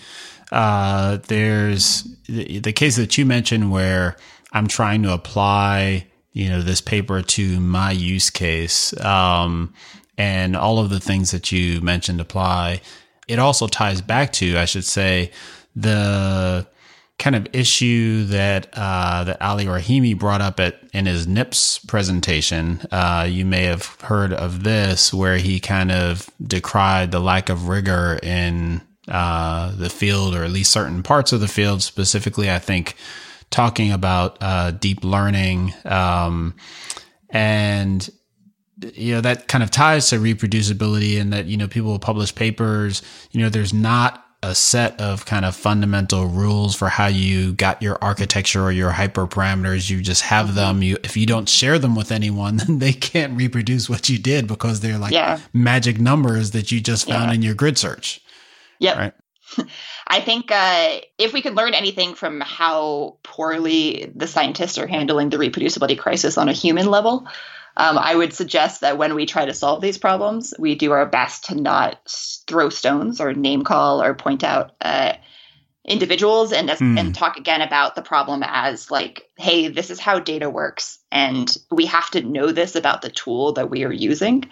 uh, 0.52 1.18
there's 1.28 2.04
the, 2.28 2.60
the 2.60 2.74
case 2.74 2.96
that 2.98 3.18
you 3.18 3.26
mentioned 3.26 3.72
where 3.72 4.16
i'm 4.52 4.68
trying 4.68 5.02
to 5.04 5.12
apply 5.12 6.06
you 6.34 6.50
know 6.50 6.62
this 6.62 6.82
paper 6.82 7.22
to 7.22 7.60
my 7.60 7.92
use 7.92 8.30
case 8.30 8.98
um, 9.02 9.74
and 10.18 10.56
all 10.56 10.80
of 10.80 10.90
the 10.90 11.00
things 11.00 11.32
that 11.32 11.52
you 11.52 11.82
mentioned 11.82 12.22
apply. 12.22 12.82
It 13.28 13.40
also 13.40 13.68
ties 13.68 14.02
back 14.02 14.34
to 14.34 14.58
i 14.58 14.66
should 14.66 14.86
say 14.86 15.32
the 15.76 16.68
kind 17.18 17.36
of 17.36 17.48
issue 17.54 18.26
that 18.26 18.68
uh, 18.74 19.24
that 19.24 19.42
Ali 19.42 19.66
Rahimi 19.66 20.18
brought 20.18 20.42
up 20.42 20.60
at 20.60 20.80
in 20.94 21.06
his 21.06 21.28
NIPS 21.28 21.80
presentation. 21.80 22.82
Uh, 22.92 23.28
you 23.30 23.46
may 23.46 23.64
have 23.64 23.86
heard 24.02 24.34
of 24.34 24.64
this, 24.64 25.14
where 25.14 25.38
he 25.38 25.60
kind 25.60 25.92
of 25.92 26.30
decried 26.46 27.12
the 27.12 27.20
lack 27.20 27.50
of 27.50 27.68
rigor 27.68 28.20
in 28.22 28.82
uh, 29.08 29.76
the 29.76 29.90
field, 29.90 30.36
or 30.36 30.44
at 30.44 30.52
least 30.52 30.72
certain 30.72 31.04
parts 31.04 31.32
of 31.32 31.40
the 31.40 31.48
field. 31.48 31.82
Specifically, 31.82 32.52
I 32.52 32.60
think 32.60 32.96
talking 33.50 33.92
about 33.92 34.38
uh, 34.42 34.72
deep 34.72 35.04
learning 35.04 35.74
um, 35.86 36.56
and 37.30 38.10
you 38.94 39.14
know 39.14 39.22
that 39.22 39.48
kind 39.48 39.64
of 39.64 39.72
ties 39.72 40.10
to 40.10 40.18
reproducibility 40.18 41.20
and 41.20 41.32
that 41.32 41.46
you 41.46 41.56
know 41.56 41.68
people 41.68 41.98
publish 41.98 42.36
papers 42.36 43.02
you 43.32 43.42
know 43.42 43.48
there's 43.48 43.74
not 43.74 44.25
a 44.46 44.54
set 44.54 45.00
of 45.02 45.26
kind 45.26 45.44
of 45.44 45.56
fundamental 45.56 46.28
rules 46.28 46.76
for 46.76 46.88
how 46.88 47.08
you 47.08 47.54
got 47.54 47.82
your 47.82 47.98
architecture 48.00 48.62
or 48.62 48.72
your 48.72 48.92
hyperparameters. 48.92 49.90
You 49.90 50.02
just 50.02 50.22
have 50.22 50.48
mm-hmm. 50.48 50.56
them. 50.56 50.84
You, 50.84 50.98
if 51.04 51.18
you 51.18 51.26
don't 51.26 51.50
share 51.50 51.80
them 51.80 51.96
with 51.96 52.12
anyone, 52.12 52.58
then 52.66 52.80
they 52.80 52.94
can't 52.94 53.36
reproduce 53.36 53.90
what 53.90 54.08
you 54.08 54.20
did 54.20 54.48
because 54.48 54.80
they're 54.80 55.00
like 55.00 55.14
yeah. 55.14 55.40
magic 55.52 56.00
numbers 56.00 56.52
that 56.52 56.72
you 56.72 56.80
just 56.80 57.08
found 57.08 57.30
yeah. 57.30 57.36
in 57.36 57.42
your 57.42 57.56
grid 57.56 57.78
search. 57.78 58.22
Yep. 58.80 58.98
Right. 58.98 59.14
I 60.08 60.22
think 60.22 60.52
uh, 60.52 61.00
if 61.18 61.34
we 61.34 61.42
can 61.42 61.56
learn 61.56 61.74
anything 61.74 62.14
from 62.14 62.42
how 62.42 63.18
poorly 63.24 64.12
the 64.16 64.28
scientists 64.28 64.78
are 64.78 64.88
handling 64.88 65.30
the 65.30 65.38
reproducibility 65.38 65.98
crisis 65.98 66.38
on 66.38 66.50
a 66.50 66.54
human 66.54 66.86
level, 66.86 67.28
um, 67.78 67.98
I 67.98 68.16
would 68.16 68.34
suggest 68.34 68.82
that 68.82 68.98
when 68.98 69.16
we 69.16 69.26
try 69.26 69.46
to 69.46 69.54
solve 69.54 69.82
these 69.82 69.98
problems, 69.98 70.54
we 70.58 70.76
do 70.76 70.92
our 70.92 71.06
best 71.06 71.46
to 71.46 71.56
not 71.56 72.00
throw 72.48 72.70
stones 72.70 73.20
or 73.20 73.34
name 73.34 73.64
call 73.64 74.02
or 74.02 74.14
point 74.14 74.44
out 74.44 74.76
uh, 74.82 75.14
individuals 75.84 76.54
and 76.54 76.70
mm. 76.70 77.00
and 77.00 77.14
talk 77.14 77.38
again 77.38 77.62
about 77.62 77.96
the 77.96 78.02
problem 78.02 78.44
as 78.46 78.90
like, 78.90 79.30
hey, 79.38 79.68
this 79.68 79.90
is 79.90 80.00
how 80.00 80.20
data 80.20 80.50
works, 80.50 81.00
and 81.12 81.58
we 81.70 81.86
have 81.86 82.10
to 82.12 82.22
know 82.22 82.52
this 82.52 82.76
about 82.76 83.02
the 83.02 83.12
tool 83.12 83.54
that 83.54 83.70
we 83.70 83.84
are 83.84 83.94
using 83.94 84.46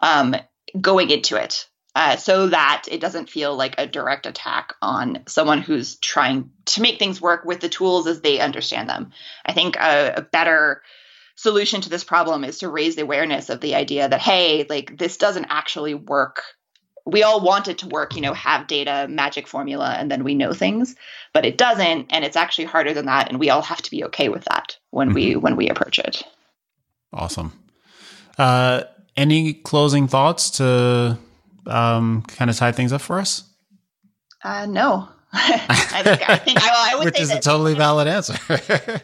um, 0.00 0.34
going 0.80 1.10
into 1.10 1.36
it. 1.36 1.68
Uh, 1.94 2.16
so 2.16 2.46
that 2.46 2.84
it 2.90 3.02
doesn't 3.02 3.28
feel 3.28 3.54
like 3.54 3.74
a 3.76 3.86
direct 3.86 4.24
attack 4.24 4.72
on 4.80 5.22
someone 5.26 5.60
who's 5.60 5.96
trying 5.96 6.50
to 6.64 6.80
make 6.80 6.98
things 6.98 7.20
work 7.20 7.44
with 7.44 7.60
the 7.60 7.68
tools 7.68 8.06
as 8.06 8.22
they 8.22 8.40
understand 8.40 8.88
them. 8.88 9.12
I 9.44 9.52
think 9.52 9.76
a, 9.76 10.14
a 10.16 10.22
better 10.22 10.80
solution 11.34 11.80
to 11.80 11.88
this 11.88 12.04
problem 12.04 12.44
is 12.44 12.58
to 12.58 12.68
raise 12.68 12.96
the 12.96 13.02
awareness 13.02 13.50
of 13.50 13.60
the 13.60 13.74
idea 13.74 14.08
that 14.08 14.20
hey 14.20 14.66
like 14.68 14.96
this 14.96 15.16
doesn't 15.16 15.46
actually 15.46 15.94
work. 15.94 16.42
We 17.04 17.24
all 17.24 17.40
want 17.40 17.66
it 17.66 17.78
to 17.78 17.88
work 17.88 18.14
you 18.14 18.22
know 18.22 18.32
have 18.32 18.66
data 18.66 19.06
magic 19.08 19.48
formula 19.48 19.94
and 19.98 20.10
then 20.10 20.24
we 20.24 20.34
know 20.34 20.52
things 20.52 20.94
but 21.32 21.44
it 21.44 21.58
doesn't 21.58 22.12
and 22.12 22.24
it's 22.24 22.36
actually 22.36 22.66
harder 22.66 22.94
than 22.94 23.06
that 23.06 23.28
and 23.28 23.40
we 23.40 23.50
all 23.50 23.62
have 23.62 23.82
to 23.82 23.90
be 23.90 24.04
okay 24.04 24.28
with 24.28 24.44
that 24.44 24.78
when 24.90 25.08
mm-hmm. 25.08 25.14
we 25.14 25.36
when 25.36 25.56
we 25.56 25.68
approach 25.68 25.98
it. 25.98 26.22
Awesome. 27.12 27.52
Uh 28.38 28.84
any 29.16 29.52
closing 29.52 30.06
thoughts 30.06 30.50
to 30.52 31.18
um 31.66 32.22
kind 32.22 32.50
of 32.50 32.56
tie 32.56 32.72
things 32.72 32.92
up 32.92 33.00
for 33.00 33.18
us? 33.18 33.44
Uh 34.44 34.66
no. 34.66 35.08
I 35.32 36.02
think 36.04 36.28
I 36.28 36.36
think 36.36 36.62
I, 36.62 36.92
I 36.92 36.96
would 36.96 37.04
which 37.06 37.20
is 37.20 37.30
a 37.30 37.40
totally 37.40 37.74
valid 37.74 38.06
answer 38.06 38.36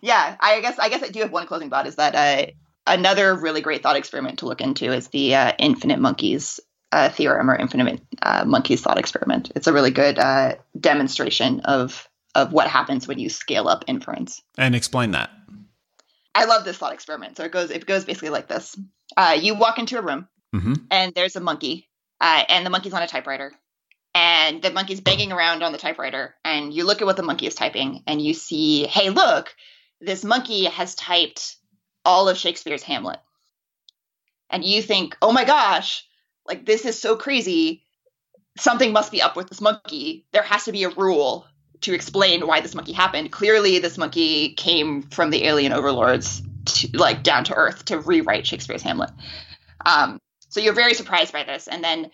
yeah, 0.00 0.36
I 0.40 0.60
guess 0.60 0.78
I 0.78 0.88
guess 0.88 1.02
I 1.02 1.08
do 1.08 1.20
have 1.20 1.32
one 1.32 1.46
closing 1.46 1.70
thought 1.70 1.86
is 1.86 1.96
that 1.96 2.14
uh, 2.14 2.50
another 2.86 3.34
really 3.34 3.60
great 3.60 3.82
thought 3.82 3.96
experiment 3.96 4.40
to 4.40 4.46
look 4.46 4.60
into 4.60 4.92
is 4.92 5.08
the 5.08 5.34
uh, 5.34 5.52
infinite 5.58 5.98
monkeys 5.98 6.60
uh, 6.92 7.08
theorem 7.10 7.50
or 7.50 7.56
infinite 7.56 8.00
uh, 8.22 8.44
monkeys 8.46 8.80
thought 8.80 8.98
experiment. 8.98 9.52
It's 9.54 9.66
a 9.66 9.72
really 9.72 9.90
good 9.90 10.18
uh, 10.18 10.56
demonstration 10.78 11.60
of 11.60 12.08
of 12.34 12.52
what 12.52 12.68
happens 12.68 13.08
when 13.08 13.18
you 13.18 13.28
scale 13.28 13.68
up 13.68 13.84
inference. 13.86 14.42
And 14.56 14.74
explain 14.74 15.12
that. 15.12 15.30
I 16.34 16.44
love 16.44 16.64
this 16.64 16.78
thought 16.78 16.92
experiment. 16.92 17.36
So 17.36 17.44
it 17.44 17.52
goes 17.52 17.70
it 17.70 17.86
goes 17.86 18.04
basically 18.04 18.30
like 18.30 18.48
this: 18.48 18.78
uh, 19.16 19.36
you 19.40 19.54
walk 19.54 19.78
into 19.78 19.98
a 19.98 20.02
room, 20.02 20.28
mm-hmm. 20.54 20.74
and 20.90 21.12
there's 21.14 21.36
a 21.36 21.40
monkey, 21.40 21.88
and 22.20 22.64
the 22.64 22.70
monkey's 22.70 22.94
on 22.94 23.02
a 23.02 23.08
typewriter, 23.08 23.52
and 24.14 24.62
the 24.62 24.70
monkey's 24.70 25.00
banging 25.00 25.32
around 25.32 25.62
on 25.62 25.72
the 25.72 25.78
typewriter 25.78 26.34
and 26.44 26.74
you 26.74 26.84
look 26.84 27.00
at 27.00 27.06
what 27.06 27.16
the 27.16 27.22
monkey 27.22 27.46
is 27.46 27.54
typing 27.54 28.02
and 28.06 28.20
you 28.20 28.34
see 28.34 28.86
hey 28.86 29.10
look 29.10 29.54
this 30.00 30.24
monkey 30.24 30.64
has 30.64 30.94
typed 30.94 31.56
all 32.04 32.28
of 32.28 32.38
Shakespeare's 32.38 32.82
Hamlet. 32.82 33.20
and 34.50 34.64
you 34.64 34.82
think, 34.82 35.16
oh 35.22 35.32
my 35.32 35.44
gosh, 35.44 36.04
like 36.46 36.66
this 36.66 36.84
is 36.84 37.00
so 37.00 37.16
crazy. 37.16 37.82
Something 38.58 38.92
must 38.92 39.12
be 39.12 39.22
up 39.22 39.36
with 39.36 39.48
this 39.48 39.60
monkey. 39.60 40.26
There 40.32 40.42
has 40.42 40.64
to 40.64 40.72
be 40.72 40.84
a 40.84 40.90
rule 40.90 41.46
to 41.82 41.94
explain 41.94 42.46
why 42.46 42.60
this 42.60 42.74
monkey 42.74 42.92
happened. 42.92 43.32
Clearly, 43.32 43.78
this 43.78 43.96
monkey 43.96 44.52
came 44.54 45.02
from 45.02 45.30
the 45.30 45.44
alien 45.44 45.72
overlords, 45.72 46.42
to, 46.66 46.88
like 46.94 47.22
down 47.22 47.44
to 47.44 47.54
earth, 47.54 47.86
to 47.86 47.98
rewrite 47.98 48.46
Shakespeare's 48.46 48.82
Hamlet. 48.82 49.10
Um, 49.86 50.20
so 50.48 50.60
you're 50.60 50.74
very 50.74 50.94
surprised 50.94 51.32
by 51.32 51.44
this, 51.44 51.68
and 51.68 51.82
then, 51.82 52.10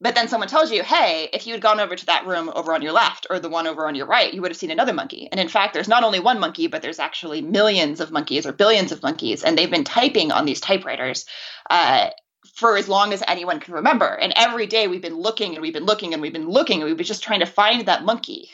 but 0.00 0.14
then 0.14 0.28
someone 0.28 0.48
tells 0.48 0.70
you, 0.70 0.82
"Hey, 0.82 1.28
if 1.32 1.46
you 1.46 1.52
had 1.52 1.62
gone 1.62 1.80
over 1.80 1.96
to 1.96 2.06
that 2.06 2.26
room 2.26 2.50
over 2.54 2.74
on 2.74 2.82
your 2.82 2.92
left 2.92 3.26
or 3.30 3.38
the 3.38 3.48
one 3.48 3.66
over 3.66 3.86
on 3.86 3.94
your 3.94 4.06
right, 4.06 4.32
you 4.32 4.42
would 4.42 4.50
have 4.50 4.58
seen 4.58 4.70
another 4.70 4.92
monkey." 4.92 5.28
And 5.30 5.40
in 5.40 5.48
fact, 5.48 5.74
there's 5.74 5.88
not 5.88 6.04
only 6.04 6.20
one 6.20 6.40
monkey, 6.40 6.66
but 6.66 6.82
there's 6.82 6.98
actually 6.98 7.42
millions 7.42 8.00
of 8.00 8.10
monkeys 8.10 8.46
or 8.46 8.52
billions 8.52 8.92
of 8.92 9.02
monkeys, 9.02 9.44
and 9.44 9.56
they've 9.56 9.70
been 9.70 9.84
typing 9.84 10.32
on 10.32 10.44
these 10.44 10.60
typewriters. 10.60 11.26
Uh, 11.68 12.10
for 12.54 12.76
as 12.76 12.88
long 12.88 13.12
as 13.12 13.22
anyone 13.28 13.60
can 13.60 13.74
remember. 13.74 14.06
And 14.06 14.32
every 14.36 14.66
day 14.66 14.88
we've 14.88 15.02
been 15.02 15.18
looking 15.18 15.54
and 15.54 15.62
we've 15.62 15.72
been 15.72 15.84
looking 15.84 16.12
and 16.12 16.22
we've 16.22 16.32
been 16.32 16.48
looking 16.48 16.80
and 16.80 16.88
we've 16.88 16.96
been 16.96 17.06
just 17.06 17.22
trying 17.22 17.40
to 17.40 17.46
find 17.46 17.86
that 17.86 18.04
monkey 18.04 18.50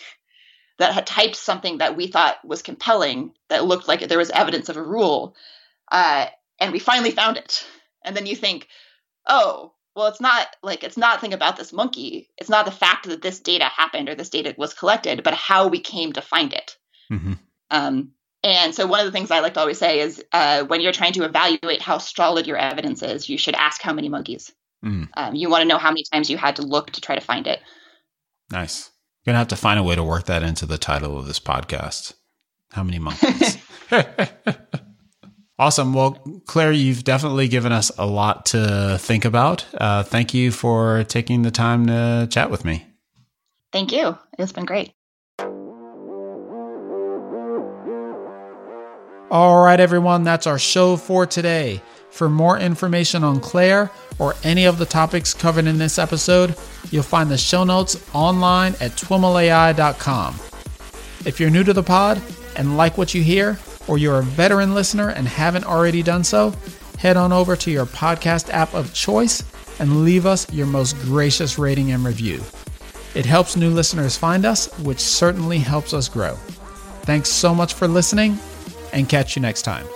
that 0.78 0.92
had 0.92 1.06
typed 1.06 1.36
something 1.36 1.78
that 1.78 1.96
we 1.96 2.06
thought 2.06 2.44
was 2.44 2.62
compelling, 2.62 3.32
that 3.48 3.64
looked 3.64 3.88
like 3.88 4.06
there 4.06 4.18
was 4.18 4.30
evidence 4.30 4.68
of 4.68 4.76
a 4.76 4.82
rule. 4.82 5.36
Uh, 5.90 6.26
and 6.58 6.72
we 6.72 6.78
finally 6.78 7.10
found 7.10 7.36
it. 7.36 7.64
And 8.04 8.16
then 8.16 8.26
you 8.26 8.34
think, 8.34 8.68
oh, 9.26 9.72
well, 9.94 10.06
it's 10.06 10.20
not 10.20 10.48
like 10.62 10.82
it's 10.82 10.96
not 10.96 11.20
thing 11.20 11.32
about 11.32 11.56
this 11.56 11.72
monkey. 11.72 12.28
It's 12.38 12.50
not 12.50 12.64
the 12.64 12.72
fact 12.72 13.06
that 13.08 13.22
this 13.22 13.40
data 13.40 13.64
happened 13.64 14.08
or 14.08 14.14
this 14.14 14.30
data 14.30 14.54
was 14.58 14.74
collected, 14.74 15.22
but 15.22 15.34
how 15.34 15.68
we 15.68 15.80
came 15.80 16.12
to 16.14 16.22
find 16.22 16.52
it. 16.52 16.76
Mm-hmm. 17.12 17.34
Um, 17.70 18.12
and 18.42 18.74
so, 18.74 18.86
one 18.86 19.00
of 19.00 19.06
the 19.06 19.12
things 19.12 19.30
I 19.30 19.40
like 19.40 19.54
to 19.54 19.60
always 19.60 19.78
say 19.78 20.00
is 20.00 20.22
uh, 20.32 20.64
when 20.64 20.80
you're 20.80 20.92
trying 20.92 21.12
to 21.14 21.24
evaluate 21.24 21.80
how 21.80 21.98
solid 21.98 22.46
your 22.46 22.56
evidence 22.56 23.02
is, 23.02 23.28
you 23.28 23.38
should 23.38 23.54
ask 23.54 23.80
how 23.80 23.92
many 23.92 24.08
monkeys. 24.08 24.52
Mm. 24.84 25.08
Um, 25.16 25.34
you 25.34 25.48
want 25.48 25.62
to 25.62 25.68
know 25.68 25.78
how 25.78 25.90
many 25.90 26.04
times 26.12 26.28
you 26.28 26.36
had 26.36 26.56
to 26.56 26.62
look 26.62 26.90
to 26.90 27.00
try 27.00 27.14
to 27.14 27.20
find 27.20 27.46
it. 27.46 27.60
Nice. 28.50 28.90
You're 29.24 29.32
gonna 29.32 29.38
have 29.38 29.48
to 29.48 29.56
find 29.56 29.78
a 29.78 29.82
way 29.82 29.94
to 29.94 30.04
work 30.04 30.24
that 30.26 30.42
into 30.42 30.66
the 30.66 30.76
title 30.76 31.16
of 31.16 31.26
this 31.26 31.40
podcast. 31.40 32.14
How 32.72 32.82
many 32.82 32.98
monkeys? 32.98 33.56
awesome. 35.58 35.92
Well, 35.92 36.12
Clare, 36.46 36.72
you've 36.72 37.04
definitely 37.04 37.48
given 37.48 37.72
us 37.72 37.90
a 37.98 38.06
lot 38.06 38.46
to 38.46 38.98
think 39.00 39.24
about. 39.24 39.66
Uh, 39.74 40.02
thank 40.02 40.34
you 40.34 40.50
for 40.50 41.04
taking 41.04 41.42
the 41.42 41.50
time 41.50 41.86
to 41.86 42.28
chat 42.30 42.50
with 42.50 42.64
me. 42.64 42.86
Thank 43.72 43.92
you. 43.92 44.18
It's 44.38 44.52
been 44.52 44.64
great. 44.66 44.92
All 49.30 49.64
right, 49.64 49.80
everyone, 49.80 50.22
that's 50.22 50.46
our 50.46 50.58
show 50.60 50.96
for 50.96 51.26
today. 51.26 51.82
For 52.10 52.28
more 52.28 52.56
information 52.56 53.24
on 53.24 53.40
Clare 53.40 53.90
or 54.20 54.36
any 54.44 54.66
of 54.66 54.78
the 54.78 54.86
topics 54.86 55.34
covered 55.34 55.66
in 55.66 55.78
this 55.78 55.98
episode, 55.98 56.54
you'll 56.92 57.02
find 57.02 57.28
the 57.28 57.36
show 57.36 57.64
notes 57.64 57.96
online 58.14 58.74
at 58.80 58.92
twimlai.com. 58.92 60.34
If 61.26 61.40
you're 61.40 61.50
new 61.50 61.64
to 61.64 61.72
the 61.72 61.82
pod 61.82 62.22
and 62.54 62.76
like 62.76 62.96
what 62.96 63.14
you 63.14 63.24
hear, 63.24 63.58
or 63.88 63.98
you're 63.98 64.20
a 64.20 64.22
veteran 64.22 64.74
listener 64.74 65.10
and 65.10 65.26
haven't 65.26 65.64
already 65.64 66.02
done 66.02 66.24
so, 66.24 66.54
head 66.98 67.16
on 67.16 67.32
over 67.32 67.56
to 67.56 67.70
your 67.70 67.86
podcast 67.86 68.50
app 68.50 68.72
of 68.74 68.92
choice 68.94 69.42
and 69.78 70.04
leave 70.04 70.26
us 70.26 70.50
your 70.52 70.66
most 70.66 70.98
gracious 71.02 71.58
rating 71.58 71.92
and 71.92 72.04
review. 72.04 72.42
It 73.14 73.26
helps 73.26 73.56
new 73.56 73.70
listeners 73.70 74.16
find 74.16 74.44
us, 74.44 74.66
which 74.80 75.00
certainly 75.00 75.58
helps 75.58 75.92
us 75.92 76.08
grow. 76.08 76.34
Thanks 77.02 77.28
so 77.28 77.54
much 77.54 77.74
for 77.74 77.86
listening, 77.86 78.38
and 78.92 79.08
catch 79.08 79.36
you 79.36 79.42
next 79.42 79.62
time. 79.62 79.86